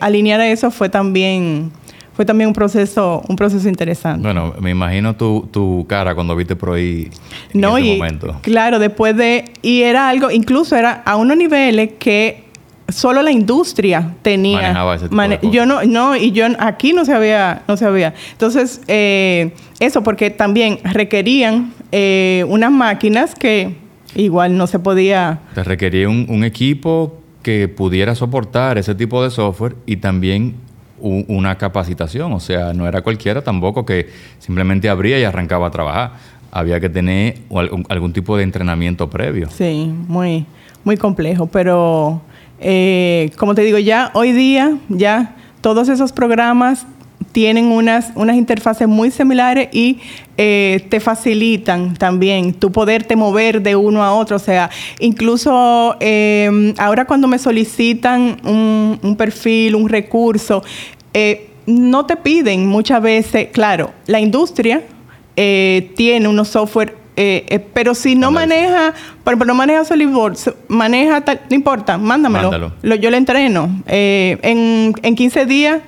alinear 0.00 0.40
a 0.40 0.48
eso 0.48 0.70
fue 0.70 0.90
también 0.90 1.72
fue 2.18 2.24
también 2.24 2.48
un 2.48 2.52
proceso, 2.52 3.22
un 3.28 3.36
proceso 3.36 3.68
interesante. 3.68 4.24
Bueno, 4.24 4.52
me 4.58 4.70
imagino 4.70 5.14
tu, 5.14 5.48
tu 5.52 5.86
cara 5.88 6.16
cuando 6.16 6.34
viste 6.34 6.56
por 6.56 6.74
ahí 6.74 7.08
no, 7.54 7.78
ese 7.78 7.86
y, 7.86 7.96
momento. 7.96 8.40
Claro, 8.42 8.80
después 8.80 9.16
de... 9.16 9.44
Y 9.62 9.82
era 9.82 10.08
algo, 10.08 10.28
incluso 10.28 10.74
era 10.74 10.94
a 11.06 11.14
unos 11.14 11.36
niveles 11.36 11.90
que 12.00 12.42
solo 12.88 13.22
la 13.22 13.30
industria 13.30 14.16
tenía. 14.22 14.62
Manejaba 14.62 14.96
ese 14.96 15.08
tipo 15.08 15.52
Yo 15.52 15.64
no, 15.64 15.84
no, 15.84 16.16
y 16.16 16.32
yo 16.32 16.46
aquí 16.58 16.92
no 16.92 17.04
sabía, 17.04 17.62
no 17.68 17.76
sabía. 17.76 18.14
Entonces, 18.32 18.80
eh, 18.88 19.52
eso 19.78 20.02
porque 20.02 20.30
también 20.30 20.80
requerían 20.82 21.72
eh, 21.92 22.44
unas 22.48 22.72
máquinas 22.72 23.36
que 23.36 23.76
igual 24.16 24.56
no 24.56 24.66
se 24.66 24.80
podía. 24.80 25.38
Te 25.54 25.62
requería 25.62 26.08
un, 26.08 26.42
equipo 26.42 27.16
que 27.44 27.68
pudiera 27.68 28.16
soportar 28.16 28.76
ese 28.76 28.96
tipo 28.96 29.22
de 29.22 29.30
software 29.30 29.76
y 29.86 29.98
también 29.98 30.66
una 31.00 31.56
capacitación. 31.56 32.32
O 32.32 32.40
sea, 32.40 32.72
no 32.72 32.86
era 32.86 33.02
cualquiera 33.02 33.42
tampoco 33.42 33.84
que 33.84 34.08
simplemente 34.38 34.88
abría 34.88 35.18
y 35.18 35.24
arrancaba 35.24 35.68
a 35.68 35.70
trabajar. 35.70 36.12
Había 36.50 36.80
que 36.80 36.88
tener 36.88 37.38
algún, 37.54 37.84
algún 37.88 38.12
tipo 38.12 38.36
de 38.36 38.42
entrenamiento 38.42 39.10
previo. 39.10 39.48
Sí, 39.50 39.92
muy, 40.08 40.46
muy 40.84 40.96
complejo, 40.96 41.46
pero 41.46 42.22
eh, 42.60 43.30
como 43.36 43.54
te 43.54 43.62
digo, 43.62 43.78
ya 43.78 44.10
hoy 44.14 44.32
día, 44.32 44.78
ya 44.88 45.36
todos 45.60 45.88
esos 45.88 46.12
programas 46.12 46.86
tienen 47.32 47.66
unas, 47.66 48.12
unas 48.14 48.36
interfaces 48.36 48.88
muy 48.88 49.10
similares 49.10 49.68
y 49.72 49.98
eh, 50.36 50.86
te 50.88 51.00
facilitan 51.00 51.94
también 51.94 52.54
tu 52.54 52.72
poderte 52.72 53.16
mover 53.16 53.62
de 53.62 53.76
uno 53.76 54.02
a 54.02 54.12
otro. 54.12 54.36
O 54.36 54.40
sea, 54.40 54.70
incluso 54.98 55.96
eh, 56.00 56.74
ahora 56.78 57.04
cuando 57.04 57.28
me 57.28 57.38
solicitan 57.38 58.38
un, 58.44 59.16
perfil, 59.16 59.74
un 59.74 59.88
recurso, 59.88 60.62
no 61.66 62.06
te 62.06 62.16
piden 62.16 62.66
muchas 62.66 63.02
veces, 63.02 63.48
claro, 63.52 63.92
la 64.06 64.20
industria 64.20 64.82
tiene 65.34 66.28
unos 66.28 66.48
software 66.48 66.94
eh, 67.20 67.44
eh, 67.48 67.58
pero 67.58 67.96
si 67.96 68.14
no 68.14 68.30
maneja, 68.30 68.94
pero, 69.24 69.44
no 69.44 69.52
maneja 69.52 69.84
SolidWorks, 69.84 70.52
maneja 70.68 71.20
tal, 71.22 71.40
no 71.50 71.56
importa, 71.56 71.98
mándamelo. 71.98 72.72
yo 72.80 73.10
le 73.10 73.16
entreno. 73.16 73.82
Eh, 73.88 74.38
en, 74.42 74.94
en 75.02 75.16
15 75.16 75.44
días, 75.46 75.80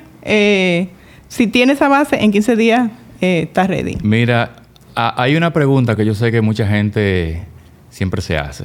si 1.30 1.46
tiene 1.46 1.74
esa 1.74 1.88
base, 1.88 2.22
en 2.22 2.32
15 2.32 2.56
días 2.56 2.90
está 3.20 3.66
ready. 3.68 3.96
Mira, 4.02 4.56
hay 4.96 5.36
una 5.36 5.52
pregunta 5.52 5.94
que 5.94 6.04
yo 6.04 6.14
sé 6.14 6.32
que 6.32 6.40
mucha 6.40 6.66
gente 6.66 7.44
siempre 7.88 8.20
se 8.20 8.36
hace. 8.36 8.64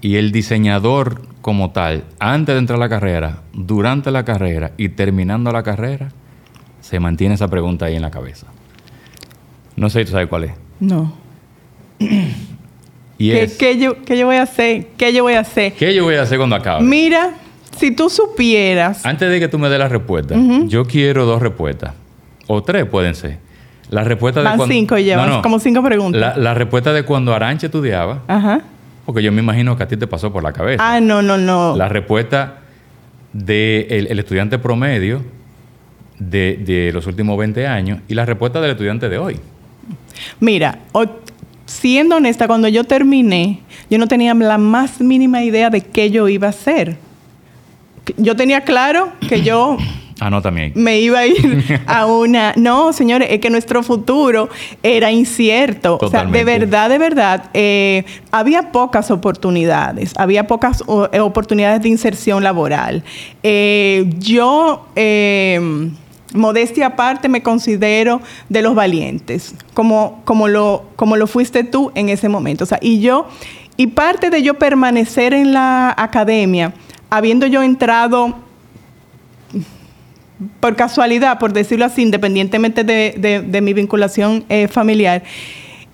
Y 0.00 0.16
el 0.16 0.30
diseñador 0.30 1.22
como 1.40 1.72
tal, 1.72 2.04
antes 2.20 2.54
de 2.54 2.60
entrar 2.60 2.78
a 2.78 2.80
la 2.80 2.88
carrera, 2.88 3.42
durante 3.52 4.12
la 4.12 4.24
carrera 4.24 4.70
y 4.76 4.90
terminando 4.90 5.50
la 5.50 5.64
carrera, 5.64 6.10
se 6.80 7.00
mantiene 7.00 7.34
esa 7.34 7.48
pregunta 7.48 7.86
ahí 7.86 7.96
en 7.96 8.02
la 8.02 8.12
cabeza. 8.12 8.46
No 9.74 9.90
sé 9.90 10.00
si 10.00 10.04
tú 10.06 10.12
sabes 10.12 10.28
cuál 10.28 10.44
es. 10.44 10.52
No. 10.78 11.12
¿Qué, 13.18 13.78
yo, 13.78 13.96
voy 14.26 14.36
a 14.36 14.42
hacer? 14.42 14.86
¿Qué 14.96 15.12
yo 15.12 15.24
voy 15.24 15.34
a 15.34 15.40
hacer? 15.40 15.72
¿Qué 15.72 15.92
yo 15.94 16.04
voy 16.04 16.14
a 16.14 16.22
hacer 16.22 16.38
cuando 16.38 16.54
acabe? 16.54 16.84
Mira, 16.84 17.32
si 17.76 17.90
tú 17.90 18.08
supieras... 18.08 19.04
Antes 19.04 19.28
de 19.28 19.40
que 19.40 19.48
tú 19.48 19.58
me 19.58 19.68
des 19.68 19.80
la 19.80 19.88
respuesta, 19.88 20.36
yo 20.66 20.84
quiero 20.84 21.26
dos 21.26 21.42
respuestas. 21.42 22.03
O 22.46 22.62
tres 22.62 22.84
pueden 22.86 23.14
ser. 23.14 23.38
La 23.90 24.04
respuesta 24.04 24.40
de 24.40 24.46
cuando... 24.46 24.66
cinco 24.66 24.98
llevas, 24.98 25.42
como 25.42 25.58
cinco 25.58 25.82
preguntas. 25.82 26.36
La, 26.36 26.54
respuesta 26.54 26.92
de 26.92 27.04
cuando 27.04 27.34
Aranche 27.34 27.66
estudiaba. 27.66 28.22
Ajá. 28.26 28.62
Porque 29.04 29.22
yo 29.22 29.30
me 29.32 29.42
imagino 29.42 29.76
que 29.76 29.82
a 29.82 29.88
ti 29.88 29.96
te 29.96 30.06
pasó 30.06 30.32
por 30.32 30.42
la 30.42 30.52
cabeza. 30.52 30.82
Ah, 30.94 31.00
no, 31.00 31.20
no, 31.20 31.36
no. 31.36 31.76
La 31.76 31.88
respuesta 31.88 32.60
del 33.32 33.88
de 33.88 34.06
el 34.10 34.18
estudiante 34.18 34.58
promedio 34.58 35.22
de, 36.18 36.58
de, 36.64 36.92
los 36.92 37.06
últimos 37.06 37.36
20 37.36 37.66
años 37.66 38.00
y 38.08 38.14
la 38.14 38.24
respuesta 38.24 38.60
del 38.60 38.70
estudiante 38.70 39.08
de 39.08 39.18
hoy. 39.18 39.38
Mira, 40.40 40.78
siendo 41.66 42.16
honesta, 42.16 42.46
cuando 42.46 42.68
yo 42.68 42.84
terminé, 42.84 43.60
yo 43.90 43.98
no 43.98 44.06
tenía 44.06 44.34
la 44.34 44.58
más 44.58 45.00
mínima 45.00 45.42
idea 45.42 45.70
de 45.70 45.80
qué 45.80 46.10
yo 46.10 46.28
iba 46.28 46.46
a 46.46 46.50
hacer. 46.50 46.96
Yo 48.16 48.36
tenía 48.36 48.62
claro 48.62 49.12
que 49.28 49.42
yo 49.42 49.78
Ah, 50.20 50.30
no, 50.30 50.40
también. 50.40 50.72
Me 50.74 51.00
iba 51.00 51.20
a 51.20 51.26
ir 51.26 51.82
a 51.86 52.06
una... 52.06 52.52
No, 52.56 52.92
señores, 52.92 53.28
es 53.30 53.40
que 53.40 53.50
nuestro 53.50 53.82
futuro 53.82 54.48
era 54.82 55.10
incierto. 55.10 55.98
O 56.00 56.08
sea, 56.08 56.24
de 56.24 56.44
verdad, 56.44 56.88
de 56.88 56.98
verdad, 56.98 57.50
eh, 57.52 58.04
había 58.30 58.70
pocas 58.70 59.10
oportunidades, 59.10 60.12
había 60.16 60.46
pocas 60.46 60.84
eh, 61.12 61.20
oportunidades 61.20 61.82
de 61.82 61.88
inserción 61.88 62.42
laboral. 62.42 63.02
Eh, 63.42 64.10
yo 64.18 64.86
modestia 66.34 66.86
aparte, 66.86 67.28
me 67.28 67.42
considero 67.42 68.20
de 68.48 68.62
los 68.62 68.74
valientes, 68.74 69.54
como, 69.72 70.20
como, 70.24 70.48
lo, 70.48 70.84
como 70.96 71.16
lo 71.16 71.26
fuiste 71.26 71.64
tú 71.64 71.92
en 71.94 72.08
ese 72.08 72.28
momento. 72.28 72.64
O 72.64 72.66
sea, 72.66 72.78
y 72.82 73.00
yo, 73.00 73.28
y 73.76 73.88
parte 73.88 74.30
de 74.30 74.42
yo 74.42 74.54
permanecer 74.54 75.32
en 75.32 75.52
la 75.52 75.94
academia, 75.96 76.74
habiendo 77.08 77.46
yo 77.46 77.62
entrado 77.62 78.43
por 80.60 80.76
casualidad, 80.76 81.38
por 81.38 81.52
decirlo 81.52 81.84
así, 81.84 82.02
independientemente 82.02 82.84
de, 82.84 83.60
mi 83.62 83.72
vinculación 83.72 84.44
eh, 84.48 84.68
familiar, 84.68 85.22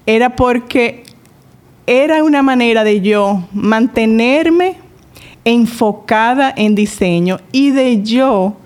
era 0.07 0.37
porque 0.37 1.05
era 1.87 2.23
una 2.25 2.43
manera 2.43 2.85
de 2.85 3.01
yo 3.01 3.49
mantenerme 3.53 4.77
enfocada 5.45 6.53
en 6.57 6.75
diseño 6.75 7.39
y 7.53 7.71
de 7.71 8.03
yo 8.03 8.57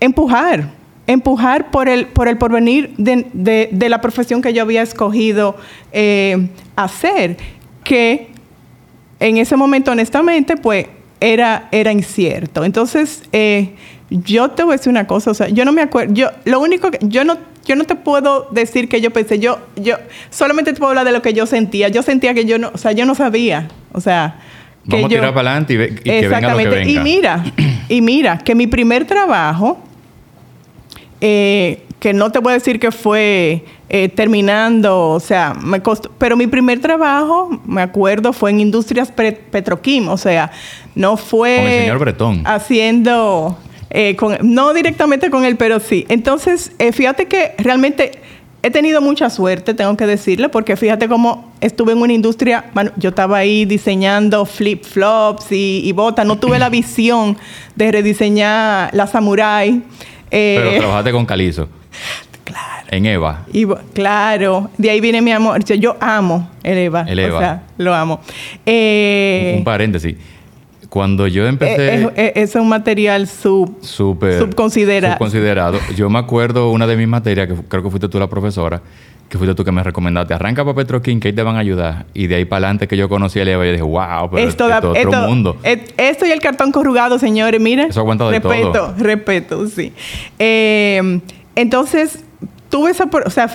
empujar, 0.00 0.70
empujar 1.06 1.70
por 1.70 1.88
el, 1.88 2.06
por 2.06 2.28
el 2.28 2.38
porvenir 2.38 2.94
de, 2.96 3.88
la 3.88 4.00
profesión 4.00 4.42
que 4.42 4.52
yo 4.52 4.62
había 4.62 4.82
escogido 4.82 5.56
eh, 5.92 6.48
hacer, 6.74 7.36
que 7.84 8.28
en 9.20 9.36
ese 9.38 9.56
momento, 9.56 9.92
honestamente, 9.92 10.56
pues 10.56 10.86
era, 11.20 11.68
era 11.72 11.92
incierto. 11.92 12.64
Entonces, 12.64 13.22
eh, 13.32 13.74
yo 14.10 14.50
te 14.50 14.62
voy 14.62 14.74
a 14.74 14.76
decir 14.76 14.90
una 14.90 15.06
cosa, 15.06 15.30
o 15.30 15.34
sea, 15.34 15.48
yo 15.48 15.64
no 15.64 15.72
me 15.72 15.82
acuerdo, 15.82 16.14
yo, 16.14 16.30
lo 16.44 16.60
único 16.60 16.90
que, 16.90 16.98
yo 17.02 17.24
no, 17.24 17.38
yo 17.64 17.74
no 17.74 17.84
te 17.84 17.96
puedo 17.96 18.48
decir 18.52 18.88
que 18.88 19.00
yo 19.00 19.10
pensé, 19.10 19.38
yo, 19.38 19.58
yo, 19.76 19.96
solamente 20.30 20.72
te 20.72 20.78
puedo 20.78 20.90
hablar 20.90 21.04
de 21.04 21.12
lo 21.12 21.22
que 21.22 21.32
yo 21.32 21.46
sentía. 21.46 21.88
Yo 21.88 22.02
sentía 22.02 22.32
que 22.32 22.44
yo 22.44 22.58
no, 22.58 22.70
o 22.72 22.78
sea, 22.78 22.92
yo 22.92 23.04
no 23.04 23.14
sabía, 23.14 23.68
o 23.92 24.00
sea, 24.00 24.40
Vamos 24.84 25.06
a 25.06 25.08
tirar 25.08 25.34
para 25.34 25.50
adelante 25.50 25.74
y, 25.74 25.94
que 25.96 26.28
venga 26.28 26.52
lo 26.52 26.58
que 26.58 26.68
venga. 26.68 26.88
Y 26.88 26.98
mira, 27.00 27.44
y 27.88 28.00
mira, 28.00 28.38
que 28.38 28.54
mi 28.54 28.68
primer 28.68 29.04
trabajo, 29.04 29.78
eh, 31.20 31.82
que 31.98 32.12
no 32.12 32.30
te 32.30 32.38
voy 32.38 32.52
a 32.52 32.54
decir 32.54 32.78
que 32.78 32.92
fue 32.92 33.64
eh, 33.88 34.08
terminando, 34.10 35.10
o 35.10 35.18
sea, 35.18 35.54
me 35.54 35.82
costó, 35.82 36.10
pero 36.18 36.36
mi 36.36 36.46
primer 36.46 36.80
trabajo, 36.80 37.60
me 37.66 37.82
acuerdo, 37.82 38.32
fue 38.32 38.50
en 38.50 38.60
Industrias 38.60 39.10
Petroquim, 39.10 40.08
o 40.08 40.16
sea, 40.16 40.52
no 40.94 41.16
fue... 41.16 41.56
Con 41.56 41.66
el 41.66 41.80
señor 41.80 41.98
Bretón. 41.98 42.42
Haciendo... 42.44 43.58
Eh, 43.98 44.14
con, 44.14 44.36
no 44.42 44.74
directamente 44.74 45.30
con 45.30 45.44
él, 45.46 45.56
pero 45.56 45.80
sí. 45.80 46.04
Entonces, 46.10 46.70
fíjate 46.92 47.26
que 47.26 47.54
realmente 47.56 48.12
he 48.66 48.70
tenido 48.70 49.00
mucha 49.00 49.30
suerte, 49.30 49.74
tengo 49.74 49.96
que 49.96 50.06
decirle, 50.06 50.48
porque 50.48 50.76
fíjate 50.76 51.08
cómo 51.08 51.52
estuve 51.60 51.92
en 51.92 51.98
una 51.98 52.12
industria, 52.12 52.64
bueno, 52.74 52.90
yo 52.96 53.10
estaba 53.10 53.38
ahí 53.38 53.64
diseñando 53.64 54.44
flip-flops 54.44 55.46
y, 55.50 55.92
botas, 55.92 56.26
no 56.26 56.36
tuve 56.38 56.58
la 56.58 56.68
visión 56.80 57.36
de 57.76 57.92
rediseñar 57.92 58.90
la 58.92 59.06
Samurai. 59.06 59.82
Eh, 60.32 60.58
Pero 60.60 60.78
trabajaste 60.80 61.12
con 61.12 61.26
Calizo. 61.26 61.68
Claro. 62.42 62.86
En 62.90 63.06
Eva. 63.06 63.44
Y, 63.52 63.66
claro, 63.94 64.68
de 64.76 64.90
ahí 64.90 65.00
viene 65.00 65.22
mi 65.22 65.30
amor. 65.30 65.62
Yo 65.64 65.96
amo 66.00 66.50
el 66.64 66.78
Eva. 66.78 67.04
El 67.06 67.20
Eva. 67.20 67.36
O 67.36 67.40
sea, 67.40 67.62
lo 67.78 67.94
amo. 67.94 68.20
Eh, 68.64 69.54
un, 69.58 69.64
paréntesis. 69.64 70.16
Cuando 70.96 71.26
yo 71.26 71.46
empecé... 71.46 72.08
Eh, 72.16 72.32
es, 72.36 72.54
un 72.54 72.70
material 72.70 73.28
sub, 73.28 73.76
super, 73.82 74.38
subconsiderado. 74.38 75.12
subconsiderado. 75.16 75.78
Yo 75.94 76.08
me 76.08 76.18
acuerdo 76.18 76.70
una 76.70 76.86
de 76.86 76.96
mis 76.96 77.06
materias, 77.06 77.48
que 77.48 77.54
creo 77.68 77.82
que 77.82 77.90
fuiste 77.90 78.08
tú 78.08 78.18
la 78.18 78.28
profesora, 78.28 78.80
que 79.28 79.36
fuiste 79.36 79.54
tú 79.54 79.62
que 79.62 79.72
me 79.72 79.82
recomendaste. 79.82 80.32
Arranca 80.32 80.64
para 80.64 80.74
Petroquín, 80.74 81.20
que 81.20 81.28
ahí 81.28 81.34
te 81.34 81.42
van 81.42 81.56
a 81.56 81.58
ayudar. 81.58 82.06
Y 82.14 82.28
de 82.28 82.36
ahí 82.36 82.44
para 82.46 82.68
adelante 82.68 82.88
que 82.88 82.96
yo 82.96 83.10
conocí 83.10 83.38
a 83.38 83.42
Eva 83.42 83.66
y 83.66 83.72
dije, 83.72 83.82
wow, 83.82 84.30
pero 84.30 84.48
esto, 84.48 84.70
es 84.70 85.04
otro 85.04 85.20
mundo. 85.28 85.58
esto 85.62 86.24
y 86.24 86.30
el 86.30 86.40
cartón 86.40 86.72
corrugado, 86.72 87.18
señores, 87.18 87.60
miren. 87.60 87.90
Eso 87.90 88.00
aguanta 88.00 88.24
de 88.30 88.38
respeto, 88.38 88.72
todo. 88.72 88.94
Respeto, 88.96 89.66
sí. 89.66 89.92
Eh, 90.38 91.20
entonces, 91.56 92.24
tuve 92.70 92.92
esa... 92.92 93.06
O 93.26 93.28
sea, 93.28 93.50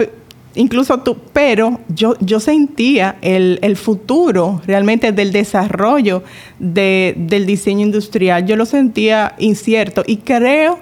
incluso 0.56 1.00
tú, 1.00 1.18
pero 1.34 1.80
yo, 1.88 2.16
yo 2.20 2.40
sentía 2.40 3.18
el, 3.22 3.78
futuro 3.78 4.62
realmente 4.66 5.12
del 5.12 5.32
desarrollo 5.32 6.24
del 6.60 7.46
diseño 7.46 7.86
industrial, 7.86 8.46
yo 8.46 8.56
lo 8.56 8.66
sentía 8.66 9.36
incierto 9.40 10.04
y 10.06 10.18
creo, 10.18 10.80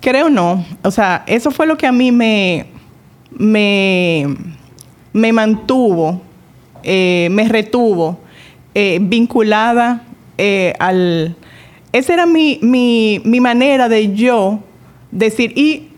creo 0.00 0.28
no, 0.28 0.64
o 0.82 0.90
sea, 0.90 1.24
eso 1.26 1.50
fue 1.50 1.66
lo 1.66 1.76
que 1.76 1.86
a 1.86 1.92
mí 1.92 2.10
me, 2.10 2.66
me, 3.30 4.26
me 5.12 5.32
mantuvo, 5.32 6.20
eh, 6.82 7.28
me 7.30 7.48
retuvo 7.48 8.18
eh, 8.74 8.98
vinculada 9.00 10.04
eh, 10.38 10.74
al... 10.78 11.36
Esa 11.92 12.14
era 12.14 12.24
mi, 12.24 12.60
mi, 12.62 13.20
mi 13.24 13.40
manera 13.40 13.88
de 13.88 14.14
yo 14.14 14.60
decir, 15.10 15.52
y 15.58 15.89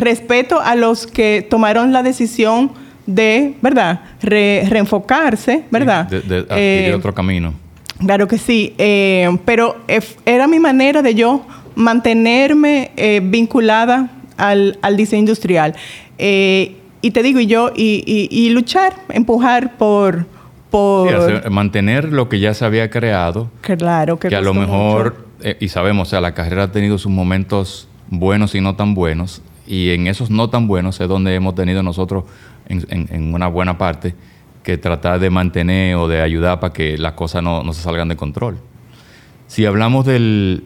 respeto 0.00 0.60
a 0.60 0.74
los 0.74 1.06
que 1.06 1.46
tomaron 1.48 1.92
la 1.92 2.02
decisión 2.02 2.72
de, 3.06 3.54
¿verdad? 3.62 4.00
reenfocarse, 4.20 5.64
¿verdad? 5.70 6.06
de, 6.06 6.20
de 6.20 6.38
adquirir 6.40 6.94
otro 6.94 7.14
camino. 7.14 7.54
Claro 7.98 8.28
que 8.28 8.38
sí, 8.38 8.74
pero 9.44 9.76
era 10.24 10.46
mi 10.46 10.60
manera 10.60 11.02
de 11.02 11.14
yo 11.14 11.44
mantenerme 11.74 12.92
vinculada 13.24 14.10
al, 14.36 14.78
al, 14.82 14.96
diseño 14.96 15.20
industrial. 15.20 15.74
y 16.18 17.10
te 17.10 17.22
digo, 17.22 17.40
y 17.40 17.46
yo, 17.46 17.72
y, 17.74 18.28
y 18.30 18.50
luchar, 18.50 18.94
empujar 19.08 19.76
por, 19.78 20.26
por... 20.70 21.50
mantener 21.50 22.12
lo 22.12 22.28
que 22.28 22.40
ya 22.40 22.54
se 22.54 22.64
había 22.64 22.90
creado. 22.90 23.50
Claro, 23.60 24.18
que, 24.18 24.34
a 24.34 24.40
lo 24.40 24.54
mejor, 24.54 25.16
eh, 25.42 25.56
y 25.60 25.68
sabemos, 25.68 26.08
o 26.08 26.10
sea, 26.10 26.20
la 26.20 26.34
carrera 26.34 26.64
ha 26.64 26.72
tenido 26.72 26.98
sus 26.98 27.10
momentos 27.10 27.88
buenos 28.08 28.54
y 28.54 28.60
no 28.60 28.76
tan 28.76 28.94
buenos, 28.94 29.42
y 29.68 29.90
en 29.90 30.06
esos 30.06 30.30
no 30.30 30.48
tan 30.48 30.66
buenos 30.66 30.98
es 31.00 31.08
donde 31.08 31.34
hemos 31.34 31.54
tenido 31.54 31.82
nosotros, 31.82 32.24
en, 32.68 33.34
una 33.34 33.48
buena 33.48 33.76
parte, 33.76 34.14
que 34.62 34.78
tratar 34.78 35.20
de 35.20 35.30
mantener 35.30 35.96
o 35.96 36.08
de 36.08 36.22
ayudar 36.22 36.58
para 36.58 36.72
que 36.72 36.96
las 36.96 37.12
cosas 37.12 37.42
no, 37.42 37.72
se 37.72 37.82
salgan 37.82 38.08
de 38.08 38.16
control. 38.16 38.58
Si 39.46 39.66
hablamos 39.66 40.06
del, 40.06 40.64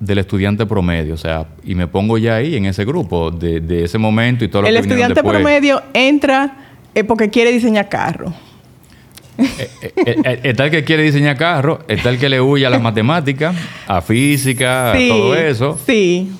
del 0.00 0.18
estudiante 0.18 0.64
promedio, 0.64 1.14
o 1.14 1.18
sea, 1.18 1.48
y 1.64 1.74
me 1.74 1.86
pongo 1.86 2.16
ya 2.16 2.36
ahí 2.36 2.56
en 2.56 2.64
ese 2.64 2.84
grupo, 2.86 3.30
de, 3.30 3.84
ese 3.84 3.98
momento 3.98 4.44
y 4.44 4.48
todo 4.48 4.62
lo 4.62 4.68
El 4.68 4.76
estudiante 4.76 5.22
promedio 5.22 5.82
entra 5.92 6.56
eh, 6.94 7.04
porque 7.04 7.28
quiere 7.28 7.52
diseñar 7.52 7.88
carro. 7.90 8.32
Eh, 9.38 9.70
eh, 9.96 10.16
eh, 10.24 10.40
está 10.44 10.64
el 10.66 10.70
que 10.70 10.84
quiere 10.84 11.02
diseñar 11.02 11.36
carro, 11.36 11.80
está 11.88 12.10
el 12.10 12.18
que 12.18 12.28
le 12.28 12.40
huye 12.40 12.66
a 12.66 12.70
las 12.70 12.82
matemáticas, 12.82 13.54
a 13.86 14.00
física, 14.02 14.92
a 14.92 14.94
todo 14.94 15.34
eso. 15.34 15.78
Sí. 15.86 16.30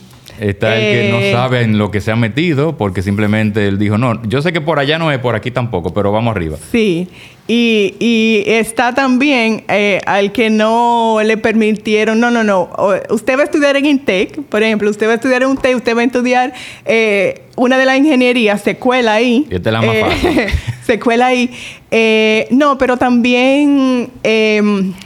Está 0.41 0.77
el 0.77 0.81
que 0.81 1.11
no 1.11 1.21
sabe 1.37 1.63
en 1.63 1.79
lo 1.79 1.91
que 1.91 2.01
se 2.01 2.11
ha 2.11 2.17
metido 2.17 2.77
porque 2.77 3.03
simplemente 3.03 3.69
él 3.69 3.79
dijo, 3.79 3.99
no, 3.99 4.23
yo 4.25 4.41
sé 4.43 4.53
que 4.53 4.61
por 4.61 4.79
allá 4.79 4.99
no 4.99 5.13
es, 5.13 5.19
por 5.19 5.35
aquí 5.35 5.51
tampoco, 5.51 5.93
pero 5.93 6.11
vamos 6.13 6.35
arriba. 6.35 6.57
Sí, 6.73 7.09
y, 7.47 8.43
está 8.47 8.95
también 8.95 9.65
al 10.07 10.33
que 10.33 10.51
no 10.51 11.19
le 11.23 11.37
permitieron, 11.37 12.21
no, 12.21 12.31
no, 12.31 12.45
no, 12.45 12.71
usted 13.11 13.37
va 13.37 13.43
a 13.43 13.45
estudiar 13.45 13.77
en 13.77 13.87
INTEC, 13.87 14.41
por 14.43 14.63
ejemplo, 14.63 14.89
usted 14.89 15.07
va 15.07 15.13
a 15.13 15.15
estudiar 15.17 15.43
en 15.43 15.51
INTEC, 15.51 15.77
usted 15.77 15.97
va 15.97 16.01
a 16.01 16.05
estudiar 16.05 16.55
una 17.57 17.77
de 17.77 17.85
las 17.85 17.99
ingenierías, 17.99 18.63
se 18.63 18.77
cuela 18.77 19.15
ahí. 19.15 19.47
Y 19.51 19.57
esta 19.57 19.69
es 19.69 19.73
la 19.73 19.83
más 19.83 19.97
fácil. 19.99 20.47
secuela 20.91 21.27
ahí. 21.27 21.51
Eh, 21.91 22.49
no, 22.51 22.79
pero 22.79 22.97
también 22.97 24.11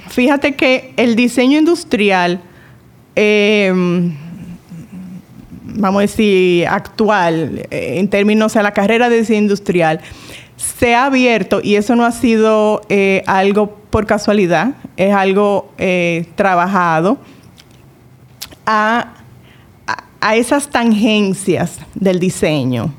fíjate 0.09 0.55
que 0.55 0.93
el 0.97 1.17
diseño 1.17 1.59
industrial, 1.59 2.41
vamos 5.75 5.99
a 5.99 6.03
decir, 6.03 6.67
actual, 6.67 7.67
eh, 7.71 7.99
en 7.99 8.09
términos 8.09 8.55
de 8.55 8.63
la 8.63 8.73
carrera 8.73 9.09
de 9.09 9.19
diseño 9.19 9.41
industrial, 9.41 10.01
se 10.57 10.95
ha 10.95 11.07
abierto, 11.07 11.61
y 11.63 11.77
eso 11.77 11.95
no 11.97 12.05
ha 12.05 12.13
sido 12.13 12.81
eh, 12.89 13.23
algo 13.27 13.77
por 13.91 14.07
casualidad, 14.07 14.75
es 14.97 15.13
algo 15.13 15.71
trabajado, 16.35 17.19
a, 18.67 19.15
a 20.21 20.37
esas 20.37 20.69
tangencias 20.69 21.79
del 21.95 22.19
diseño. 22.19 22.93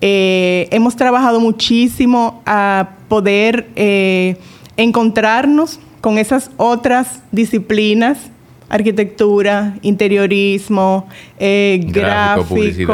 Eh, 0.00 0.66
hemos 0.70 0.96
trabajado 0.96 1.40
muchísimo 1.40 2.42
a 2.46 2.90
poder 3.08 3.68
eh, 3.76 4.36
encontrarnos 4.76 5.78
con 6.00 6.16
esas 6.16 6.50
otras 6.56 7.20
disciplinas, 7.32 8.29
arquitectura, 8.70 9.76
interiorismo, 9.82 11.06
eh, 11.38 11.80
gráfico, 11.88 12.92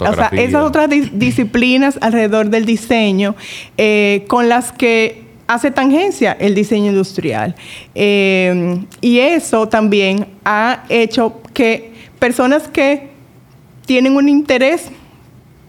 o 0.00 0.14
sea, 0.14 0.30
esas 0.32 0.64
otras 0.64 0.90
disciplinas 1.12 1.98
alrededor 2.00 2.50
del 2.50 2.64
diseño 2.64 3.36
con 4.26 4.48
las 4.48 4.72
que 4.72 5.22
hace 5.46 5.70
tangencia 5.70 6.36
el 6.40 6.54
diseño 6.54 6.86
industrial. 6.86 7.54
y 7.94 9.18
eso 9.18 9.68
también 9.68 10.26
ha 10.44 10.84
hecho 10.88 11.40
que 11.54 11.92
personas 12.18 12.66
que 12.66 13.10
tienen 13.86 14.16
un 14.16 14.28
interés 14.28 14.90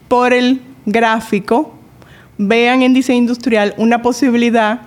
por 0.07 0.33
el 0.33 0.61
gráfico 0.85 1.73
vean 2.37 2.81
en 2.81 2.93
diseño 2.93 3.19
industrial 3.19 3.73
una 3.77 4.01
posibilidad 4.01 4.81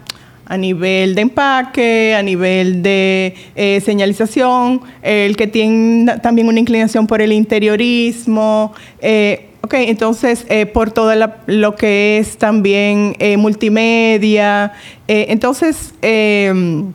a 0.53 0.59
nivel 0.59 1.15
de 1.15 1.23
empaque, 1.23 2.15
a 2.15 2.23
nivel 2.23 2.83
de 2.83 3.35
eh, 3.57 3.81
señalización, 3.83 4.83
el 5.01 5.35
que 5.35 5.47
tiene 5.47 6.19
también 6.19 6.47
una 6.47 6.61
inclinación 6.61 7.07
por 7.07 7.23
el 7.23 7.33
interiorismo. 7.33 8.75
Eh, 9.01 9.49
entonces 9.73 10.45
eh, 10.51 10.67
por 10.67 10.91
todo 10.91 11.15
lo 11.47 11.75
que 11.75 12.19
es 12.19 12.37
también 12.37 13.17
multimedia. 13.39 14.75
entonces, 15.09 15.95
em, 16.03 16.93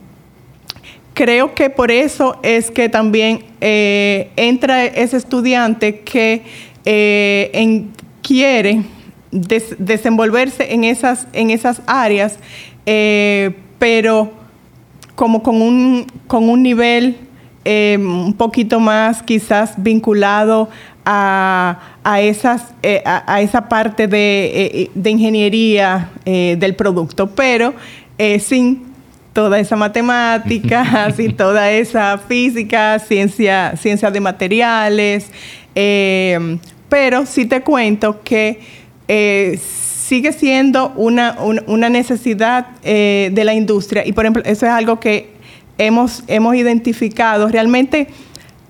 creo 1.14 1.52
que 1.56 1.68
por 1.68 1.90
eso 1.90 2.38
es 2.44 2.70
que 2.70 2.88
también 2.88 3.40
entra 3.60 4.84
ese 4.84 5.16
estudiante 5.16 5.98
que 6.02 6.42
quiere 8.22 8.84
desenvolverse 9.30 10.72
en 10.72 10.84
esas, 10.84 11.26
en 11.32 11.50
esas 11.50 11.82
áreas, 11.86 12.38
eh, 12.90 13.54
pero 13.78 14.32
como 15.14 15.42
con 15.42 15.60
un, 15.60 16.06
con 16.26 16.48
un 16.48 16.62
nivel 16.62 17.18
eh, 17.66 17.98
un 18.00 18.32
poquito 18.32 18.80
más 18.80 19.22
quizás 19.22 19.74
vinculado 19.76 20.70
a, 21.04 21.80
esas, 22.22 22.72
eh, 22.82 23.02
a, 23.04 23.42
esa 23.42 23.68
parte 23.68 24.08
de, 24.08 24.90
ingeniería 25.04 26.08
del 26.24 26.74
producto, 26.76 27.28
pero 27.28 27.74
sin 28.40 28.86
toda 29.34 29.58
esa 29.58 29.76
matemática, 29.76 31.12
sin 31.16 31.36
toda 31.36 31.70
esa 31.70 32.16
física, 32.16 32.98
ciencia, 33.00 33.74
ciencia 33.76 34.10
de 34.10 34.20
materiales. 34.20 35.30
pero 36.88 37.26
sí 37.26 37.44
te 37.44 37.60
cuento 37.60 38.22
que 38.22 38.60
sigue 40.08 40.32
siendo 40.32 40.94
una, 40.96 41.36
necesidad 41.90 42.68
eh, 42.82 43.28
de 43.30 43.44
la 43.44 43.52
industria. 43.52 44.06
Y 44.06 44.12
por 44.12 44.24
ejemplo, 44.24 44.42
eso 44.46 44.64
es 44.64 44.72
algo 44.72 44.98
que 44.98 45.32
hemos, 45.76 46.24
hemos 46.28 46.54
identificado. 46.54 47.46
Realmente 47.48 48.06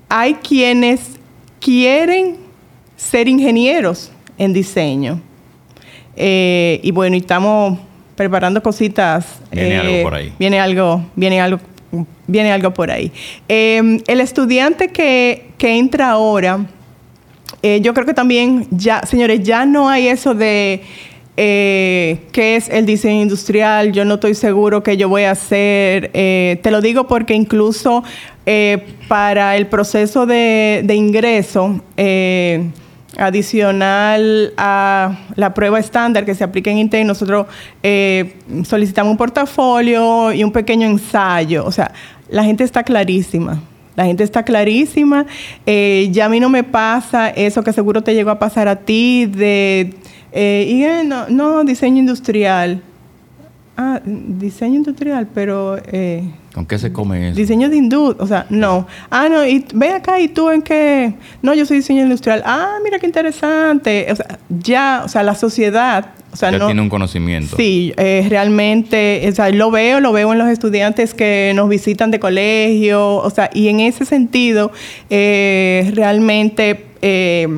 hay 0.09 0.35
quienes 0.35 1.01
quieren 1.61 2.38
ser 2.96 3.29
ingenieros 3.29 4.11
en 4.37 4.53
diseño. 4.53 5.20
Eh, 6.16 6.81
y 6.83 6.90
bueno, 6.90 7.14
estamos 7.14 7.79
preparando 8.16 8.61
cositas. 8.61 9.38
Viene 9.53 9.79
algo 9.79 10.03
por 10.03 10.14
ahí. 10.14 10.33
Viene 10.40 10.59
algo, 10.59 11.07
viene 11.14 11.40
algo, 11.40 11.61
viene 12.27 12.51
algo 12.51 12.74
por 12.74 12.90
ahí. 12.90 13.12
el 13.46 14.20
estudiante 14.20 14.88
que, 14.88 15.51
que 15.57 15.79
entra 15.79 16.11
ahora 16.11 16.66
eh, 17.62 17.81
yo 17.81 17.92
creo 17.92 18.07
que 18.07 18.14
también 18.14 18.68
ya, 18.70 19.05
señores, 19.05 19.42
ya 19.42 19.66
no 19.66 19.88
hay 19.88 20.07
eso 20.07 20.35
de 20.35 20.83
eh, 21.40 22.18
qué 22.33 22.57
es 22.57 22.68
el 22.68 22.85
diseño 22.85 23.22
industrial, 23.22 23.92
yo 23.92 24.05
no 24.05 24.14
estoy 24.14 24.35
seguro 24.35 24.83
que 24.83 24.96
yo 24.96 25.09
voy 25.09 25.22
a 25.22 25.31
hacer. 25.31 26.11
Eh, 26.12 26.59
te 26.62 26.72
lo 26.72 26.81
digo 26.81 27.07
porque 27.07 27.35
incluso 27.35 28.03
para 29.09 29.57
el 29.57 29.66
proceso 29.66 30.27
de, 30.27 30.85
ingreso, 30.88 31.81
adicional 33.18 34.55
a 34.57 35.18
la 35.37 35.55
prueba 35.55 35.79
estándar 35.79 36.24
que 36.24 36.35
se 36.35 36.44
aplica 36.44 36.70
en 36.70 36.79
Intel, 36.79 37.07
nosotros 37.07 37.46
solicitamos 38.64 39.11
un 39.11 39.18
portafolio 39.18 40.33
y 40.33 40.42
un 40.42 40.51
pequeño 40.51 40.88
ensayo. 40.88 41.64
O 41.66 41.72
sea, 41.72 41.92
la 42.31 42.42
gente 42.42 42.64
está 42.64 42.83
clarísima. 42.83 43.61
La 43.98 44.05
gente 44.05 44.22
está 44.22 44.44
clarísima. 44.44 45.27
Eh, 45.66 46.09
ya 46.12 46.27
a 46.27 46.29
mí 46.29 46.38
no 46.38 46.48
me 46.48 46.62
pasa 46.62 47.31
eso 47.31 47.64
que 47.64 47.72
seguro 47.72 48.01
te 48.01 48.14
llegó 48.14 48.31
a 48.31 48.38
pasar 48.38 48.68
a 48.68 48.77
ti 48.77 49.27
de... 49.27 49.92
Eh, 50.33 50.67
y, 50.69 51.07
no, 51.07 51.29
no, 51.29 51.64
diseño 51.64 51.99
industrial. 51.99 52.83
Ah, 53.77 54.01
diseño 54.05 54.77
industrial, 54.77 55.29
pero... 55.33 55.79
Eh, 55.93 56.29
¿Con 56.53 56.67
qué 56.67 56.79
se 56.79 56.93
come 56.93 57.29
eso? 57.29 57.37
Diseño 57.37 57.69
de 57.69 57.77
industria, 57.77 58.25
o 58.25 58.27
sea, 58.27 58.47
no. 58.51 58.88
Ah, 59.09 59.29
no, 59.29 59.47
y 59.47 59.64
ve 59.73 59.91
acá 59.91 60.19
y 60.19 60.29
tú 60.29 60.51
en 60.51 60.62
qué... 60.62 61.14
No, 61.43 61.55
yo 61.55 61.64
soy 61.64 61.77
diseño 61.77 62.03
industrial. 62.03 62.43
Ah, 62.45 62.79
mira 62.83 62.99
qué 62.99 63.07
interesante. 63.07 64.09
O 64.11 64.17
sea, 64.17 64.38
ya, 64.49 65.03
o 65.05 65.09
sea, 65.09 65.23
la 65.23 65.37
sociedad 65.37 66.07
o 66.33 66.37
sea, 66.37 66.51
ya 66.51 66.67
tiene 66.67 66.83
un 66.83 66.88
conocimiento. 66.88 67.57
Sí, 67.57 67.93
eh, 67.97 68.27
realmente, 68.29 69.27
o 69.29 69.35
sea, 69.35 69.51
lo 69.51 69.71
veo, 69.71 70.01
lo 70.01 70.12
veo 70.12 70.33
en 70.33 70.38
los 70.38 70.49
estudiantes 70.49 71.14
que 71.14 71.53
nos 71.55 71.69
visitan 71.69 72.11
de 72.11 72.21
colegio, 72.21 73.17
o 73.17 73.31
sea, 73.31 73.51
y 73.55 73.69
en 73.69 73.81
ese 73.81 74.05
sentido, 74.05 74.71
eh, 75.09 75.91
realmente 75.95 76.85
eh, 77.01 77.49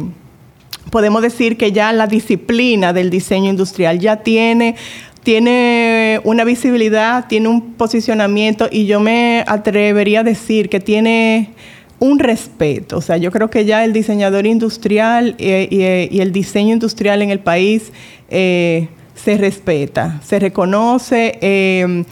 podemos 0.90 1.22
decir 1.22 1.56
que 1.56 1.72
ya 1.72 1.92
la 1.92 2.06
disciplina 2.06 2.92
del 2.92 3.10
diseño 3.10 3.50
industrial 3.50 3.98
ya 3.98 4.16
tiene 4.18 4.76
tiene 5.22 6.20
una 6.24 6.44
visibilidad, 6.44 7.26
tiene 7.28 7.48
un 7.48 7.74
posicionamiento 7.74 8.68
y 8.70 8.86
yo 8.86 9.00
me 9.00 9.44
atrevería 9.46 10.20
a 10.20 10.24
decir 10.24 10.68
que 10.70 10.80
tiene 10.80 11.50
un 11.98 12.18
respeto. 12.18 12.96
O 12.96 13.00
sea, 13.02 13.18
yo 13.18 13.30
creo 13.30 13.50
que 13.50 13.64
ya 13.64 13.84
el 13.84 13.92
diseñador 13.92 14.46
industrial 14.46 15.36
y, 15.38 15.82
el 15.82 16.32
diseño 16.32 16.72
industrial 16.72 17.22
en 17.22 17.30
el 17.30 17.40
país 17.40 17.92
eh, 18.30 18.88
se 19.14 19.36
respeta, 19.36 20.20
se 20.24 20.38
reconoce 20.38 21.38
eh, 21.42 22.04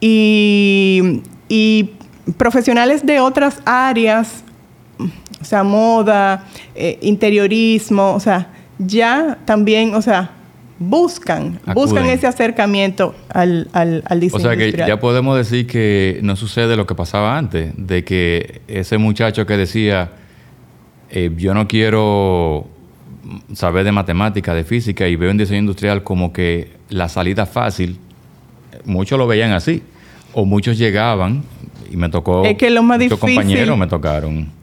y, 0.00 1.22
y, 1.48 1.90
profesionales 2.36 3.06
de 3.06 3.20
otras 3.20 3.62
áreas, 3.64 4.44
o 4.98 5.44
sea, 5.44 5.62
moda, 5.62 6.46
eh, 6.74 6.98
interiorismo, 7.02 8.14
o 8.14 8.20
sea, 8.20 8.52
ya 8.78 9.38
también, 9.44 9.94
o 9.94 10.02
sea, 10.02 10.30
buscan, 10.78 11.60
buscan 11.74 12.06
ese 12.06 12.26
acercamiento 12.26 13.14
al, 13.28 13.68
al, 13.72 14.02
al 14.06 14.20
diseño. 14.20 14.40
O 14.40 14.46
sea 14.46 14.56
que 14.56 14.72
ya 14.72 15.00
podemos 15.00 15.36
decir 15.36 15.66
que 15.66 16.20
no 16.22 16.36
sucede 16.36 16.76
lo 16.76 16.86
que 16.86 16.94
pasaba 16.94 17.36
antes, 17.36 17.72
de 17.76 18.04
que 18.04 18.60
ese 18.68 18.98
muchacho 18.98 19.46
que 19.46 19.56
decía, 19.56 20.12
eh, 21.10 21.30
yo 21.36 21.54
no 21.54 21.66
quiero 21.68 22.68
saber 23.52 23.84
de 23.84 23.92
matemática, 23.92 24.54
de 24.54 24.64
física, 24.64 25.06
y 25.08 25.16
veo 25.16 25.30
en 25.30 25.38
diseño 25.38 25.60
industrial 25.60 26.02
como 26.02 26.32
que 26.32 26.70
la 26.88 27.08
salida 27.08 27.46
fácil, 27.46 27.98
muchos 28.84 29.18
lo 29.18 29.26
veían 29.26 29.52
así, 29.52 29.82
o 30.32 30.44
muchos 30.44 30.78
llegaban, 30.78 31.42
y 31.90 31.96
me 31.96 32.08
tocó, 32.08 32.44
es 32.44 32.56
que 32.56 32.70
lo 32.70 32.82
más 32.82 33.00
muchos 33.00 33.18
compañeros 33.18 33.76
me 33.76 33.86
tocaron 33.86 34.57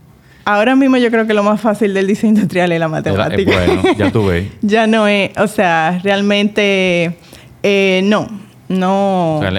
Ahora 0.46 0.76
mismo 0.76 0.98
yo 0.98 1.10
creo 1.10 1.26
que 1.26 1.34
lo 1.34 1.42
más 1.42 1.60
fácil 1.60 1.96
del 1.96 2.06
diseño 2.06 2.34
industrial 2.34 2.72
es 2.72 2.80
la 2.80 2.88
matemática. 2.88 3.52
bueno, 3.52 3.82
ya 3.98 4.12
tú 4.12 4.28
ves. 4.28 4.46
ya 4.62 4.86
no 4.86 5.08
es, 5.08 5.32
o 5.38 5.48
sea, 5.48 6.00
realmente 6.04 7.18
eh, 7.64 8.02
no, 8.04 8.28
no. 8.70 9.38
O 9.38 9.42
sea, 9.42 9.52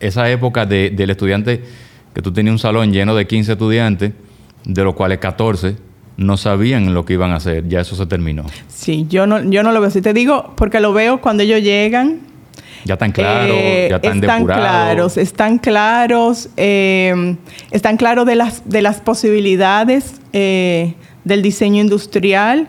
esa 0.00 0.30
época 0.30 0.64
del 0.64 1.10
estudiante, 1.10 1.62
que 2.14 2.22
tú 2.22 2.32
tenías 2.32 2.52
un 2.52 2.58
salón 2.58 2.90
lleno 2.90 3.14
de 3.14 3.26
15 3.26 3.52
estudiantes, 3.52 4.12
de 4.64 4.84
los 4.84 4.94
cuales 4.94 5.18
14 5.18 5.76
no 6.16 6.38
sabían 6.38 6.94
lo 6.94 7.04
que 7.04 7.14
iban 7.14 7.32
a 7.32 7.36
hacer, 7.36 7.68
ya 7.68 7.80
eso 7.80 7.94
se 7.94 8.06
terminó. 8.06 8.44
Sí, 8.68 9.06
yo 9.10 9.26
no, 9.26 9.42
yo 9.42 9.62
no 9.62 9.72
lo 9.72 9.80
veo. 9.82 9.90
Si 9.90 10.00
te 10.00 10.14
digo, 10.14 10.54
porque 10.56 10.80
lo 10.80 10.94
veo 10.94 11.20
cuando 11.20 11.42
ellos 11.42 11.60
llegan, 11.60 12.20
ya 12.84 12.94
están 12.94 13.12
claros, 13.12 13.56
eh, 13.58 13.88
ya 13.90 13.96
están, 13.96 14.20
están 14.20 14.44
claros, 14.46 15.16
están 15.18 15.58
claros, 15.58 16.48
eh, 16.56 17.36
están 17.70 17.98
claros 17.98 18.24
de 18.24 18.36
las, 18.36 18.68
de 18.68 18.80
las 18.80 19.00
posibilidades 19.02 20.19
eh, 20.32 20.94
del 21.24 21.42
diseño 21.42 21.80
industrial. 21.80 22.68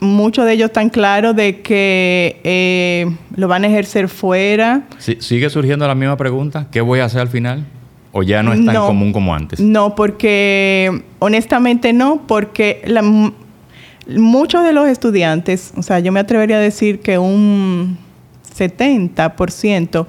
Muchos 0.00 0.44
de 0.44 0.52
ellos 0.52 0.66
están 0.66 0.90
claros 0.90 1.34
de 1.34 1.62
que 1.62 3.16
lo 3.34 3.48
van 3.48 3.64
a 3.64 3.68
ejercer 3.68 4.08
fuera. 4.08 4.86
¿Sigue 4.98 5.48
surgiendo 5.48 5.86
la 5.86 5.94
misma 5.94 6.16
pregunta? 6.16 6.68
¿Qué 6.70 6.80
voy 6.80 7.00
a 7.00 7.06
hacer 7.06 7.22
al 7.22 7.28
final? 7.28 7.66
¿O 8.12 8.22
ya 8.22 8.42
no 8.42 8.52
es 8.52 8.64
tan 8.64 8.76
común 8.76 9.12
como 9.12 9.34
antes? 9.34 9.60
No, 9.60 9.94
porque 9.94 11.02
honestamente 11.18 11.92
no, 11.92 12.22
porque 12.26 12.82
muchos 14.08 14.64
de 14.64 14.72
los 14.72 14.88
estudiantes, 14.88 15.72
o 15.76 15.82
sea, 15.82 15.98
yo 15.98 16.12
me 16.12 16.20
atrevería 16.20 16.56
a 16.56 16.60
decir 16.60 17.00
que 17.00 17.18
un 17.18 17.98
70%, 18.56 20.06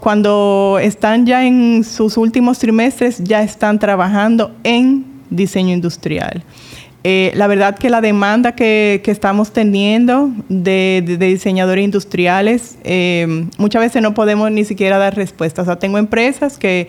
cuando 0.00 0.78
están 0.82 1.26
ya 1.26 1.46
en 1.46 1.84
sus 1.84 2.16
últimos 2.16 2.58
trimestres, 2.58 3.22
ya 3.22 3.42
están 3.42 3.78
trabajando 3.78 4.54
en 4.64 5.05
diseño 5.30 5.72
industrial. 5.72 6.42
Eh, 7.08 7.30
la 7.36 7.46
verdad 7.46 7.78
que 7.78 7.88
la 7.88 8.00
demanda 8.00 8.56
que, 8.56 9.00
estamos 9.06 9.52
teniendo 9.52 10.32
de, 10.48 11.04
diseñadores 11.20 11.84
industriales, 11.84 12.78
eh, 12.82 13.46
muchas 13.58 13.82
veces 13.82 14.02
no 14.02 14.12
podemos 14.12 14.50
ni 14.50 14.64
siquiera 14.64 14.98
dar 14.98 15.14
respuestas. 15.14 15.62
O 15.62 15.66
sea, 15.66 15.78
tengo 15.78 15.98
empresas 15.98 16.58
que, 16.58 16.88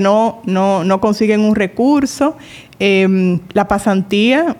no, 0.00 0.40
no, 0.44 1.00
consiguen 1.00 1.40
un 1.40 1.56
recurso. 1.56 2.36
Eh, 2.78 3.40
la 3.54 3.66
pasantía, 3.66 4.56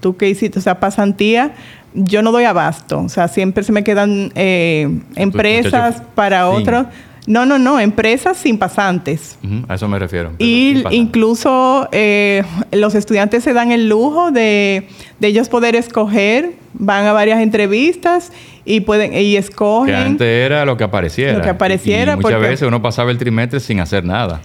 tú 0.00 0.16
que 0.16 0.30
hiciste, 0.30 0.58
o 0.58 0.62
sea, 0.62 0.80
pasantía 0.80 1.52
yo 1.94 2.22
no 2.22 2.32
doy 2.32 2.44
abasto. 2.44 3.00
O 3.00 3.08
sea, 3.08 3.28
siempre 3.28 3.64
se 3.64 3.72
me 3.72 3.84
quedan 3.84 4.32
eh, 4.34 5.00
empresas 5.16 6.02
para 6.14 6.48
otros. 6.48 6.86
No, 7.28 7.44
no, 7.44 7.58
no, 7.58 7.78
empresas 7.78 8.38
sin 8.38 8.56
pasantes. 8.56 9.38
a 9.68 9.74
eso 9.74 9.86
me 9.86 9.98
refiero. 9.98 10.32
Y 10.38 10.82
incluso 10.90 11.86
eh, 11.92 12.42
los 12.72 12.94
estudiantes 12.94 13.44
se 13.44 13.52
dan 13.52 13.70
el 13.70 13.86
lujo 13.86 14.30
de, 14.30 14.88
ellos 15.20 15.50
poder 15.50 15.76
escoger, 15.76 16.54
van 16.72 17.04
a 17.04 17.12
varias 17.12 17.40
entrevistas 17.40 18.32
y 18.64 18.80
pueden 18.80 19.12
y 19.12 19.36
escogen. 19.36 19.94
Que 19.94 19.96
antes 19.96 20.26
era 20.26 20.64
lo 20.64 20.78
que 20.78 20.84
apareciera. 20.84 21.34
Lo 21.36 21.42
que 21.44 21.50
apareciera. 21.50 22.16
muchas 22.16 22.40
veces 22.40 22.66
uno 22.66 22.80
pasaba 22.80 23.10
el 23.10 23.18
trimestre 23.18 23.60
sin 23.60 23.80
hacer 23.80 24.06
nada. 24.06 24.40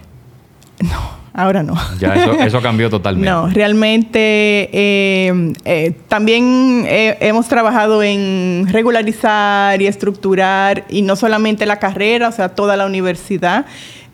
No. 0.82 1.23
Ahora 1.34 1.64
no. 1.64 1.76
Ya 2.00 2.14
eso, 2.46 2.62
cambió 2.62 2.90
totalmente. 2.90 3.30
no, 3.30 3.48
realmente 3.48 4.70
eh, 4.72 5.54
eh, 5.66 5.94
también 6.08 6.86
eh, 6.88 7.18
hemos 7.22 7.48
trabajado 7.48 8.04
en 8.04 8.68
regularizar 8.70 9.82
y 9.82 9.88
estructurar, 9.88 10.86
y 10.90 11.02
no 11.02 11.16
solamente 11.16 11.66
la 11.66 11.80
carrera, 11.80 12.30
o 12.30 12.32
sea, 12.32 12.50
toda 12.50 12.78
la 12.78 12.86
universidad. 12.86 13.66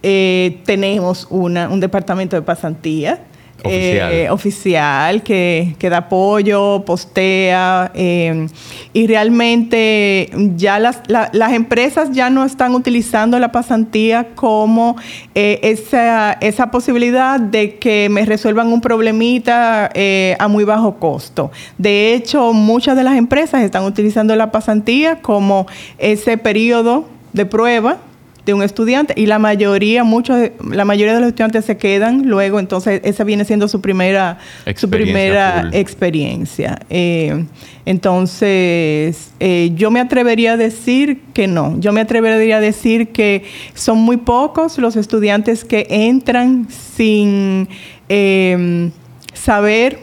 tenemos 0.01 1.27
una, 1.29 1.67
un 1.67 1.81
departamento 1.81 2.37
de 2.37 2.41
pasantía 2.41 3.19
Oficial. 3.63 4.29
oficial 4.31 5.23
que, 5.23 5.89
da 5.89 5.97
apoyo, 5.97 6.83
postea 6.85 7.91
eh, 7.93 8.47
y 8.93 9.07
realmente 9.07 10.29
ya 10.55 10.79
las, 10.79 11.01
las 11.07 11.53
empresas 11.53 12.11
ya 12.11 12.29
no 12.29 12.45
están 12.45 12.73
utilizando 12.73 13.37
la 13.39 13.51
pasantía 13.51 14.29
como 14.35 14.95
eh, 15.35 15.59
esa, 15.63 16.33
esa 16.33 16.71
posibilidad 16.71 17.39
de 17.39 17.75
que 17.75 18.07
me 18.09 18.25
resuelvan 18.25 18.71
un 18.71 18.81
problemita 18.81 19.89
eh, 19.93 20.35
a 20.39 20.47
muy 20.47 20.63
bajo 20.63 20.95
costo. 20.95 21.51
De 21.77 22.13
hecho, 22.13 22.53
muchas 22.53 22.95
de 22.95 23.03
las 23.03 23.15
empresas 23.17 23.61
están 23.61 23.83
utilizando 23.83 24.35
la 24.35 24.51
pasantía 24.51 25.21
como 25.21 25.67
ese 25.97 26.37
periodo 26.37 27.05
de 27.33 27.45
prueba 27.45 27.97
de 28.45 28.53
un 28.53 28.63
estudiante 28.63 29.13
y 29.15 29.25
la 29.25 29.39
mayoría, 29.39 30.03
muchos, 30.03 30.37
la 30.71 30.85
mayoría 30.85 31.13
de 31.13 31.19
los 31.19 31.29
estudiantes 31.29 31.65
se 31.65 31.77
quedan 31.77 32.27
luego, 32.27 32.59
entonces 32.59 33.01
esa 33.03 33.23
viene 33.23 33.45
siendo 33.45 33.67
su 33.67 33.81
primera 33.81 34.37
experiencia. 34.65 34.79
Su 34.79 34.89
primera 34.89 35.69
experiencia. 35.73 36.79
Eh, 36.89 37.45
entonces, 37.85 39.31
eh, 39.39 39.71
yo 39.75 39.89
me 39.91 39.99
atrevería 39.99 40.53
a 40.53 40.57
decir 40.57 41.21
que 41.33 41.47
no, 41.47 41.79
yo 41.79 41.91
me 41.91 42.01
atrevería 42.01 42.57
a 42.57 42.59
decir 42.59 43.09
que 43.09 43.43
son 43.73 43.97
muy 43.97 44.17
pocos 44.17 44.77
los 44.77 44.95
estudiantes 44.95 45.65
que 45.65 45.87
entran 45.89 46.67
sin 46.69 47.67
em, 48.07 48.91
saber 49.33 49.99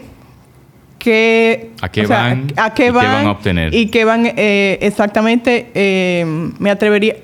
qué, 0.99 1.71
a 1.81 1.89
qué 1.89 2.05
van, 2.05 2.47
a 2.57 2.73
qué 2.73 2.91
van, 2.91 3.25
a 3.25 3.31
obtener 3.31 3.73
y 3.73 3.87
qué 3.87 4.03
van 4.03 4.25
eh, 4.35 4.79
exactamente, 4.81 5.69
em, 5.73 6.53
me 6.59 6.69
atrevería, 6.69 7.15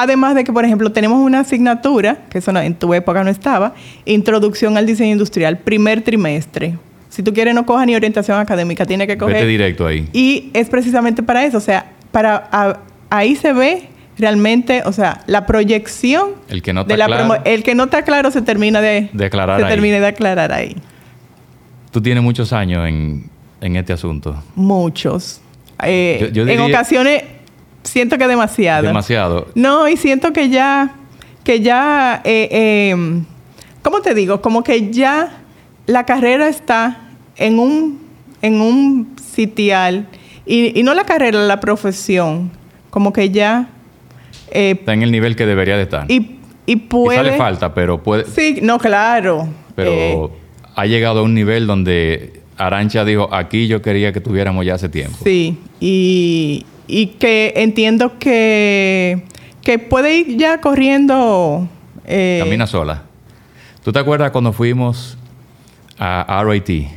Además 0.00 0.36
de 0.36 0.44
que, 0.44 0.52
por 0.52 0.64
ejemplo, 0.64 0.92
tenemos 0.92 1.18
una 1.18 1.40
asignatura, 1.40 2.18
que 2.30 2.38
eso 2.38 2.56
en 2.56 2.74
tu 2.76 2.94
época 2.94 3.24
no 3.24 3.30
estaba, 3.30 3.74
Introducción 4.04 4.76
al 4.76 4.86
Diseño 4.86 5.10
Industrial, 5.10 5.58
primer 5.58 6.02
trimestre. 6.02 6.78
Si 7.08 7.24
tú 7.24 7.34
quieres, 7.34 7.52
no 7.52 7.66
coja 7.66 7.84
ni 7.84 7.96
orientación 7.96 8.38
académica, 8.38 8.86
tiene 8.86 9.08
que 9.08 9.18
coger. 9.18 9.34
Vete 9.34 9.48
directo 9.48 9.88
ahí. 9.88 10.08
Y 10.12 10.50
es 10.54 10.68
precisamente 10.68 11.24
para 11.24 11.44
eso, 11.44 11.58
o 11.58 11.60
sea, 11.60 11.90
para 12.12 12.78
ahí 13.10 13.34
se 13.34 13.52
ve 13.52 13.88
realmente, 14.16 14.82
o 14.84 14.92
sea, 14.92 15.22
la 15.26 15.46
proyección. 15.46 16.28
El 16.48 16.62
que 16.62 16.72
no 16.72 16.82
está 16.82 16.94
claro. 16.94 17.42
El 17.44 17.64
que 17.64 17.74
no 17.74 17.84
está 17.84 18.02
claro 18.02 18.30
se 18.30 18.42
termina 18.42 18.80
de. 18.80 19.10
Declarar 19.12 19.60
se 19.60 19.66
termina 19.66 19.98
de 19.98 20.06
aclarar 20.06 20.52
ahí. 20.52 20.76
Tú 21.90 22.00
tienes 22.00 22.22
muchos 22.22 22.52
años 22.52 22.86
en, 22.86 23.28
este 23.60 23.92
asunto. 23.92 24.40
Muchos. 24.54 25.40
Eh, 25.82 26.30
en 26.32 26.60
ocasiones 26.60 27.24
siento 27.88 28.18
que 28.18 28.26
demasiado. 28.26 28.86
Demasiado. 28.86 29.48
No, 29.54 29.88
y 29.88 29.96
siento 29.96 30.32
que 30.32 30.48
ya, 30.48 30.94
que 31.44 31.60
ya, 31.60 32.20
eh, 32.24 32.48
eh, 32.50 33.22
¿cómo 33.82 34.00
te 34.00 34.14
digo? 34.14 34.40
Como 34.40 34.62
que 34.62 34.90
ya 34.90 35.42
la 35.86 36.04
carrera 36.04 36.48
está 36.48 37.08
en 37.36 37.58
un, 37.58 38.00
en 38.42 38.60
un 38.60 39.16
sitial, 39.34 40.06
y, 40.46 40.82
no 40.82 40.94
la 40.94 41.04
carrera, 41.04 41.40
la 41.40 41.60
profesión, 41.60 42.50
como 42.90 43.12
que 43.12 43.30
ya... 43.30 43.68
Eh, 44.50 44.76
está 44.78 44.94
en 44.94 45.02
el 45.02 45.12
nivel 45.12 45.36
que 45.36 45.44
debería 45.44 45.76
de 45.76 45.82
estar. 45.82 46.10
Y, 46.10 46.38
y 46.64 46.76
puede... 46.76 47.18
Quizá 47.18 47.30
le 47.30 47.36
falta, 47.36 47.74
pero 47.74 48.02
puede... 48.02 48.24
Sí, 48.24 48.60
no, 48.62 48.78
claro. 48.78 49.46
Pero 49.74 50.32
ha 50.74 50.86
llegado 50.86 51.20
a 51.20 51.22
un 51.22 51.34
nivel 51.34 51.66
donde 51.66 52.40
Arancha 52.56 53.04
dijo, 53.04 53.28
aquí 53.32 53.68
yo 53.68 53.82
quería 53.82 54.12
que 54.12 54.20
tuviéramos 54.20 54.64
ya 54.64 54.74
hace 54.74 54.88
tiempo. 54.88 55.18
Sí, 55.22 55.58
y, 55.80 56.64
y 56.88 57.06
que 57.06 57.52
entiendo 57.56 58.18
que, 58.18 59.22
que 59.62 59.78
puede 59.78 60.18
ir 60.18 60.36
ya 60.36 60.60
corriendo. 60.60 61.68
Eh, 62.04 62.40
Camina 62.42 62.66
sola. 62.66 63.02
¿Tú 63.84 63.92
te 63.92 63.98
acuerdas 64.00 64.32
cuando 64.32 64.52
fuimos 64.52 65.16
a 65.98 66.42
RIT? 66.44 66.88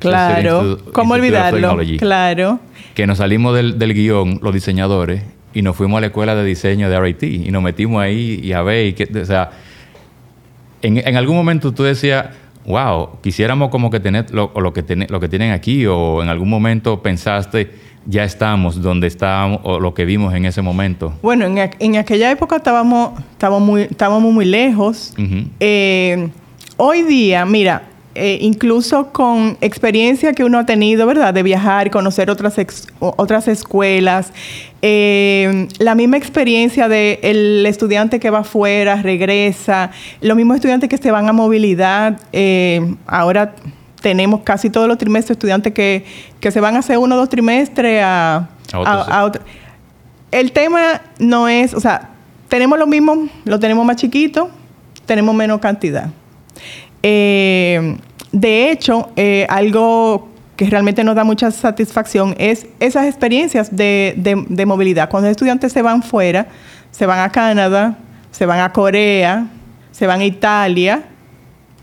Claro, 0.00 0.78
¿cómo 0.92 1.14
olvidarlo? 1.14 1.78
Claro. 1.98 2.58
Que 2.94 3.06
nos 3.06 3.18
salimos 3.18 3.54
del, 3.54 3.78
del, 3.78 3.94
guion, 3.94 4.40
los 4.42 4.52
diseñadores, 4.52 5.22
y 5.54 5.62
nos 5.62 5.76
fuimos 5.76 5.98
a 5.98 6.00
la 6.00 6.06
escuela 6.08 6.34
de 6.34 6.44
diseño 6.44 6.90
de 6.90 7.00
RIT 7.00 7.22
y 7.22 7.50
nos 7.50 7.62
metimos 7.62 8.02
ahí 8.02 8.40
y 8.42 8.52
a 8.52 8.62
ver, 8.62 8.86
y 8.86 8.92
que, 8.94 9.04
o 9.04 9.24
sea, 9.24 9.50
en, 10.82 10.98
en 10.98 11.16
algún 11.16 11.36
momento 11.36 11.72
tú 11.72 11.84
decías, 11.84 12.26
wow, 12.66 13.20
quisiéramos 13.22 13.70
como 13.70 13.90
que 13.90 14.00
tener 14.00 14.32
lo, 14.32 14.52
lo 14.56 14.72
que, 14.72 15.06
lo 15.08 15.20
que 15.20 15.28
tienen 15.28 15.52
aquí 15.52 15.86
o 15.86 16.22
en 16.22 16.28
algún 16.28 16.50
momento 16.50 17.00
pensaste, 17.00 17.70
ya 18.06 18.24
estamos 18.24 18.80
donde 18.80 19.06
estábamos 19.06 19.60
o 19.64 19.80
lo 19.80 19.94
que 19.94 20.04
vimos 20.04 20.34
en 20.34 20.46
ese 20.46 20.62
momento? 20.62 21.12
Bueno, 21.22 21.44
en, 21.44 21.96
aquella 21.96 22.30
época 22.30 22.56
estábamos, 22.56 23.20
estábamos, 23.32 23.62
muy, 23.66 23.82
estábamos 23.82 24.32
muy 24.32 24.44
lejos. 24.44 25.14
Eh, 25.60 26.28
hoy 26.76 27.02
día, 27.02 27.44
mira, 27.44 27.82
eh, 28.14 28.38
incluso 28.40 29.12
con 29.12 29.58
experiencia 29.60 30.32
que 30.32 30.44
uno 30.44 30.58
ha 30.58 30.66
tenido, 30.66 31.06
¿verdad? 31.06 31.34
De 31.34 31.42
viajar, 31.42 31.90
conocer 31.90 32.30
otras, 32.30 32.56
otras 32.98 33.48
escuelas, 33.48 34.32
eh, 34.80 35.68
la 35.78 35.94
misma 35.94 36.16
experiencia 36.16 36.88
del 36.88 37.18
el 37.22 37.66
estudiante 37.66 38.20
que 38.20 38.30
va 38.30 38.38
afuera, 38.38 39.02
regresa, 39.02 39.90
los 40.20 40.36
mismos 40.36 40.56
estudiantes 40.56 40.88
que 40.88 40.96
se 40.96 41.10
van 41.10 41.28
a 41.28 41.32
movilidad, 41.32 42.20
ahora 43.06 43.54
tenemos 44.00 44.40
casi 44.42 44.70
todos 44.70 44.88
los 44.88 44.98
trimestres 44.98 45.36
estudiantes 45.36 45.72
que, 45.72 46.04
se 46.40 46.60
van 46.60 46.76
a 46.76 46.78
hacer 46.80 46.98
uno 46.98 47.14
o 47.14 47.18
dos 47.18 47.28
trimestres 47.28 48.02
a, 48.02 48.48
a, 48.72 49.24
otro. 49.24 49.42
El 50.30 50.52
tema 50.52 51.00
no 51.18 51.48
es, 51.48 51.74
o 51.74 51.80
sea, 51.80 52.10
tenemos 52.48 52.78
lo 52.78 52.86
mismo, 52.86 53.28
lo 53.44 53.58
tenemos 53.58 53.84
más 53.84 53.96
chiquito, 53.96 54.50
tenemos 55.06 55.34
menos 55.34 55.60
cantidad. 55.60 56.10
Eh, 57.02 57.96
de 58.32 58.70
hecho, 58.70 59.10
eh, 59.16 59.46
algo 59.48 60.28
que 60.56 60.68
realmente 60.68 61.04
nos 61.04 61.14
da 61.14 61.24
mucha 61.24 61.50
satisfacción 61.50 62.34
es 62.38 62.66
esas 62.80 63.06
experiencias 63.06 63.74
de, 63.74 64.64
movilidad. 64.66 65.08
Cuando 65.08 65.28
los 65.28 65.32
estudiantes 65.32 65.72
se 65.72 65.82
van 65.82 66.02
fuera, 66.02 66.48
se 66.90 67.06
van 67.06 67.20
a 67.20 67.30
Canadá, 67.30 67.96
se 68.30 68.46
van 68.46 68.60
a 68.60 68.72
Corea, 68.72 69.46
se 69.92 70.06
van 70.06 70.20
a 70.20 70.24
Italia, 70.24 71.04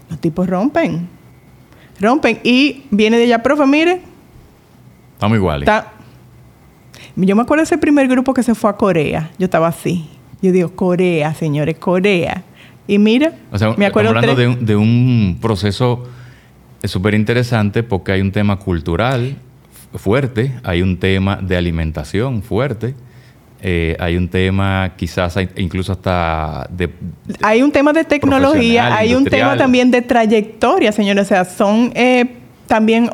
los 0.09 0.20
tipos 0.20 0.47
rompen. 0.47 1.07
Rompen. 2.00 2.39
Y 2.44 2.84
viene 2.91 3.18
de 3.18 3.24
allá, 3.24 3.44
profe, 3.44 3.66
mire. 3.66 4.02
Estamos 5.14 5.38
iguales. 5.38 5.70
Yo 7.16 7.36
me 7.36 7.44
acuerdo 7.44 7.62
de 7.62 7.66
ese 7.66 7.78
primer 7.78 8.08
grupo 8.08 8.34
que 8.34 8.44
se 8.44 8.56
fue 8.56 8.70
a 8.70 8.74
Corea. 8.74 9.32
Yo 9.38 9.46
estaba 9.46 9.68
así. 9.68 10.10
Yo 10.41 10.52
digo, 10.52 10.76
Corea, 10.76 11.34
señores, 11.34 11.78
Corea. 11.78 12.44
Y 12.88 12.98
mira, 12.98 13.34
me 13.78 13.86
acuerdo 13.86 14.10
hablando 14.10 14.36
de 14.36 14.76
un 14.76 15.38
proceso 15.41 16.06
es 16.84 16.91
súper 16.91 17.14
interesante 17.14 17.82
porque 17.82 18.12
hay 18.12 18.22
un 18.22 18.34
tema 18.34 18.60
cultural 18.60 19.38
fuerte, 19.96 20.52
hay 20.64 20.82
un 20.82 20.98
tema 20.98 21.38
de 21.38 21.56
alimentación 21.56 22.44
fuerte, 22.44 22.94
eh, 23.66 23.95
hay 23.97 24.18
un 24.18 24.28
tema 24.28 24.91
quizás 24.97 25.38
incluso 25.55 25.93
hasta 25.93 26.68
de... 26.70 26.89
hay 27.41 27.61
un 27.61 27.72
tema 27.72 27.93
de 27.93 28.03
tecnología, 28.03 28.93
hay 28.93 29.16
un 29.16 29.24
tema 29.24 29.55
también 29.55 29.89
de 29.89 30.01
trayectoria, 30.01 30.91
señores. 30.91 31.24
O 31.24 31.28
sea, 31.30 31.45
son 31.45 31.93
eh, 31.95 32.26
también 32.68 33.09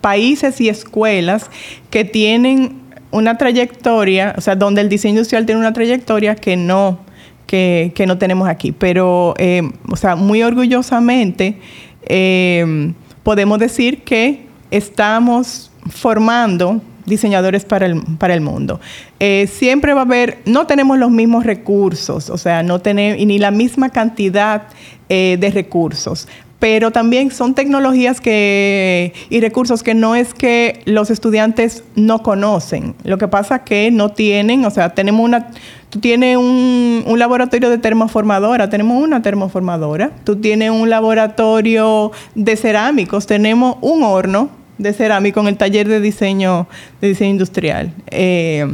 países 0.00 0.60
y 0.60 0.68
escuelas 0.68 1.50
que 1.90 2.04
tienen 2.04 2.80
una 3.10 3.36
trayectoria, 3.36 4.34
o 4.38 4.40
sea, 4.40 4.54
donde 4.54 4.82
el 4.82 4.88
diseño 4.88 5.14
industrial 5.14 5.46
tiene 5.46 5.60
una 5.60 5.72
trayectoria 5.72 6.36
que 6.36 6.56
no, 6.56 7.00
que, 7.46 7.92
no 8.06 8.18
tenemos 8.18 8.48
aquí. 8.48 8.70
Pero, 8.70 9.34
eh, 9.38 9.62
o 9.90 9.96
sea, 9.96 10.14
muy 10.14 10.44
orgullosamente 10.44 11.56
eh, 12.04 12.92
podemos 13.24 13.58
decir 13.58 14.02
que 14.02 14.46
estamos 14.70 15.72
formando 15.90 16.80
diseñadores 17.06 17.64
para 17.64 17.86
el, 17.86 18.02
para 18.18 18.34
el 18.34 18.40
mundo. 18.40 18.80
Eh, 19.20 19.48
siempre 19.52 19.94
va 19.94 20.00
a 20.00 20.04
haber, 20.04 20.38
no 20.44 20.66
tenemos 20.66 20.98
los 20.98 21.10
mismos 21.10 21.44
recursos, 21.44 22.30
o 22.30 22.38
sea, 22.38 22.62
no 22.62 22.80
tenemos 22.80 23.24
ni 23.24 23.38
la 23.38 23.50
misma 23.50 23.90
cantidad 23.90 24.64
eh, 25.08 25.36
de 25.40 25.50
recursos, 25.50 26.28
pero 26.62 26.92
también 26.92 27.32
son 27.32 27.54
tecnologías 27.54 28.20
que, 28.20 29.12
y 29.30 29.40
recursos 29.40 29.82
que 29.82 29.94
no 29.94 30.14
es 30.14 30.32
que 30.32 30.80
los 30.84 31.10
estudiantes 31.10 31.82
no 31.96 32.22
conocen. 32.22 32.94
Lo 33.02 33.18
que 33.18 33.26
pasa 33.26 33.64
que 33.64 33.90
no 33.90 34.10
tienen, 34.10 34.64
o 34.64 34.70
sea, 34.70 34.94
tenemos 34.94 35.24
una, 35.24 35.48
tú 35.90 35.98
tienes 35.98 36.36
un, 36.36 37.02
un 37.04 37.18
laboratorio 37.18 37.68
de 37.68 37.78
termoformadora, 37.78 38.70
tenemos 38.70 39.02
una 39.02 39.22
termoformadora, 39.22 40.12
tú 40.22 40.36
tienes 40.36 40.70
un 40.70 40.88
laboratorio 40.88 42.12
de 42.36 42.54
cerámicos, 42.56 43.26
tenemos 43.26 43.76
un 43.80 44.04
horno 44.04 44.61
de 44.78 44.92
cerámico 44.92 45.40
en 45.40 45.48
el 45.48 45.56
taller 45.56 45.88
de 45.88 46.00
diseño, 46.00 46.66
de 47.00 47.08
diseño 47.08 47.30
industrial. 47.30 47.92
Eh, 48.10 48.66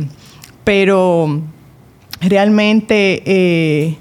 pero 0.65 1.41
realmente, 2.21 3.23
eh, 3.25 3.97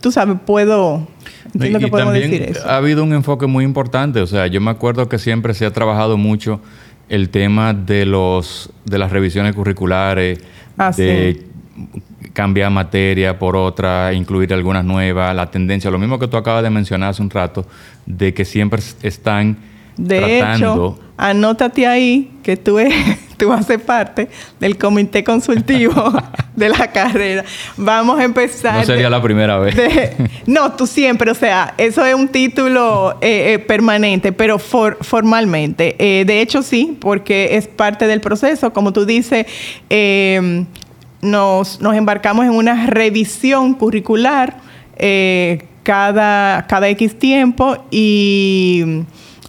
tú 0.00 0.12
sabes, 0.12 0.36
puedo 0.44 1.06
y, 1.54 1.72
también 1.90 2.52
Ha 2.66 2.76
habido 2.76 3.04
un 3.04 3.12
enfoque 3.12 3.46
muy 3.46 3.64
importante. 3.64 4.20
O 4.20 4.26
sea, 4.26 4.46
yo 4.46 4.60
me 4.60 4.70
acuerdo 4.70 5.08
que 5.08 5.18
siempre 5.18 5.54
se 5.54 5.66
ha 5.66 5.72
trabajado 5.72 6.16
mucho 6.16 6.60
el 7.08 7.28
tema 7.28 7.74
de 7.74 8.06
los 8.06 8.70
de 8.84 8.98
las 8.98 9.12
revisiones 9.12 9.54
curriculares, 9.54 10.40
ah, 10.78 10.90
de 10.96 11.42
cambiar 12.32 12.70
materia 12.70 13.38
por 13.38 13.56
otra, 13.56 14.12
incluir 14.12 14.52
algunas 14.52 14.84
nuevas, 14.84 15.34
la 15.36 15.50
tendencia, 15.50 15.90
lo 15.90 15.98
mismo 15.98 16.18
que 16.18 16.26
tú 16.26 16.36
acabas 16.36 16.62
de 16.62 16.70
mencionar 16.70 17.10
hace 17.10 17.22
un 17.22 17.30
rato, 17.30 17.66
de 18.06 18.34
que 18.34 18.44
siempre 18.44 18.82
están 19.02 19.56
de 19.96 20.40
hecho, 20.40 20.98
anótate 21.16 21.86
ahí 21.86 22.32
que 22.42 22.56
tú, 22.56 22.78
tú 23.36 23.48
vas 23.48 23.60
a 23.60 23.62
ser 23.62 23.80
parte 23.80 24.28
del 24.58 24.76
comité 24.76 25.22
consultivo 25.22 26.12
de 26.56 26.68
la 26.68 26.90
carrera. 26.90 27.44
Vamos 27.76 28.18
a 28.18 28.24
empezar. 28.24 28.76
No 28.76 28.84
sería 28.84 29.08
la 29.08 29.22
primera 29.22 29.58
vez. 29.58 29.76
no, 30.46 30.72
tú 30.72 30.86
siempre, 30.86 31.30
o 31.30 31.34
sea, 31.34 31.74
eso 31.78 32.04
es 32.04 32.14
un 32.14 32.28
título 32.28 33.16
eh, 33.20 33.54
eh, 33.54 33.58
permanente, 33.60 34.32
pero 34.32 34.58
formalmente. 34.58 35.96
Eh, 35.98 36.24
de 36.24 36.40
hecho, 36.40 36.62
sí, 36.62 36.96
porque 37.00 37.56
es 37.56 37.68
parte 37.68 38.06
del 38.06 38.20
proceso. 38.20 38.72
Como 38.72 38.92
tú 38.92 39.06
dices, 39.06 39.46
nos, 41.20 41.80
nos, 41.80 41.94
embarcamos 41.96 42.44
en 42.44 42.52
una 42.52 42.86
revisión 42.86 43.74
curricular 43.74 44.56
cada, 45.84 46.66
cada 46.66 46.88
X 46.88 47.18
tiempo 47.18 47.76
y 47.90 49.04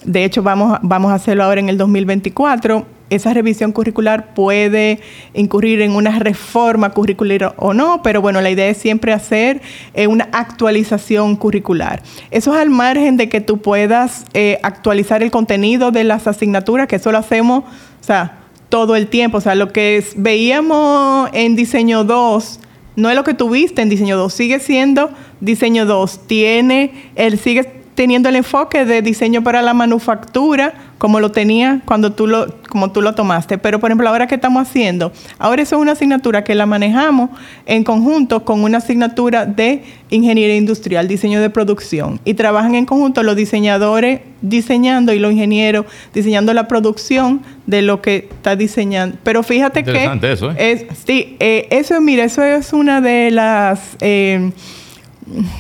de 0.06 0.24
hecho, 0.24 0.44
vamos, 0.44 0.78
vamos 0.82 1.12
a 1.12 1.16
hacerlo 1.16 1.44
ahora 1.44 1.60
en 1.60 1.70
el 1.70 1.78
2024. 1.78 2.86
Esa 3.10 3.34
revisión 3.34 3.72
curricular 3.72 4.34
puede 4.34 5.00
incurrir 5.34 5.82
en 5.82 5.92
una 5.92 6.18
reforma 6.18 6.90
curricular 6.92 7.54
o 7.58 7.74
no, 7.74 8.02
pero 8.02 8.22
bueno, 8.22 8.42
la 8.42 8.50
idea 8.50 8.68
es 8.68 8.78
siempre 8.78 9.14
hacer 9.14 9.62
eh, 9.94 10.08
una 10.08 10.28
actualización 10.32 11.36
curricular. 11.36 12.02
Eso 12.32 12.54
es 12.54 12.62
al 12.62 12.70
margen 12.70 13.18
de 13.18 13.30
que 13.30 13.42
tú 13.42 13.60
puedas 13.60 14.26
eh, 14.34 14.60
actualizar 14.64 15.22
el 15.22 15.30
contenido 15.30 15.92
de 15.92 16.04
las 16.04 16.28
asignaturas, 16.28 16.88
que 16.88 16.96
eso 16.96 17.12
lo 17.12 17.20
hacemos, 17.20 17.64
o 17.64 18.04
sea, 18.04 18.40
todo 18.70 18.96
el 18.96 19.08
tiempo. 19.08 19.38
O 19.38 19.42
sea, 19.42 19.54
lo 19.54 19.72
que 19.72 20.04
veíamos 20.16 21.30
en 21.34 21.56
diseño 21.56 22.04
2 22.04 22.60
no 22.96 23.10
es 23.10 23.16
lo 23.16 23.24
que 23.24 23.34
tuviste 23.34 23.82
en 23.82 23.90
diseño 23.90 24.18
2, 24.18 24.34
sigue 24.34 24.60
siendo 24.60 25.12
diseño 25.42 25.86
2, 25.86 26.28
tiene, 26.28 27.12
él 27.16 27.38
sigue 27.38 27.85
teniendo 27.96 28.30
el 28.30 28.36
enfoque 28.36 28.86
de 28.86 29.02
diseño 29.02 29.42
para 29.42 29.62
la 29.62 29.74
manufactura 29.74 30.74
como 30.98 31.20
lo 31.20 31.32
tenía 31.32 31.82
cuando 31.86 32.14
tú 32.14 32.28
lo, 32.28 32.48
como 32.70 32.92
tú 32.92 33.02
lo 33.02 33.16
tomaste. 33.16 33.58
Pero, 33.58 33.80
por 33.80 33.90
ejemplo, 33.90 34.08
ahora 34.10 34.28
que 34.28 34.36
estamos 34.36 34.68
haciendo, 34.68 35.12
ahora 35.38 35.62
eso 35.62 35.76
es 35.76 35.82
una 35.82 35.94
asignatura 35.94 36.44
que 36.44 36.56
la 36.56 36.66
manejamos 36.66 37.30
en 37.66 37.84
conjunto 37.84 38.44
con 38.44 38.64
una 38.64 38.78
asignatura 38.78 39.46
de 39.46 39.84
ingeniería 40.10 40.56
industrial, 40.56 41.08
diseño 41.08 41.42
de 41.42 41.50
producción. 41.50 42.20
Y 42.26 42.34
trabajan 42.34 42.76
en 42.76 42.86
conjunto 42.86 43.24
los 43.24 43.36
diseñadores 43.36 44.22
diseñando 44.42 45.14
y 45.14 45.20
los 45.20 45.32
ingenieros 45.32 45.86
diseñando 46.14 46.54
la 46.54 46.68
producción 46.68 47.42
de 47.66 47.82
lo 47.82 48.02
que 48.02 48.30
está 48.32 48.56
diseñando. 48.56 49.18
Pero 49.24 49.44
fíjate 49.44 49.84
que... 49.84 50.20
eso, 50.22 50.52
¿eh? 50.52 50.56
Es, 50.58 50.86
sí, 51.06 51.36
eh, 51.40 51.68
eso, 51.72 52.00
mira, 52.02 52.24
eso 52.24 52.44
es 52.44 52.74
una 52.74 53.02
de 53.02 53.32
las... 53.32 53.98
Eh, 54.02 54.52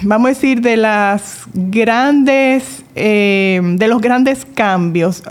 vamos 0.03 0.27
a 0.27 0.29
decir, 0.29 0.61
de 0.61 0.77
las 0.77 1.43
grandes, 1.53 2.83
eh, 2.95 3.59
de 3.63 3.87
los 3.87 4.01
grandes 4.01 4.45
cambios 4.45 5.23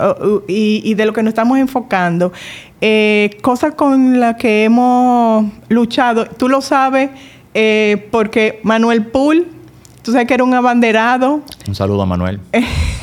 y, 0.47 0.93
de 0.93 1.05
lo 1.05 1.13
que 1.13 1.23
nos 1.23 1.29
estamos 1.29 1.57
enfocando. 1.57 2.33
Eh, 2.81 3.37
cosas 3.41 3.73
con 3.75 4.19
las 4.19 4.35
que 4.35 4.65
hemos 4.65 5.45
luchado, 5.69 6.25
tú 6.25 6.49
lo 6.49 6.61
sabes, 6.61 7.09
eh, 7.53 8.07
porque 8.11 8.59
Manuel 8.63 9.05
Pool, 9.05 9.47
tú 10.01 10.11
sabes 10.11 10.27
que 10.27 10.33
era 10.33 10.43
un 10.43 10.53
abanderado. 10.53 11.41
Un 11.67 11.75
saludo 11.75 12.01
a 12.01 12.05
Manuel. 12.05 12.39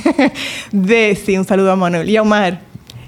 de, 0.73 1.19
sí, 1.25 1.37
un 1.39 1.45
saludo 1.45 1.73
a 1.73 1.77
Manuel. 1.77 2.09
Y 2.09 2.17
a 2.17 2.23
Omar. 2.23 2.61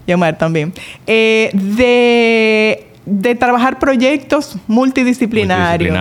Y 0.07 0.12
a 0.12 0.14
Omar 0.14 0.39
también. 0.39 0.72
de 1.07 2.87
de 3.07 3.34
trabajar 3.34 3.78
proyectos 3.78 4.57
multidisciplinarios. 4.66 5.96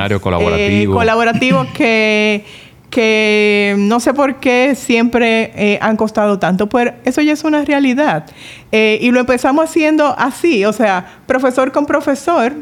Eh, 0.58 0.86
colaborativos 0.88 1.68
que, 1.74 2.46
que 2.90 3.76
no 3.78 4.00
sé 4.00 4.14
por 4.14 4.40
qué 4.40 4.76
siempre 4.76 5.52
eh, 5.56 5.80
han 5.82 5.98
costado 5.98 6.40
tanto, 6.40 6.68
pero 6.70 6.94
eso 7.04 7.22
ya 7.22 7.34
es 7.34 7.44
una 7.44 7.66
realidad. 7.66 8.26
Eh, 8.72 9.00
y 9.02 9.12
lo 9.12 9.20
empezamos 9.20 9.66
haciendo 9.66 10.16
así, 10.18 10.66
o 10.66 10.74
sea, 10.74 11.06
profesor 11.26 11.72
con 11.72 11.86
profesor, 11.86 12.54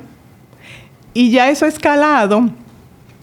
y 1.14 1.32
ya 1.32 1.50
eso 1.50 1.66
ha 1.66 1.70
escalado 1.70 2.50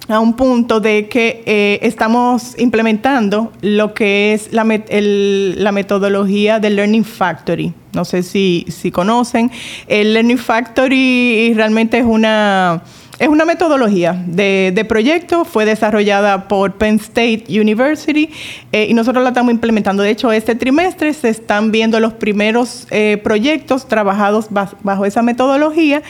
a 0.08 0.20
un 0.20 0.34
punto 0.34 0.80
de 0.80 1.08
que 1.08 1.42
eh, 1.44 1.78
estamos 1.82 2.58
implementando 2.58 3.52
lo 3.60 3.92
que 3.92 4.32
es 4.32 4.52
la, 4.52 4.64
la, 4.64 5.72
metodología 5.72 6.58
del 6.58 6.76
Learning 6.76 7.04
Factory. 7.04 7.74
No 7.92 8.04
sé 8.04 8.22
si, 8.22 8.64
si 8.68 8.90
conocen. 8.90 9.50
El 9.86 10.14
Learning 10.14 10.38
Factory 10.38 11.52
realmente 11.54 11.98
es 11.98 12.04
una 12.04 12.82
es 13.18 13.26
una 13.26 13.44
metodología 13.44 14.22
de, 14.26 14.84
proyecto, 14.88 15.44
fue 15.44 15.64
desarrollada 15.64 16.46
por 16.46 16.74
Penn 16.74 16.96
State 16.96 17.46
University 17.48 18.30
eh, 18.70 18.86
y 18.88 18.94
nosotros 18.94 19.24
la 19.24 19.30
estamos 19.30 19.52
implementando. 19.52 20.04
De 20.04 20.10
hecho, 20.10 20.30
este 20.30 20.54
trimestre 20.54 21.12
se 21.12 21.28
están 21.28 21.72
viendo 21.72 21.98
los 21.98 22.12
primeros 22.12 22.86
eh, 22.90 23.20
proyectos 23.22 23.88
trabajados 23.88 24.46
bajo 24.50 25.04
esa 25.04 25.22
metodología, 25.22 26.02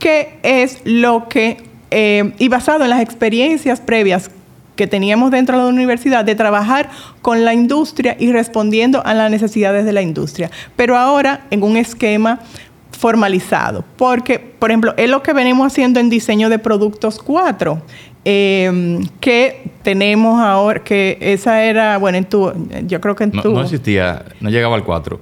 que 0.00 0.38
es 0.42 0.80
lo 0.84 1.28
que, 1.28 1.67
eh, 1.90 2.32
y 2.38 2.48
basado 2.48 2.84
en 2.84 2.90
las 2.90 3.00
experiencias 3.00 3.80
previas 3.80 4.30
que 4.76 4.86
teníamos 4.86 5.30
dentro 5.30 5.56
de 5.58 5.64
la 5.64 5.68
universidad 5.68 6.24
de 6.24 6.34
trabajar 6.36 6.88
con 7.20 7.44
la 7.44 7.52
industria 7.52 8.16
y 8.18 8.30
respondiendo 8.30 9.04
a 9.04 9.12
las 9.12 9.30
necesidades 9.30 9.84
de 9.84 9.92
la 9.92 10.02
industria, 10.02 10.50
pero 10.76 10.96
ahora 10.96 11.46
en 11.50 11.62
un 11.64 11.76
esquema 11.76 12.40
formalizado. 12.92 13.84
Porque, 13.96 14.38
por 14.38 14.70
ejemplo, 14.70 14.94
es 14.96 15.08
lo 15.08 15.22
que 15.22 15.32
venimos 15.32 15.66
haciendo 15.66 16.00
en 16.00 16.10
diseño 16.10 16.48
de 16.48 16.58
productos 16.58 17.20
4. 17.20 17.80
Em, 18.24 19.06
que 19.20 19.70
tenemos 19.82 20.40
ahora, 20.40 20.82
que 20.82 21.16
esa 21.20 21.62
era, 21.62 21.96
bueno, 21.98 22.18
en 22.18 22.24
tu, 22.24 22.52
yo 22.86 23.00
creo 23.00 23.14
que 23.14 23.24
en 23.24 23.30
tu... 23.30 23.52
No 23.52 23.62
existía, 23.62 24.24
no 24.40 24.50
llegaba 24.50 24.74
al 24.74 24.84
4. 24.84 25.20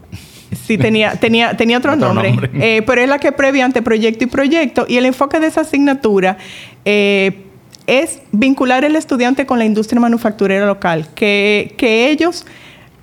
Sí, 0.64 0.78
tenía, 0.78 1.12
tenía, 1.16 1.56
tenía 1.56 1.78
otro, 1.78 1.96
nombre, 1.96 2.38
eh, 2.54 2.82
pero 2.86 3.00
es 3.00 3.08
la 3.08 3.18
que 3.18 3.32
previa 3.32 3.64
ante 3.64 3.82
proyecto 3.82 4.24
y 4.24 4.26
proyecto. 4.26 4.86
Y 4.88 4.96
el 4.96 5.06
enfoque 5.06 5.40
de 5.40 5.46
esa 5.48 5.62
asignatura 5.62 6.38
eh, 6.84 7.44
es 7.86 8.20
vincular 8.32 8.84
el 8.84 8.96
estudiante 8.96 9.46
con 9.46 9.58
la 9.58 9.64
industria 9.64 10.00
manufacturera 10.00 10.66
local, 10.66 11.08
que, 11.14 11.74
que 11.76 12.10
ellos 12.10 12.46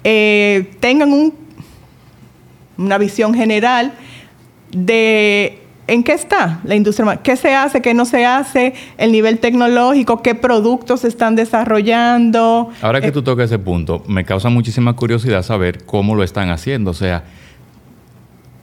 eh, 0.04 0.72
tengan 0.80 1.14
un, 1.14 1.34
una 2.78 2.98
visión 2.98 3.34
general 3.34 3.94
de 4.72 5.60
en 5.88 6.04
qué 6.04 6.14
está 6.14 6.62
la 6.64 6.76
industria, 6.76 7.18
qué 7.18 7.36
se 7.36 7.54
hace, 7.56 7.82
qué 7.82 7.94
no 7.94 8.06
se 8.06 8.26
hace, 8.26 8.74
el 8.98 9.12
nivel 9.12 9.40
tecnológico, 9.40 10.22
qué 10.22 10.34
productos 10.36 11.02
se 11.02 11.08
están 11.08 11.36
desarrollando. 11.36 12.70
Ahora 12.82 13.02
que 13.02 13.08
eh, 13.08 13.12
tú 13.12 13.22
tocas 13.22 13.46
ese 13.46 13.60
punto, 13.60 14.04
me 14.08 14.24
causa 14.24 14.50
muchísima 14.50 14.96
curiosidad 14.96 15.44
saber 15.44 15.84
cómo 15.86 16.16
lo 16.16 16.24
están 16.24 16.50
haciendo. 16.50 16.92
O 16.92 16.94
sea, 16.94 17.26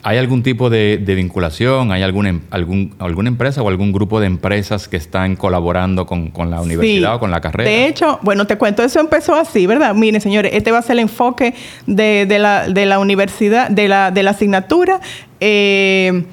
¿hay 0.03 0.19
algún 0.19 0.43
tipo 0.43 0.71
de, 0.71 1.03
vinculación? 1.07 1.93
¿Hay 1.93 2.03
alguna, 2.03 2.31
em, 2.31 2.41
algún, 2.51 2.95
alguna 2.99 3.29
empresa 3.29 3.63
o 3.63 3.69
algún 3.69 3.93
grupo 3.93 4.21
de 4.21 4.27
empresas 4.27 4.89
que 4.89 4.97
están 4.97 5.37
colaborando 5.37 6.07
con, 6.07 6.33
la 6.51 6.61
universidad 6.61 7.17
o 7.17 7.21
con 7.21 7.31
la 7.31 7.41
carrera? 7.41 7.71
De 7.71 7.87
hecho, 7.87 8.19
bueno, 8.23 8.47
te 8.47 8.57
cuento, 8.57 8.83
eso 8.83 9.01
empezó 9.01 9.35
así, 9.35 9.67
¿verdad? 9.67 9.95
Miren, 9.95 10.21
señores, 10.21 10.53
este 10.55 10.73
va 10.73 10.79
a 10.79 10.83
ser 10.83 10.93
el 10.93 11.01
enfoque 11.01 11.55
de, 11.87 12.27
la, 12.39 12.69
de 12.69 12.87
la 12.87 12.99
universidad, 12.99 13.71
de 13.71 13.89
la, 13.89 14.11
de 14.11 14.23
la 14.23 14.31
asignatura. 14.31 15.01
Eh, 15.41 16.25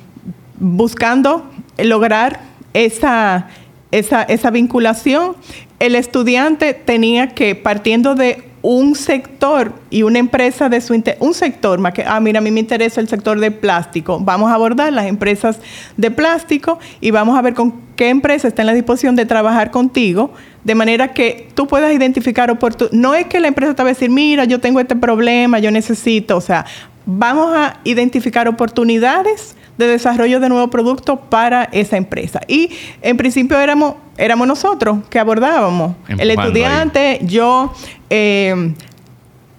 buscando 0.59 1.45
lograr 1.77 2.41
esa, 2.73 3.47
esa, 3.91 4.51
vinculación, 4.51 5.35
el 5.79 5.95
estudiante 5.95 6.73
tenía 6.73 7.29
que, 7.29 7.55
partiendo 7.55 8.15
de 8.15 8.43
un 8.69 8.95
sector 8.95 9.71
y 9.89 10.03
una 10.03 10.19
empresa 10.19 10.67
de 10.67 10.81
su 10.81 10.93
un 11.19 11.33
sector, 11.33 11.79
más 11.79 11.93
que, 11.93 12.03
ah, 12.05 12.19
mira, 12.19 12.39
a 12.39 12.41
mí 12.41 12.51
me 12.51 12.59
interesa 12.59 12.99
el 12.99 13.07
sector 13.07 13.39
de 13.39 13.49
plástico, 13.49 14.19
vamos 14.19 14.51
a 14.51 14.55
abordar 14.55 14.91
las 14.91 15.05
empresas 15.05 15.61
de 15.95 16.11
plástico 16.11 16.77
y 16.99 17.11
vamos 17.11 17.39
a 17.39 17.41
ver 17.41 17.53
con 17.53 17.75
qué 17.95 18.09
empresa 18.09 18.49
está 18.49 18.63
en 18.63 18.65
la 18.65 18.73
disposición 18.73 19.15
de 19.15 19.25
trabajar 19.25 19.71
contigo, 19.71 20.33
de 20.65 20.75
manera 20.75 21.13
que 21.13 21.47
tú 21.53 21.65
puedas 21.65 21.93
identificar 21.93 22.51
oportunidades. 22.51 22.99
No 22.99 23.15
es 23.15 23.27
que 23.27 23.39
la 23.39 23.47
empresa 23.47 23.73
te 23.73 23.83
va 23.83 23.87
a 23.87 23.93
decir, 23.93 24.09
mira, 24.09 24.43
yo 24.43 24.59
tengo 24.59 24.81
este 24.81 24.97
problema, 24.97 25.59
yo 25.59 25.71
necesito, 25.71 26.35
o 26.35 26.41
sea, 26.41 26.65
vamos 27.07 27.55
a 27.55 27.79
identificar 27.85 28.49
oportunidades 28.49 29.55
de 29.77 29.87
desarrollo 29.87 30.39
de 30.41 30.49
nuevos 30.49 30.69
productos 30.69 31.17
para 31.29 31.63
esa 31.71 31.95
empresa. 31.95 32.41
Y 32.47 32.69
en 33.01 33.15
principio 33.15 33.57
éramos, 33.57 33.95
éramos 34.17 34.45
nosotros 34.45 34.99
que 35.09 35.17
abordábamos, 35.17 35.95
el 36.09 36.29
estudiante, 36.29 37.19
yo. 37.23 37.73
Eh, 38.09 38.73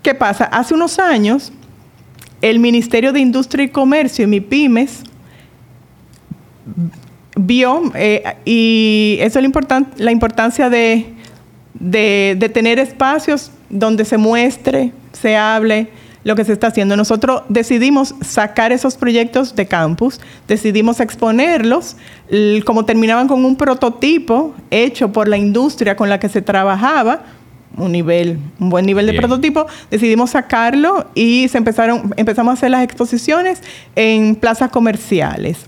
¿Qué 0.02 0.14
pasa? 0.14 0.44
Hace 0.44 0.74
unos 0.74 0.98
años, 0.98 1.52
el 2.42 2.60
Ministerio 2.60 3.12
de 3.12 3.20
Industria 3.20 3.64
y 3.64 3.68
Comercio 3.68 4.24
y 4.24 4.28
MIPIMES 4.28 5.04
vio, 7.34 7.90
eh, 7.94 8.22
y 8.44 9.16
eso 9.20 9.38
es 9.38 9.96
la 9.96 10.12
importancia 10.12 10.68
de, 10.68 11.14
de 11.72 12.50
tener 12.52 12.78
espacios 12.78 13.50
donde 13.70 14.04
se 14.04 14.18
muestre, 14.18 14.92
se 15.12 15.36
hable, 15.36 15.88
lo 16.28 16.36
que 16.36 16.44
se 16.44 16.52
está 16.52 16.66
haciendo. 16.66 16.94
Nosotros 16.94 17.40
decidimos 17.48 18.14
sacar 18.20 18.70
esos 18.70 18.96
proyectos 18.96 19.56
de 19.56 19.66
campus, 19.66 20.20
decidimos 20.46 21.00
exponerlos, 21.00 21.96
como 22.66 22.84
terminaban 22.84 23.28
con 23.28 23.46
un 23.46 23.56
prototipo 23.56 24.54
hecho 24.70 25.10
por 25.10 25.26
la 25.26 25.38
industria 25.38 25.96
con 25.96 26.10
la 26.10 26.20
que 26.20 26.28
se 26.28 26.42
trabajaba, 26.42 27.22
un 27.78 27.92
nivel, 27.92 28.38
un 28.60 28.68
buen 28.68 28.84
nivel 28.84 29.06
de 29.06 29.14
prototipo, 29.14 29.66
decidimos 29.90 30.32
sacarlo 30.32 31.06
y 31.14 31.48
se 31.48 31.56
empezaron, 31.56 32.12
empezamos 32.18 32.50
a 32.50 32.54
hacer 32.58 32.72
las 32.72 32.84
exposiciones 32.84 33.62
en 33.96 34.36
plazas 34.36 34.70
comerciales. 34.70 35.64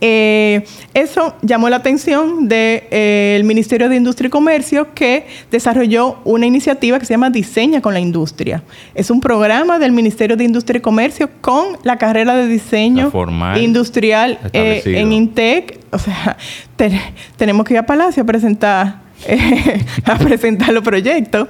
Eh, 0.00 0.64
eso 0.94 1.34
llamó 1.42 1.68
la 1.68 1.76
atención 1.76 2.48
del 2.48 2.82
eh, 2.90 3.40
Ministerio 3.44 3.88
de 3.88 3.96
Industria 3.96 4.28
y 4.28 4.30
Comercio 4.30 4.94
que 4.94 5.26
desarrolló 5.50 6.18
una 6.24 6.46
iniciativa 6.46 6.98
que 6.98 7.06
se 7.06 7.14
llama 7.14 7.30
Diseña 7.30 7.80
con 7.80 7.94
la 7.94 8.00
Industria. 8.00 8.62
Es 8.94 9.10
un 9.10 9.20
programa 9.20 9.78
del 9.78 9.92
Ministerio 9.92 10.36
de 10.36 10.44
Industria 10.44 10.78
y 10.78 10.82
Comercio 10.82 11.30
con 11.40 11.78
la 11.82 11.96
carrera 11.98 12.34
de 12.36 12.46
diseño 12.46 13.10
industrial 13.56 14.38
eh, 14.52 14.82
en 14.84 15.12
INTEC. 15.12 15.80
O 15.90 15.98
sea, 15.98 16.36
tenemos 17.36 17.64
que 17.64 17.74
ir 17.74 17.78
a 17.78 17.86
Palacio 17.86 18.22
a 18.22 18.26
presentar, 18.26 19.00
a 20.04 20.18
presentar 20.18 20.72
los 20.72 20.84
proyectos 20.84 21.48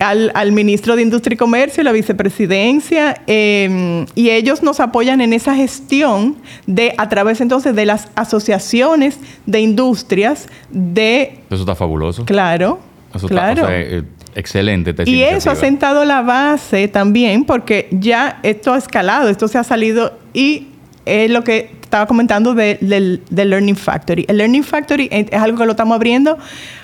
al, 0.00 0.52
ministro 0.52 0.96
de 0.96 1.02
Industria 1.02 1.34
y 1.34 1.36
Comercio, 1.36 1.82
la 1.82 1.92
vicepresidencia, 1.92 3.22
em, 3.26 4.06
y 4.14 4.30
ellos 4.30 4.62
nos 4.62 4.80
apoyan 4.80 5.20
en 5.20 5.32
esa 5.32 5.54
gestión 5.54 6.36
de 6.66 6.94
a 6.96 7.08
través 7.08 7.40
entonces 7.40 7.74
de 7.76 7.84
las 7.84 8.08
asociaciones 8.14 9.18
de 9.46 9.60
industrias 9.60 10.48
de... 10.70 11.40
Eso 11.50 11.60
está 11.60 11.74
fabuloso. 11.74 12.24
Claro. 12.24 12.80
Eso 13.14 13.28
claro. 13.28 13.62
Está, 13.62 13.78
eh, 13.78 14.04
excelente. 14.34 14.94
Y 15.04 15.22
eso 15.22 15.50
ha 15.50 15.56
sentado 15.56 16.04
la 16.04 16.22
base 16.22 16.88
también 16.88 17.44
porque 17.44 17.88
ya 17.90 18.40
esto 18.42 18.72
ha 18.72 18.78
escalado, 18.78 19.28
esto 19.28 19.48
se 19.48 19.58
ha 19.58 19.64
salido 19.64 20.18
y 20.32 20.68
es 21.10 21.30
lo 21.30 21.44
que 21.44 21.70
estaba 21.82 22.06
comentando 22.06 22.54
del 22.54 23.22
Learning 23.30 23.76
Factory. 23.76 24.24
El 24.28 24.38
Learning 24.38 24.64
Factory 24.64 25.08
es 25.10 25.32
algo 25.32 25.58
que 25.58 25.66
lo 25.66 25.72
estamos 25.72 25.96
abriendo 25.96 26.38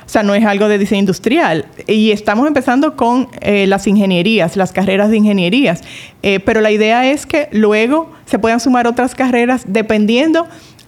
o 0.06 0.08
sea, 0.08 0.22
no 0.22 0.36
es 0.36 0.44
algo 0.44 0.68
de 0.68 0.78
diseño 0.78 1.00
industrial. 1.00 1.66
Y 1.88 2.12
estamos 2.12 2.46
empezando 2.46 2.94
con 2.94 3.28
eh, 3.40 3.66
las 3.66 3.88
ingenierías, 3.88 4.56
las 4.56 4.72
carreras 4.72 5.10
de 5.10 5.16
ingenierías. 5.16 5.82
Eh, 6.22 6.38
pero 6.38 6.60
la 6.60 6.70
idea 6.70 7.10
es 7.10 7.26
que 7.26 7.48
luego 7.50 8.12
se 8.24 8.38
puedan 8.38 8.60
sumar 8.60 8.86
otras 8.86 9.16
carreras 9.16 9.64
dependiendo 9.66 10.46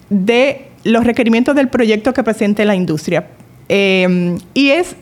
de 0.09 0.67
los 0.85 1.03
requerimientos 1.03 1.53
del 1.53 1.67
proyecto 1.67 2.13
que 2.13 2.23
presente 2.23 2.63
la 2.63 2.75
industria. 2.75 3.27
Em, 3.67 4.39
y 4.53 4.69
es 4.69 4.95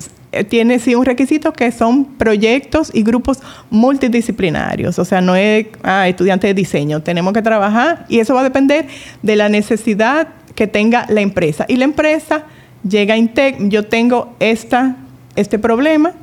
tiene 0.49 0.80
sí 0.80 0.93
un 0.95 1.05
requisito 1.05 1.53
que 1.53 1.71
son 1.71 2.05
proyectos 2.05 2.91
y 2.93 3.03
grupos 3.03 3.39
multidisciplinarios, 3.69 4.99
o 4.99 5.05
sea, 5.05 5.21
no 5.21 5.36
es 5.36 5.67
ah, 5.84 6.07
estudiante 6.07 6.47
de 6.47 6.53
diseño, 6.53 7.01
tenemos 7.01 7.34
que 7.34 7.41
trabajar 7.41 8.05
y 8.09 8.19
eso 8.19 8.34
va 8.34 8.41
a 8.41 8.43
depender 8.43 8.88
de 9.21 9.36
la 9.36 9.49
necesidad 9.49 10.28
que 10.55 10.67
tenga 10.67 11.05
la 11.09 11.21
empresa. 11.21 11.65
Y 11.67 11.78
la 11.78 11.86
empresa 11.86 12.43
llega 12.88 13.15
Intec, 13.15 13.69
yo 13.69 13.86
tengo 13.86 14.36
esta, 14.39 14.97
este 15.36 15.59
problema. 15.59 16.13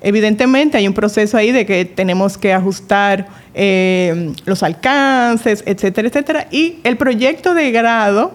Evidentemente 0.00 0.76
hay 0.76 0.86
un 0.86 0.94
proceso 0.94 1.36
ahí 1.36 1.52
de 1.52 1.64
que 1.64 1.84
tenemos 1.84 2.36
que 2.36 2.52
ajustar 2.52 3.26
eh, 3.54 4.32
los 4.44 4.62
alcances, 4.62 5.62
etcétera, 5.66 6.08
etcétera. 6.08 6.46
Y 6.50 6.78
el 6.84 6.96
proyecto 6.96 7.54
de 7.54 7.70
grado 7.70 8.34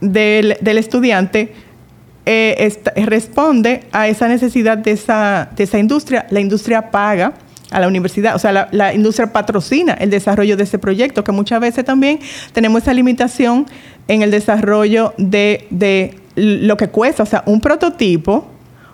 del, 0.00 0.78
estudiante 0.78 1.52
eh, 2.26 2.72
responde 3.06 3.84
a 3.92 4.08
esa 4.08 4.28
necesidad 4.28 4.78
de 4.78 4.92
esa, 4.92 5.48
de 5.56 5.64
esa 5.64 5.78
industria. 5.78 6.26
La 6.30 6.40
industria 6.40 6.90
paga 6.90 7.34
a 7.70 7.80
la 7.80 7.88
universidad, 7.88 8.34
o 8.34 8.38
sea, 8.38 8.68
la, 8.70 8.94
industria 8.94 9.32
patrocina 9.32 9.94
el 9.94 10.10
desarrollo 10.10 10.56
de 10.56 10.64
ese 10.64 10.78
proyecto, 10.78 11.22
que 11.22 11.32
muchas 11.32 11.60
veces 11.60 11.84
también 11.84 12.18
tenemos 12.52 12.82
esa 12.82 12.92
limitación 12.92 13.66
en 14.08 14.22
el 14.22 14.30
desarrollo 14.30 15.14
de, 15.16 15.66
de 15.70 16.16
lo 16.34 16.76
que 16.76 16.88
cuesta, 16.88 17.22
o 17.22 17.26
sea, 17.26 17.42
un 17.46 17.60
prototipo, 17.60 18.46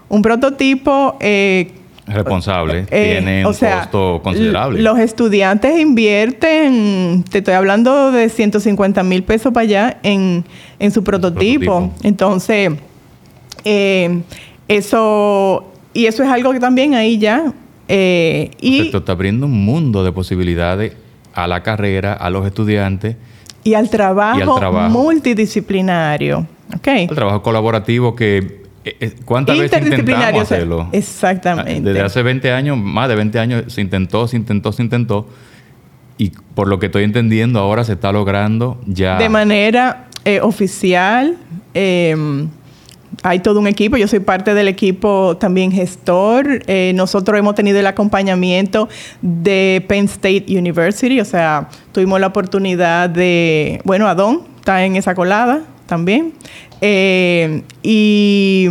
un 0.09 0.22
prototipo... 0.22 1.16
Eh, 1.20 1.72
responsable, 2.07 2.87
eh, 2.91 3.16
tiene 3.18 3.47
un 3.47 3.53
costo 3.53 4.20
considerable. 4.22 4.81
Los 4.81 4.99
estudiantes 4.99 5.81
invierten, 5.81 7.24
te 7.29 7.39
estoy 7.39 7.55
hablando 7.55 8.12
de 8.12 8.29
150 8.29 9.03
mil 9.03 9.24
pesos 9.24 9.53
para 9.53 9.64
allá 9.64 9.99
en, 10.03 10.45
su 10.93 11.03
prototipo. 11.03 11.91
Entonces, 12.05 12.70
eso, 13.65 15.73
y 15.93 16.07
eso 16.07 16.23
es 16.23 16.29
algo 16.29 16.53
que 16.53 16.61
también 16.61 16.95
ahí 16.95 17.19
ya... 17.19 17.53
y 17.89 18.81
Esto 18.81 18.99
está 18.99 19.13
abriendo 19.13 19.47
un 19.47 19.65
mundo 19.65 20.05
de 20.05 20.13
posibilidades 20.13 20.95
a 21.35 21.47
la 21.47 21.63
carrera, 21.63 22.15
a 22.15 22.31
los 22.31 22.47
estudiantes. 22.47 23.17
Y 23.65 23.75
al 23.75 23.91
trabajo, 23.91 24.61
multidisciplinario. 24.91 26.47
Okay. 26.79 27.05
El 27.05 27.15
trabajo 27.15 27.43
colaborativo 27.43 28.17
que 28.17 28.67
eh, 28.87 28.97
eh, 29.01 29.15
¿Cuántas 29.25 29.59
veces 29.59 29.85
intentamos 29.85 30.43
hacerlo? 30.43 30.89
Exactamente. 30.93 31.81
Desde 31.81 32.03
hace 32.03 32.23
20 32.23 32.53
años, 32.53 32.79
más 32.79 33.09
de 33.09 33.17
20 33.17 33.39
años, 33.41 33.65
se 33.67 33.81
intentó, 33.81 34.29
se 34.29 34.37
intentó, 34.37 34.71
se 34.71 34.81
intentó. 34.81 35.27
Y 36.19 36.31
por 36.55 36.69
lo 36.69 36.79
que 36.79 36.87
estoy 36.87 37.03
entendiendo, 37.03 37.59
ahora 37.59 37.83
se 37.83 37.95
está 37.95 38.13
logrando 38.13 38.79
ya. 38.87 39.19
De 39.19 39.29
manera 39.29 40.07
eh, 40.25 40.41
oficial. 40.41 41.37
Em, 41.75 42.49
hay 43.23 43.41
todo 43.41 43.61
un 43.61 43.67
equipo, 43.67 43.97
yo 43.97 44.07
soy 44.09 44.21
parte 44.21 44.55
del 44.55 44.69
equipo 44.69 45.37
también 45.39 45.73
gestor. 45.73 46.62
nosotros 46.95 47.39
hemos 47.39 47.55
tenido 47.55 47.79
el 47.79 47.87
acompañamiento 47.87 48.89
de 49.23 49.85
Penn 49.89 50.05
State 50.05 50.45
University, 50.49 51.21
o 51.21 51.25
sea, 51.25 51.69
tuvimos 51.93 52.21
la 52.21 52.29
oportunidad 52.29 53.11
de, 53.11 53.81
bueno, 53.85 54.07
Adón 54.07 54.43
está 54.59 54.85
en 54.85 54.97
esa 54.97 55.14
colada 55.14 55.62
también. 55.87 56.33
Eh, 56.81 57.62
y, 57.83 58.69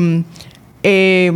eh, 0.84 1.32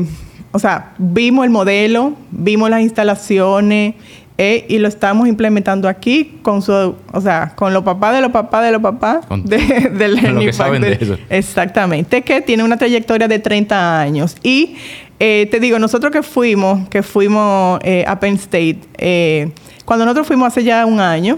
o 0.52 0.60
sea, 0.60 0.94
vimos 0.98 1.46
el 1.46 1.52
modelo, 1.52 2.14
vimos 2.32 2.70
las 2.70 2.82
instalaciones 2.82 3.96
eh, 4.42 4.66
y 4.70 4.78
lo 4.78 4.88
estamos 4.88 5.28
implementando 5.28 5.90
aquí 5.90 6.40
con 6.42 6.62
su, 6.62 6.96
o 7.12 7.22
sea, 7.22 7.52
con 7.56 7.74
los 7.74 7.84
papás 7.84 8.16
de 8.16 8.22
los 8.22 8.32
papás 8.32 8.64
de 8.64 8.72
los 8.72 8.82
papás 8.82 9.26
de, 9.44 9.58
del 9.98 10.16
lo 10.34 10.40
que 10.40 10.54
saben 10.54 10.82
de 10.82 10.98
eso. 11.00 11.18
Exactamente, 11.30 12.22
que 12.22 12.40
tiene 12.40 12.64
una 12.64 12.78
trayectoria 12.78 13.28
de 13.28 13.40
30 13.40 14.00
años. 14.00 14.38
Y 14.42 14.78
te 15.18 15.60
digo, 15.60 15.78
nosotros 15.78 16.14
que 16.14 16.24
fuimos, 16.24 16.88
que 16.88 17.04
fuimos 17.04 17.82
a 18.08 18.20
Penn 18.22 18.36
State, 18.36 19.52
cuando 19.84 20.06
nosotros 20.06 20.26
fuimos 20.26 20.48
hace 20.48 20.64
ya 20.64 20.86
un 20.86 21.02
año, 21.02 21.38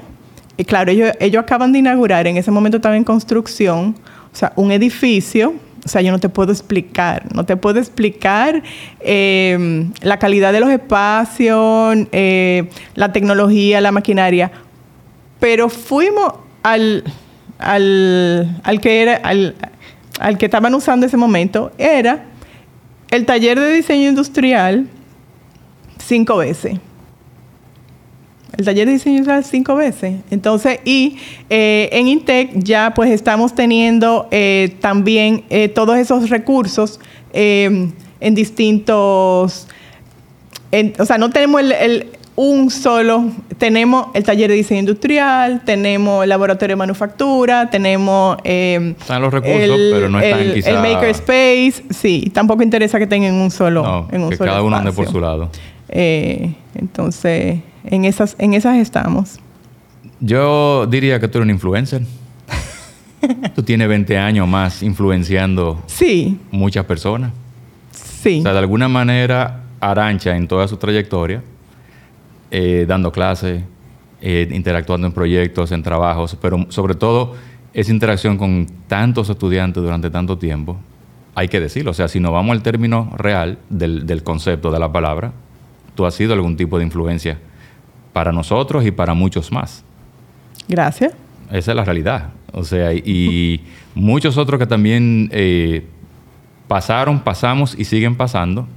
y 0.58 0.64
claro, 0.64 0.91
ellos, 0.91 1.12
ellos 1.20 1.41
acaban 1.41 1.72
de 1.72 1.80
inaugurar, 1.80 2.28
en 2.28 2.38
ese 2.38 2.52
momento 2.52 2.78
estaba 2.78 2.95
en 2.95 3.04
construcción, 3.04 3.95
o 4.32 4.36
sea, 4.36 4.54
un 4.56 4.72
edificio, 4.72 5.56
o 5.84 5.89
sea, 5.89 6.01
yo 6.01 6.11
no 6.11 6.19
te 6.19 6.29
puedo 6.29 6.51
explicar, 6.51 7.34
no 7.34 7.45
te 7.45 7.57
puedo 7.57 7.79
explicar 7.79 8.61
em, 8.99 9.91
la 10.01 10.19
calidad 10.19 10.53
de 10.53 10.59
los 10.59 10.69
espacios, 10.69 11.97
eh, 12.11 12.69
la 12.95 13.11
tecnología, 13.11 13.82
la 13.82 13.91
maquinaria, 13.91 14.51
pero 15.39 15.69
fuimos 15.69 16.34
al, 16.63 17.03
al, 17.57 18.59
al 18.63 18.82
que 18.82 19.01
era, 19.01 19.15
al, 19.15 19.55
al 20.19 20.38
que 20.38 20.45
estaban 20.45 20.73
usando 20.75 21.05
ese 21.05 21.17
momento, 21.17 21.71
era 21.77 22.25
el 23.09 23.25
taller 23.25 23.59
de 23.59 23.71
diseño 23.73 24.09
industrial 24.09 24.88
cinco 25.97 26.38
veces. 26.38 26.77
El 28.58 28.66
taller 28.66 28.86
de 28.86 28.93
diseño 28.93 29.18
industrial 29.18 29.45
cinco 29.45 29.76
veces. 29.76 30.16
Entonces, 30.30 30.80
y 30.84 31.18
eh, 31.49 31.89
en 31.93 32.08
Intec 32.08 32.52
ya 32.56 32.93
pues 32.93 33.10
estamos 33.12 33.56
teniendo 33.56 34.28
eh, 34.32 34.76
también 34.82 35.43
eh, 35.49 35.70
todos 35.70 35.97
esos 35.97 36.30
recursos 36.30 36.99
en 37.34 37.93
distintos... 38.20 39.68
o 40.99 41.06
sea, 41.06 41.18
no 41.18 41.30
tenemos 41.30 41.62
el, 41.62 42.08
un 42.36 42.70
solo, 42.70 43.30
tenemos 43.58 44.08
el 44.14 44.26
taller 44.26 44.49
de 44.49 44.58
diseño 44.58 44.82
industrial, 44.82 45.62
tenemos 45.64 46.22
el 46.24 46.30
laboratorio 46.30 46.74
de 46.74 46.78
manufactura, 46.78 47.70
tenemos... 47.70 48.38
están 48.43 49.22
los 49.22 49.34
recursos, 49.34 49.80
pero 49.93 50.10
no 50.10 50.20
están 50.20 50.39
el, 50.41 50.68
el 50.68 50.76
makerspace, 50.76 51.86
sí, 51.91 52.30
tampoco 52.34 52.64
interesa 52.64 52.99
que 52.99 53.08
tengan 53.08 53.34
un 53.36 53.49
solo... 53.49 53.82
No, 53.82 54.08
en 54.12 54.24
un 54.24 54.30
que 54.30 54.38
cada 54.38 54.62
uno 54.62 54.76
ande 54.76 54.91
por 54.91 55.08
su 55.08 55.22
lado. 55.22 55.49
entonces 55.88 57.60
en 57.84 58.05
esas, 58.05 58.36
en 58.39 58.53
esas 58.53 58.77
estamos. 58.77 59.39
Yo 60.19 60.86
diría 60.86 61.19
que 61.19 61.27
tú 61.27 61.39
eres 61.39 61.45
un 61.45 61.51
influencer. 61.51 62.03
tú 63.55 63.63
tienes 63.63 63.88
20 63.88 64.17
años 64.17 64.47
más 64.47 64.84
influenciando 64.84 65.82
sí. 65.88 66.39
muchas 66.51 66.86
personas. 66.86 67.32
Sí. 67.91 68.39
O 68.39 68.43
sea, 68.43 68.53
de 68.53 68.59
alguna 68.59 68.88
manera, 68.88 69.63
Arancha 69.79 70.36
en 70.36 70.47
toda 70.47 70.67
su 70.67 70.77
trayectoria, 70.77 71.41
eh, 72.51 72.86
dando 72.88 73.11
clases, 73.11 73.63
eh, 74.21 74.47
interactuando 74.51 75.07
en 75.07 75.13
proyectos, 75.13 75.71
en 75.71 75.82
trabajos, 75.82 76.38
pero 76.39 76.67
sobre 76.69 76.93
todo 76.93 77.36
esa 77.73 77.91
interacción 77.91 78.38
con 78.38 78.67
tantos 78.88 79.29
estudiantes 79.29 79.82
durante 79.82 80.09
tanto 80.09 80.38
tiempo, 80.38 80.77
hay 81.34 81.47
que 81.47 81.59
decirlo. 81.59 81.91
O 81.91 81.93
sea, 81.95 82.07
si 82.07 82.19
nos 82.19 82.32
vamos 82.32 82.51
al 82.51 82.61
término 82.61 83.11
real 83.17 83.57
del, 83.69 84.05
del 84.05 84.23
concepto 84.23 84.69
de 84.69 84.79
la 84.79 84.91
palabra, 84.91 85.32
tú 85.95 86.05
has 86.05 86.13
sido 86.13 86.34
algún 86.34 86.57
tipo 86.57 86.77
de 86.77 86.84
influencia 86.84 87.39
para 88.14 88.32
nosotros 88.32 88.86
y 88.86 88.91
para 88.91 89.14
muchos 89.14 89.51
más. 89.51 89.84
Gracias. 90.68 91.14
Esa 91.51 91.72
es 91.72 91.76
la 91.76 91.84
realidad. 91.84 92.30
O 92.53 92.64
sea, 92.64 92.93
y 92.93 93.62
muchos 93.95 94.38
otros 94.38 94.59
que 94.59 94.68
también 94.68 95.30
eh, 95.32 95.86
pasaron, 96.68 97.20
pasamos 97.20 97.78
y 97.78 97.86
siguen 97.86 98.16
pasando, 98.16 98.68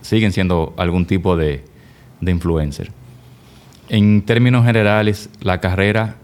siguen 0.00 0.32
siendo 0.32 0.74
algún 0.76 1.06
tipo 1.06 1.36
de, 1.36 1.64
de 2.20 2.30
influencer. 2.30 2.90
En 3.88 4.22
términos 4.22 4.64
generales, 4.64 5.30
la 5.40 5.60
carrera 5.60 6.16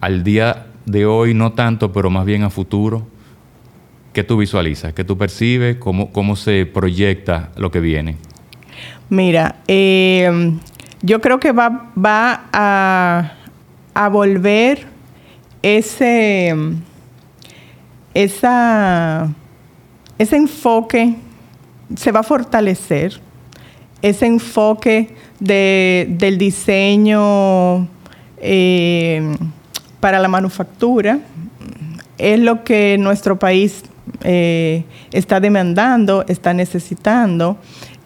al 0.00 0.22
día 0.22 0.66
de 0.84 1.06
hoy 1.06 1.32
no 1.32 1.52
tanto, 1.52 1.92
pero 1.92 2.10
más 2.10 2.26
bien 2.26 2.42
a 2.42 2.50
futuro, 2.50 3.06
¿qué 4.12 4.22
tú 4.22 4.36
visualizas? 4.36 4.92
¿Qué 4.92 5.04
tú 5.04 5.16
percibes? 5.16 5.76
¿Cómo, 5.76 6.12
cómo 6.12 6.36
se 6.36 6.66
proyecta 6.66 7.50
lo 7.56 7.70
que 7.70 7.80
viene? 7.80 8.16
Mira, 9.08 9.56
eh, 9.66 10.58
yo 11.04 11.20
creo 11.20 11.38
que 11.38 11.52
va, 11.52 11.92
va 11.94 12.44
a, 13.94 14.08
volver 14.08 14.86
ese, 15.62 16.54
esa, 18.14 19.28
ese 20.18 20.36
enfoque, 20.36 21.16
se 21.94 22.10
va 22.10 22.20
a 22.20 22.22
fortalecer, 22.22 23.20
ese 24.00 24.24
enfoque 24.24 25.14
del 25.38 26.38
diseño 26.38 27.86
eh, 28.38 29.36
para 30.00 30.18
la 30.18 30.28
manufactura, 30.28 31.18
es 32.16 32.40
lo 32.40 32.64
que 32.64 32.96
nuestro 32.98 33.38
país 33.38 33.84
eh, 34.22 34.84
está 35.12 35.38
demandando, 35.38 36.24
está 36.28 36.54
necesitando. 36.54 37.58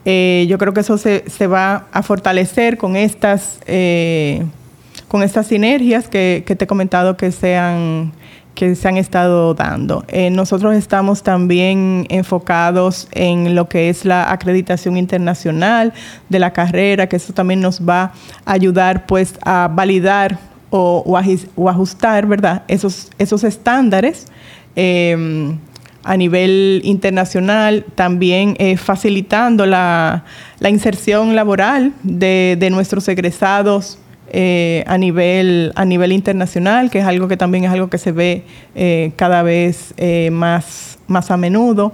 Eh, 0.04 0.46
yo 0.48 0.58
creo 0.58 0.72
que 0.72 0.80
eso 0.80 0.96
se, 0.98 1.46
va 1.46 1.86
a 1.92 2.02
fortalecer 2.02 2.78
con 2.78 2.96
estas, 2.96 3.58
eh, 3.66 4.44
con 5.08 5.22
estas 5.22 5.46
sinergias 5.46 6.08
que, 6.08 6.42
te 6.46 6.64
he 6.64 6.66
comentado 6.66 7.16
que 7.16 7.32
se 7.32 7.56
han, 7.56 8.12
que 8.54 8.74
se 8.74 8.88
han 8.88 8.96
estado 8.96 9.54
dando. 9.54 10.04
Eh, 10.08 10.30
nosotros 10.30 10.74
estamos 10.74 11.22
también 11.22 12.06
enfocados 12.08 13.08
en 13.12 13.54
lo 13.54 13.68
que 13.68 13.90
es 13.90 14.04
la 14.04 14.32
acreditación 14.32 14.96
internacional 14.96 15.92
de 16.28 16.38
la 16.38 16.52
carrera, 16.52 17.08
que 17.08 17.16
eso 17.16 17.32
también 17.32 17.60
nos 17.60 17.86
va 17.86 18.12
a 18.44 18.52
ayudar 18.52 19.06
pues 19.06 19.34
a 19.44 19.68
validar 19.70 20.38
o, 20.70 21.18
ajustar, 21.68 22.26
¿verdad? 22.26 22.62
Esos, 22.68 23.10
esos 23.18 23.42
estándares 23.44 24.26
a 26.08 26.16
nivel 26.16 26.80
internacional, 26.84 27.84
también 27.94 28.56
eh, 28.58 28.78
facilitando 28.78 29.66
la, 29.66 30.24
inserción 30.66 31.36
laboral 31.36 31.92
de, 32.02 32.68
nuestros 32.70 33.06
egresados 33.08 33.98
eh, 34.30 34.84
a, 34.86 34.96
nivel, 34.96 35.70
a 35.76 35.84
nivel 35.84 36.12
internacional, 36.12 36.90
que 36.90 37.00
es 37.00 37.04
algo 37.04 37.28
que 37.28 37.36
también 37.36 37.64
es 37.64 37.70
algo 37.70 37.90
que 37.90 37.98
se 37.98 38.12
ve 38.12 38.44
eh, 38.74 39.12
cada 39.16 39.42
vez 39.42 39.92
más, 40.32 40.98
más 41.08 41.30
a 41.30 41.36
menudo. 41.36 41.92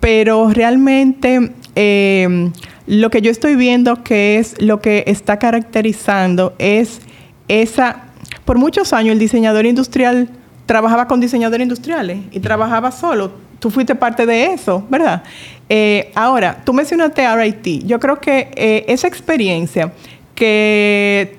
pero 0.00 0.50
realmente 0.50 1.52
lo 2.88 3.10
que 3.10 3.22
yo 3.22 3.30
estoy 3.30 3.54
viendo 3.54 4.02
que 4.02 4.38
es 4.38 4.60
lo 4.60 4.80
que 4.80 5.04
está 5.06 5.38
caracterizando 5.38 6.54
es 6.58 7.00
esa, 7.46 8.06
por 8.44 8.58
muchos 8.58 8.92
años 8.92 9.12
el 9.12 9.20
diseñador 9.20 9.66
industrial 9.66 10.30
trabajaba 10.70 11.08
con 11.08 11.18
diseñadores 11.18 11.64
industriales 11.64 12.18
y 12.30 12.38
trabajaba 12.38 12.92
solo. 12.92 13.32
Tú 13.58 13.72
fuiste 13.72 13.96
parte 13.96 14.24
de 14.24 14.52
eso, 14.52 14.86
¿verdad? 14.88 15.24
Eh, 15.68 16.12
ahora, 16.14 16.62
tú 16.64 16.72
mencionaste 16.72 17.26
RIT. 17.34 17.84
Yo 17.86 17.98
creo 17.98 18.20
que 18.20 18.52
eh, 18.54 18.84
esa 18.86 19.08
experiencia 19.08 19.92
que 20.36 21.38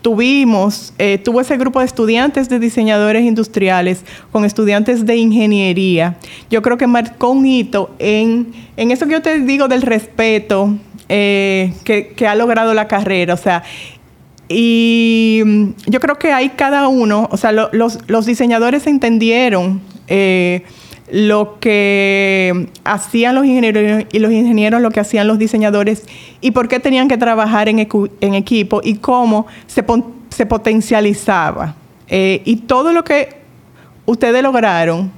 tuvimos, 0.00 0.94
eh, 0.98 1.18
tuvo 1.18 1.42
ese 1.42 1.58
grupo 1.58 1.80
de 1.80 1.84
estudiantes 1.84 2.48
de 2.48 2.58
diseñadores 2.58 3.22
industriales 3.22 4.02
con 4.32 4.46
estudiantes 4.46 5.04
de 5.04 5.14
ingeniería, 5.16 6.16
yo 6.48 6.62
creo 6.62 6.78
que 6.78 6.86
marcó 6.86 7.32
un 7.32 7.44
hito 7.44 7.94
en, 7.98 8.50
en 8.78 8.92
eso 8.92 9.04
que 9.04 9.12
yo 9.12 9.20
te 9.20 9.40
digo 9.40 9.68
del 9.68 9.82
respeto 9.82 10.74
que, 11.06 12.14
que, 12.16 12.26
ha 12.26 12.34
logrado 12.34 12.72
la 12.72 12.88
carrera. 12.88 13.34
O 13.34 13.36
sea, 13.36 13.62
y 14.52 15.42
mm, 15.46 15.64
yo 15.86 16.00
creo 16.00 16.18
que 16.18 16.32
hay 16.32 16.50
cada 16.50 16.88
uno, 16.88 17.28
o 17.30 17.36
sea, 17.36 17.52
los, 17.52 18.26
diseñadores 18.26 18.88
entendieron 18.88 19.80
eh, 20.08 20.64
lo 21.12 21.60
que 21.60 22.68
hacían 22.82 23.36
los 23.36 23.46
ingenieros 23.46 24.06
y 24.12 24.18
los 24.18 24.32
ingenieros, 24.32 24.82
lo 24.82 24.90
que 24.90 24.98
hacían 24.98 25.28
los 25.28 25.38
diseñadores 25.38 26.02
y 26.40 26.50
por 26.50 26.66
qué 26.66 26.80
tenían 26.80 27.06
que 27.06 27.16
trabajar 27.16 27.68
en, 27.68 27.78
equipo 27.78 28.80
y 28.82 28.94
cómo 28.96 29.46
se, 29.68 29.84
potencializaba. 30.46 31.76
Eh, 32.08 32.42
y 32.44 32.56
todo 32.56 32.92
lo 32.92 33.04
que 33.04 33.28
ustedes 34.04 34.42
lograron, 34.42 35.12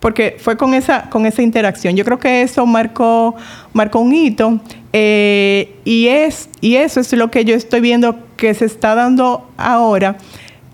porque 0.00 0.36
fue 0.38 0.58
con 0.58 0.74
esa, 0.74 1.08
con 1.08 1.24
esa 1.24 1.40
interacción. 1.40 1.96
Yo 1.96 2.04
creo 2.04 2.18
que 2.18 2.42
eso 2.42 2.66
marcó, 2.66 3.34
marcó 3.72 4.00
un 4.00 4.14
hito 4.14 4.60
eh, 4.96 5.74
y, 5.84 6.06
es, 6.06 6.48
y 6.60 6.76
eso 6.76 7.00
es 7.00 7.12
lo 7.14 7.30
que 7.30 7.44
yo 7.44 7.56
estoy 7.56 7.80
viendo 7.80 8.16
que 8.36 8.54
se 8.54 8.64
está 8.64 8.94
dando 8.94 9.50
ahora, 9.56 10.18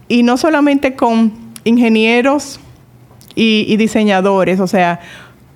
y 0.08 0.22
no 0.22 0.36
solamente 0.36 0.94
con 0.94 1.32
ingenieros, 1.64 2.60
y, 3.34 3.76
diseñadores, 3.76 4.60
o 4.60 4.66
sea, 4.66 5.00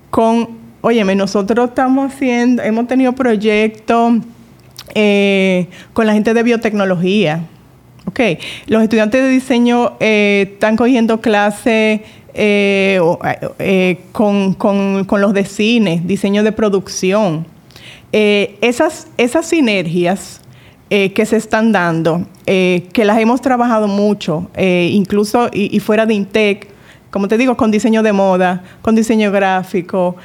con, 0.09 0.49
óyeme, 0.81 1.13
nosotros 1.13 1.69
estamos 1.69 2.11
haciendo, 2.11 2.63
hemos 2.63 2.87
tenido 2.87 3.13
proyectos 3.13 4.13
eh, 4.95 5.67
con 5.93 6.07
la 6.07 6.13
gente 6.13 6.33
de 6.33 6.41
biotecnología. 6.41 7.41
Ok, 8.07 8.19
los 8.67 8.81
estudiantes 8.81 9.21
de 9.21 9.29
diseño 9.29 9.97
eh, 9.99 10.49
están 10.53 10.77
cogiendo 10.77 11.21
clases 11.21 12.01
eh, 12.33 12.99
con, 14.11 15.05
los 15.09 15.33
de 15.33 15.45
cine, 15.45 16.01
diseño 16.03 16.43
de 16.43 16.51
producción. 16.51 17.45
Esas, 18.11 19.07
esas 19.17 19.45
sinergias 19.45 20.41
que 20.89 21.25
se 21.25 21.35
están 21.35 21.71
dando, 21.71 22.25
que 22.45 23.03
las 23.03 23.17
hemos 23.19 23.41
trabajado 23.41 23.87
mucho, 23.87 24.49
incluso 24.57 25.49
y, 25.51 25.79
fuera 25.79 26.05
de 26.05 26.13
INTEC, 26.13 26.69
como 27.11 27.27
te 27.27 27.37
digo, 27.37 27.57
con 27.57 27.71
diseño 27.71 28.03
de 28.03 28.13
moda, 28.13 28.63
con 28.81 28.95
diseño 28.95 29.31
gráfico. 29.31 30.15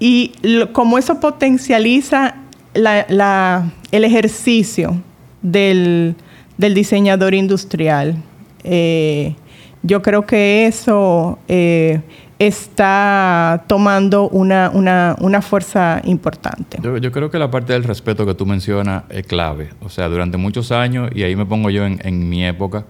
Y 0.00 0.32
como 0.72 0.98
eso 0.98 1.20
potencializa 1.20 2.36
el 2.74 4.04
ejercicio 4.04 5.00
del, 5.42 6.14
diseñador 6.56 7.34
industrial, 7.34 8.16
eh, 8.64 9.34
yo 9.82 10.02
creo 10.02 10.26
que 10.26 10.66
eso 10.66 11.38
eh, 11.48 12.00
está 12.38 13.64
tomando 13.66 14.28
una, 14.28 15.42
fuerza 15.42 16.00
importante. 16.04 16.78
Yo, 16.82 17.12
creo 17.12 17.30
que 17.30 17.38
la 17.38 17.50
parte 17.50 17.72
del 17.72 17.84
respeto 17.84 18.24
que 18.26 18.34
tú 18.34 18.46
mencionas 18.46 19.04
es 19.08 19.26
clave. 19.26 19.70
O 19.80 19.88
sea, 19.88 20.08
durante 20.08 20.36
muchos 20.36 20.72
años, 20.72 21.10
y 21.14 21.22
ahí 21.22 21.34
me 21.36 21.46
pongo 21.46 21.70
yo 21.70 21.84
en 21.84 22.28
mi 22.28 22.46
época, 22.46 22.84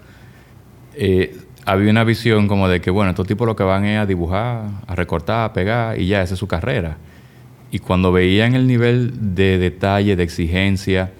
eh, 1.00 1.36
había 1.64 1.90
una 1.90 2.02
visión 2.02 2.48
como 2.48 2.68
de 2.68 2.80
que, 2.80 2.90
bueno, 2.90 3.10
estos 3.10 3.26
tipos 3.26 3.46
lo 3.46 3.54
que 3.54 3.62
van 3.62 3.84
es 3.84 4.00
a 4.00 4.06
dibujar, 4.06 4.64
a 4.86 4.94
recortar, 4.96 5.44
a 5.44 5.52
pegar, 5.52 6.00
y 6.00 6.08
ya, 6.08 6.22
esa 6.22 6.34
es 6.34 6.40
su 6.40 6.48
carrera. 6.48 6.96
Y 7.70 7.78
cuando 7.78 8.10
veían 8.10 8.56
el 8.56 8.66
nivel 8.66 9.34
de 9.36 9.58
detalle, 9.58 10.16
de 10.16 10.22
exigencia, 10.24 11.12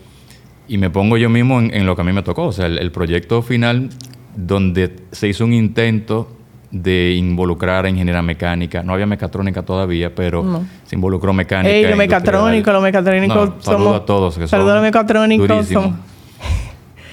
y 0.66 0.78
me 0.78 0.90
pongo 0.90 1.16
yo 1.16 1.30
mismo 1.30 1.60
en, 1.60 1.86
lo 1.86 1.94
que 1.94 2.02
a 2.02 2.04
mí 2.04 2.12
me 2.12 2.22
tocó, 2.22 2.46
o 2.46 2.52
sea, 2.52 2.66
el, 2.66 2.90
proyecto 2.90 3.40
final 3.42 3.90
donde 4.34 4.96
se 5.12 5.28
hizo 5.28 5.44
un 5.44 5.52
intento 5.52 6.36
de 6.70 7.14
involucrar 7.14 7.86
a 7.86 7.88
ingeniería 7.88 8.22
mecánica. 8.22 8.82
No 8.82 8.92
había 8.92 9.06
mecatrónica 9.06 9.62
todavía, 9.62 10.14
pero 10.14 10.62
se 10.84 10.96
involucró 10.96 11.32
mecánica. 11.32 11.74
Ey, 11.74 11.86
los 11.86 11.96
mecatrónicos, 11.96 12.72
los 12.72 12.82
mecatrónicos 12.82 13.50
somos... 13.60 13.96
a 13.96 14.04
todos. 14.04 14.38
Que 14.38 14.46
saludos 14.46 14.72
a 14.72 14.74
los 14.74 14.82
mecatrónicos. 14.82 15.68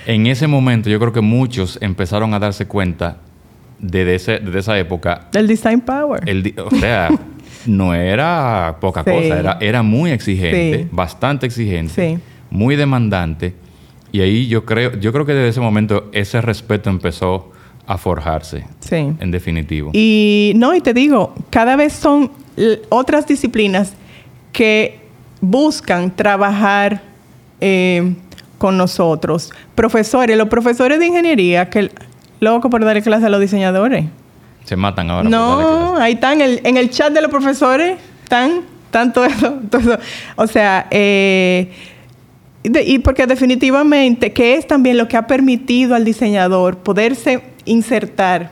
En 0.08 0.28
ese 0.28 0.46
momento 0.46 0.88
yo 0.88 1.00
creo 1.00 1.12
que 1.12 1.22
muchos 1.22 1.80
empezaron 1.82 2.36
a 2.36 2.40
darse 2.40 2.68
cuenta 2.68 3.18
de, 3.80 4.14
esa 4.14 4.78
época. 4.78 5.30
Del 5.32 5.48
design 5.48 5.82
power. 5.82 6.22
o 6.58 6.70
sea, 6.76 7.10
no 7.66 7.96
era 7.96 8.78
poca 8.80 9.04
cosa, 9.04 9.40
era, 9.40 9.58
era 9.60 9.82
muy 9.82 10.12
exigente, 10.12 10.88
bastante 10.92 11.48
exigente, 11.48 12.20
muy 12.52 12.76
demandante. 12.76 13.56
Y 14.12 14.22
ahí 14.22 14.48
yo 14.48 14.64
creo, 14.64 14.94
yo 15.00 15.12
creo 15.12 15.26
que 15.26 15.34
desde 15.34 15.50
ese 15.50 15.60
momento 15.60 16.10
ese 16.14 16.40
respeto 16.40 16.92
empezó 16.92 17.52
a 17.88 17.98
forjarse. 17.98 18.66
Sí. 18.80 18.96
En 18.96 19.32
definitivo. 19.32 19.92
Y 19.94 20.54
no, 20.56 20.74
y 20.74 20.82
te 20.82 20.94
digo, 20.94 21.34
cada 21.50 21.76
vez 21.76 21.94
son 21.94 22.32
otras 22.90 23.28
disciplinas 23.28 23.94
que 24.52 25.00
buscan 25.42 26.16
trabajar 26.16 27.02
eh, 27.62 28.16
con 28.58 28.78
nosotros. 28.78 29.52
Profesores, 29.76 30.38
los 30.38 30.48
profesores 30.48 31.00
de 31.00 31.08
ingeniería, 31.08 31.70
que 31.70 31.92
loco 32.40 32.70
por 32.70 32.84
darle 32.84 33.02
clase 33.02 33.26
a 33.26 33.30
los 33.30 33.42
diseñadores. 33.42 34.06
Se 34.64 34.76
matan 34.76 35.12
ahora. 35.12 35.30
No, 35.30 35.98
ahí 35.98 36.14
están, 36.14 36.42
en 36.42 36.78
el, 36.78 36.90
chat 36.90 37.14
de 37.14 37.22
los 37.22 37.30
profesores, 37.30 38.00
están, 38.24 38.62
tanto 38.90 39.24
eso, 39.24 39.60
O 40.36 40.48
sea, 40.48 40.88
eh, 40.90 41.72
y 42.64 42.98
porque 43.00 43.28
definitivamente, 43.28 44.34
que 44.34 44.56
es 44.56 44.66
también 44.66 44.98
lo 44.98 45.08
que 45.08 45.18
ha 45.18 45.28
permitido 45.28 45.94
al 45.94 46.04
diseñador 46.04 46.78
poderse 46.78 47.55
insertar. 47.66 48.52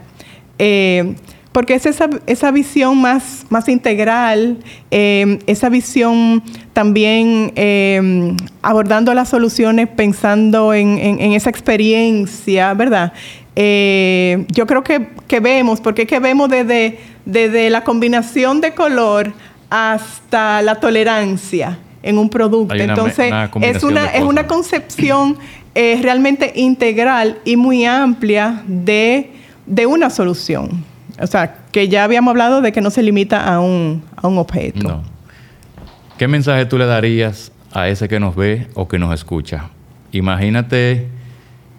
Eh, 0.60 1.16
porque 1.54 1.76
es 1.76 1.86
esa, 1.86 2.10
esa 2.26 2.52
visión 2.52 3.00
más, 3.00 3.46
más 3.50 3.70
integral, 3.70 4.58
em, 4.90 5.40
esa 5.46 5.70
visión 5.70 6.44
también 6.74 7.54
em, 7.56 8.36
abordando 8.64 9.14
las 9.14 9.30
soluciones 9.30 9.88
pensando 9.88 10.74
en, 10.74 10.98
esa 11.34 11.52
experiencia, 11.52 12.74
¿verdad? 12.74 13.14
Eh, 13.56 14.46
yo 14.52 14.66
creo 14.66 14.84
que, 14.84 15.08
vemos, 15.40 15.80
porque 15.80 16.04
es 16.04 16.08
que 16.08 16.20
vemos 16.20 16.50
desde, 16.50 17.00
desde 17.26 17.70
la 17.70 17.84
combinación 17.84 18.60
de 18.60 18.74
color 18.74 19.32
hasta 19.70 20.62
la 20.64 20.76
tolerancia 20.80 21.78
en 22.02 22.18
un 22.18 22.30
producto. 22.30 22.74
Entonces, 22.74 23.32
es, 23.62 23.84
una, 23.84 24.08
es 24.08 24.24
una 24.24 24.48
concepción 24.48 25.38
eh, 25.76 26.00
realmente 26.02 26.52
integral 26.56 27.40
y 27.46 27.56
muy 27.56 27.86
amplia 27.86 28.64
de, 28.68 29.32
de 29.66 29.86
una 29.86 30.10
solución. 30.10 30.84
O 31.20 31.28
sea, 31.28 31.58
que 31.72 31.90
ya 31.90 32.04
habíamos 32.04 32.32
hablado 32.32 32.62
de 32.62 32.72
que 32.72 32.82
no 32.82 32.90
se 32.90 33.04
limita 33.04 33.54
a 33.54 33.60
un, 33.60 34.04
a 34.16 34.28
un 34.28 34.38
objeto. 34.38 34.88
No. 34.88 35.04
¿Qué 36.18 36.28
mensaje 36.28 36.66
tú 36.66 36.78
le 36.78 36.86
darías 36.86 37.52
a 37.72 37.88
ese 37.90 38.08
que 38.08 38.20
nos 38.20 38.36
ve 38.36 38.68
o 38.76 38.88
que 38.88 39.00
nos 39.00 39.14
escucha? 39.14 39.70
Imagínate 40.12 41.08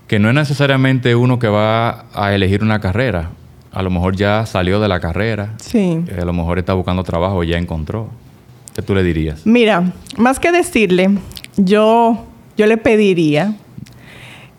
que 0.09 0.19
no 0.19 0.29
es 0.29 0.35
necesariamente 0.35 1.15
uno 1.15 1.39
que 1.39 1.49
va 1.49 2.07
a 2.15 2.35
elegir 2.35 2.63
una 2.63 2.81
carrera. 2.81 3.31
A 3.73 3.83
lo 3.83 3.91
mejor 3.91 4.17
ya 4.17 4.45
salió 4.47 4.81
de 4.81 4.89
la 4.89 5.01
carrera. 5.01 5.55
Sí. 5.59 6.01
Eh, 6.09 6.19
a 6.21 6.25
lo 6.25 6.33
mejor 6.33 6.59
está 6.59 6.75
buscando 6.75 7.03
trabajo 7.05 7.43
y 7.43 7.49
ya 7.49 7.59
encontró. 7.59 8.09
¿Qué 8.75 8.83
tú 8.83 8.95
le 8.95 9.03
dirías? 9.03 9.47
Mira, 9.47 9.93
más 10.17 10.41
que 10.41 10.51
decirle, 10.51 11.11
yo, 11.57 12.25
yo 12.57 12.67
le 12.67 12.77
pediría 12.77 13.55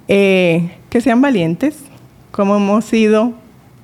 eh, 0.07 0.71
que 0.89 1.01
sean 1.01 1.21
valientes, 1.21 1.75
como 2.31 2.55
hemos 2.55 2.85
sido 2.85 3.33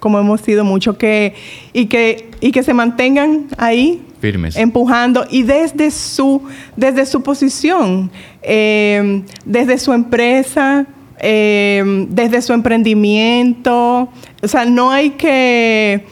como 0.02 0.20
hemos 0.20 0.42
sido 0.42 0.66
mucho, 0.66 0.98
que, 0.98 1.36
y, 1.72 1.86
que, 1.86 2.32
y 2.42 2.52
que 2.52 2.64
se 2.64 2.74
mantengan 2.74 3.48
ahí. 3.58 4.02
Firmes. 4.20 4.58
Empujando 4.58 5.26
y 5.30 5.44
desde 5.44 5.92
su, 5.92 6.42
desde 6.76 7.06
su 7.06 7.22
posición, 7.22 8.12
em, 8.42 9.24
desde 9.46 9.78
su 9.78 9.94
empresa, 9.94 10.88
em, 11.20 12.08
desde 12.10 12.42
su 12.42 12.52
emprendimiento. 12.52 14.10
O 14.42 14.48
sea, 14.48 14.66
no 14.66 14.90
hay 14.90 15.12
que, 15.12 16.04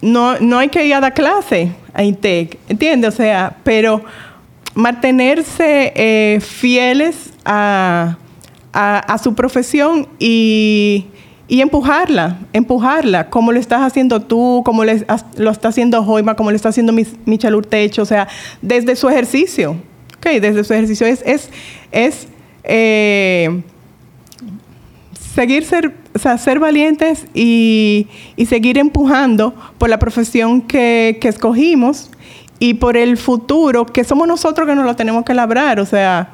no, 0.00 0.40
no 0.40 0.58
hay 0.58 0.68
que 0.68 0.86
ir 0.86 0.94
a 0.94 1.00
dar 1.00 1.12
clase 1.12 1.70
a 1.92 2.02
INTEC, 2.02 2.58
¿entiendes? 2.68 3.14
O 3.14 3.16
sea, 3.18 3.58
pero 3.64 4.02
mantenerse 4.74 5.92
eh, 5.94 6.40
fieles 6.40 7.34
a, 7.44 8.16
a 8.78 9.18
su 9.18 9.34
profesión 9.34 10.06
y 10.18 11.06
y 11.48 11.60
empujarla, 11.60 12.40
empujarla, 12.52 13.30
como 13.30 13.52
lo 13.52 13.60
estás 13.60 13.80
haciendo 13.82 14.20
tú, 14.20 14.62
como 14.64 14.84
lo 14.84 14.90
está 15.50 15.68
haciendo 15.68 16.02
Joima, 16.02 16.34
como 16.34 16.50
lo 16.50 16.56
está 16.56 16.70
haciendo 16.70 16.92
Michel 16.92 17.54
Urtecho, 17.54 18.02
o 18.02 18.06
sea, 18.06 18.26
desde 18.62 18.96
su 18.96 19.08
ejercicio, 19.08 19.76
ok, 20.18 20.26
desde 20.40 20.64
su 20.64 20.74
ejercicio. 20.74 21.06
Es, 21.06 21.22
es, 21.24 21.50
es 21.92 22.26
eh, 22.64 23.62
seguir 25.34 25.64
ser, 25.64 25.94
ser 26.38 26.58
valientes 26.58 27.26
y, 27.32 28.08
seguir 28.48 28.76
empujando 28.76 29.54
por 29.78 29.88
la 29.88 30.00
profesión 30.00 30.62
que, 30.62 31.18
que 31.20 31.28
escogimos 31.28 32.10
y 32.58 32.74
por 32.74 32.96
el 32.96 33.16
futuro 33.18 33.86
que 33.86 34.02
somos 34.02 34.26
nosotros 34.26 34.66
que 34.66 34.74
nos 34.74 34.84
lo 34.84 34.96
tenemos 34.96 35.24
que 35.24 35.34
labrar, 35.34 35.78
o 35.78 35.86
sea, 35.86 36.30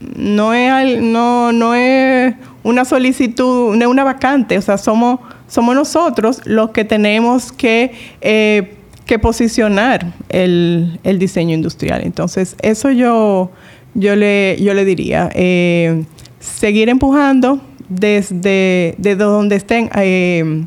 no 0.00 0.54
es, 0.54 1.00
no, 1.02 1.52
no 1.52 1.74
es 1.74 2.34
una 2.62 2.84
solicitud, 2.84 3.74
no 3.74 3.84
es 3.84 3.88
una 3.88 4.04
vacante, 4.04 4.58
o 4.58 4.62
sea, 4.62 4.78
somos, 4.78 5.20
somos 5.48 5.74
nosotros 5.74 6.40
los 6.44 6.70
que 6.70 6.84
tenemos 6.84 7.50
que, 7.52 7.92
eh, 8.20 8.76
que 9.06 9.18
posicionar 9.18 10.12
el, 10.28 10.98
diseño 11.18 11.54
industrial. 11.54 12.02
Entonces, 12.04 12.54
eso 12.62 12.90
yo, 12.90 13.50
yo, 13.94 14.16
le, 14.16 14.56
yo 14.60 14.74
le 14.74 14.84
diría, 14.84 15.30
eh, 15.34 16.04
seguir 16.38 16.88
empujando 16.88 17.60
desde, 17.88 18.94
desde 18.98 19.24
donde 19.24 19.56
estén. 19.56 19.90
Eh, 19.96 20.64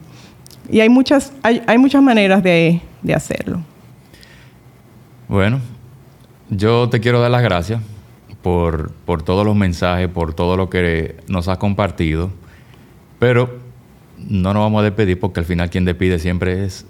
Y 0.69 0.79
hay 0.79 0.89
muchas, 0.89 1.33
hay, 1.43 1.61
hay 1.67 1.77
muchas 1.77 2.01
maneras 2.01 2.43
de, 2.43 2.81
de 3.01 3.13
hacerlo. 3.13 3.61
Bueno, 5.27 5.59
yo 6.49 6.89
te 6.89 6.99
quiero 6.99 7.21
dar 7.21 7.31
las 7.31 7.43
gracias 7.43 7.81
por, 8.41 8.91
por 9.05 9.23
todos 9.23 9.45
los 9.45 9.55
mensajes, 9.55 10.07
por 10.07 10.33
todo 10.33 10.57
lo 10.57 10.69
que 10.69 11.15
nos 11.27 11.47
has 11.47 11.57
compartido, 11.57 12.31
pero 13.19 13.59
no 14.17 14.53
nos 14.53 14.61
vamos 14.61 14.81
a 14.81 14.83
despedir 14.83 15.19
porque 15.19 15.39
al 15.39 15.45
final 15.45 15.69
quien 15.69 15.85
despide 15.85 16.19
siempre 16.19 16.65
es 16.65 16.85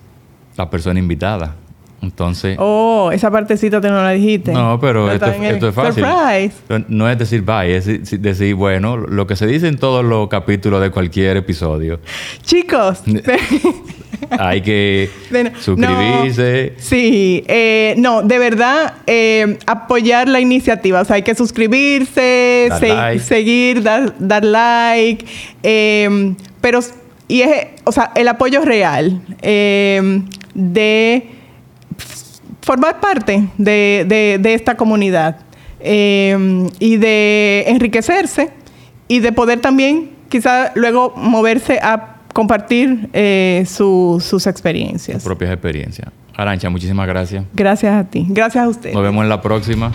la 0.57 0.69
persona 0.69 0.99
invitada. 0.99 1.55
Entonces. 2.01 2.57
Oh, 2.59 3.11
esa 3.13 3.29
partecita 3.29 3.79
te 3.79 3.89
no 3.89 4.01
la 4.01 4.11
dijiste. 4.11 4.51
No, 4.51 4.79
pero 4.79 5.11
esto, 5.11 5.27
es 5.27 5.75
fácil. 5.75 6.03
Surprise. 6.03 6.85
No 6.87 7.09
es 7.09 7.17
decir 7.17 7.43
bye, 7.43 7.75
es 7.75 8.21
decir, 8.21 8.55
bueno, 8.55 8.97
lo 8.97 9.27
que 9.27 9.35
se 9.35 9.45
dice 9.45 9.67
en 9.67 9.77
todos 9.77 10.03
los 10.03 10.27
capítulos 10.27 10.81
de 10.81 10.89
cualquier 10.89 11.37
episodio. 11.37 11.99
Chicos. 12.43 13.03
hay 14.29 14.61
que 14.61 15.09
suscribirse. 15.59 16.73
sí, 16.77 17.43
eh, 17.47 17.95
no, 17.97 18.23
de 18.23 18.39
verdad, 18.39 18.93
eh, 19.05 19.57
apoyar 19.67 20.27
la 20.27 20.39
iniciativa. 20.39 21.01
O 21.01 21.05
sea, 21.05 21.17
hay 21.17 21.23
que 21.23 21.35
suscribirse, 21.35 22.69
seguir, 23.19 23.83
dar, 23.83 24.13
dar 24.17 24.43
like. 24.43 25.25
Eh, 25.61 26.33
pero, 26.61 26.79
y 27.27 27.41
es, 27.41 27.67
o 27.83 27.91
sea, 27.91 28.11
el 28.15 28.27
apoyo 28.27 28.61
real 28.61 29.21
de 29.41 31.30
formar 32.61 32.99
parte 32.99 33.47
de, 33.57 34.39
esta 34.43 34.75
comunidad 34.75 35.37
y 35.83 36.97
de 36.97 37.65
enriquecerse 37.67 38.49
y 39.07 39.19
de 39.19 39.31
poder 39.31 39.59
también 39.59 40.11
quizá 40.29 40.71
luego 40.75 41.13
moverse 41.15 41.79
a 41.81 42.15
compartir 42.33 43.09
eh, 43.13 43.65
sus 43.67 44.47
experiencias. 44.47 45.17
Sus 45.17 45.23
propias 45.25 45.51
experiencias. 45.51 46.09
Arancha, 46.35 46.69
muchísimas 46.69 47.07
gracias. 47.07 47.43
Gracias 47.53 47.93
a 47.93 48.09
ti. 48.09 48.25
Gracias 48.29 48.63
a 48.63 48.69
usted. 48.69 48.93
Nos 48.93 49.03
vemos 49.03 49.23
en 49.23 49.29
la 49.29 49.41
próxima. 49.41 49.91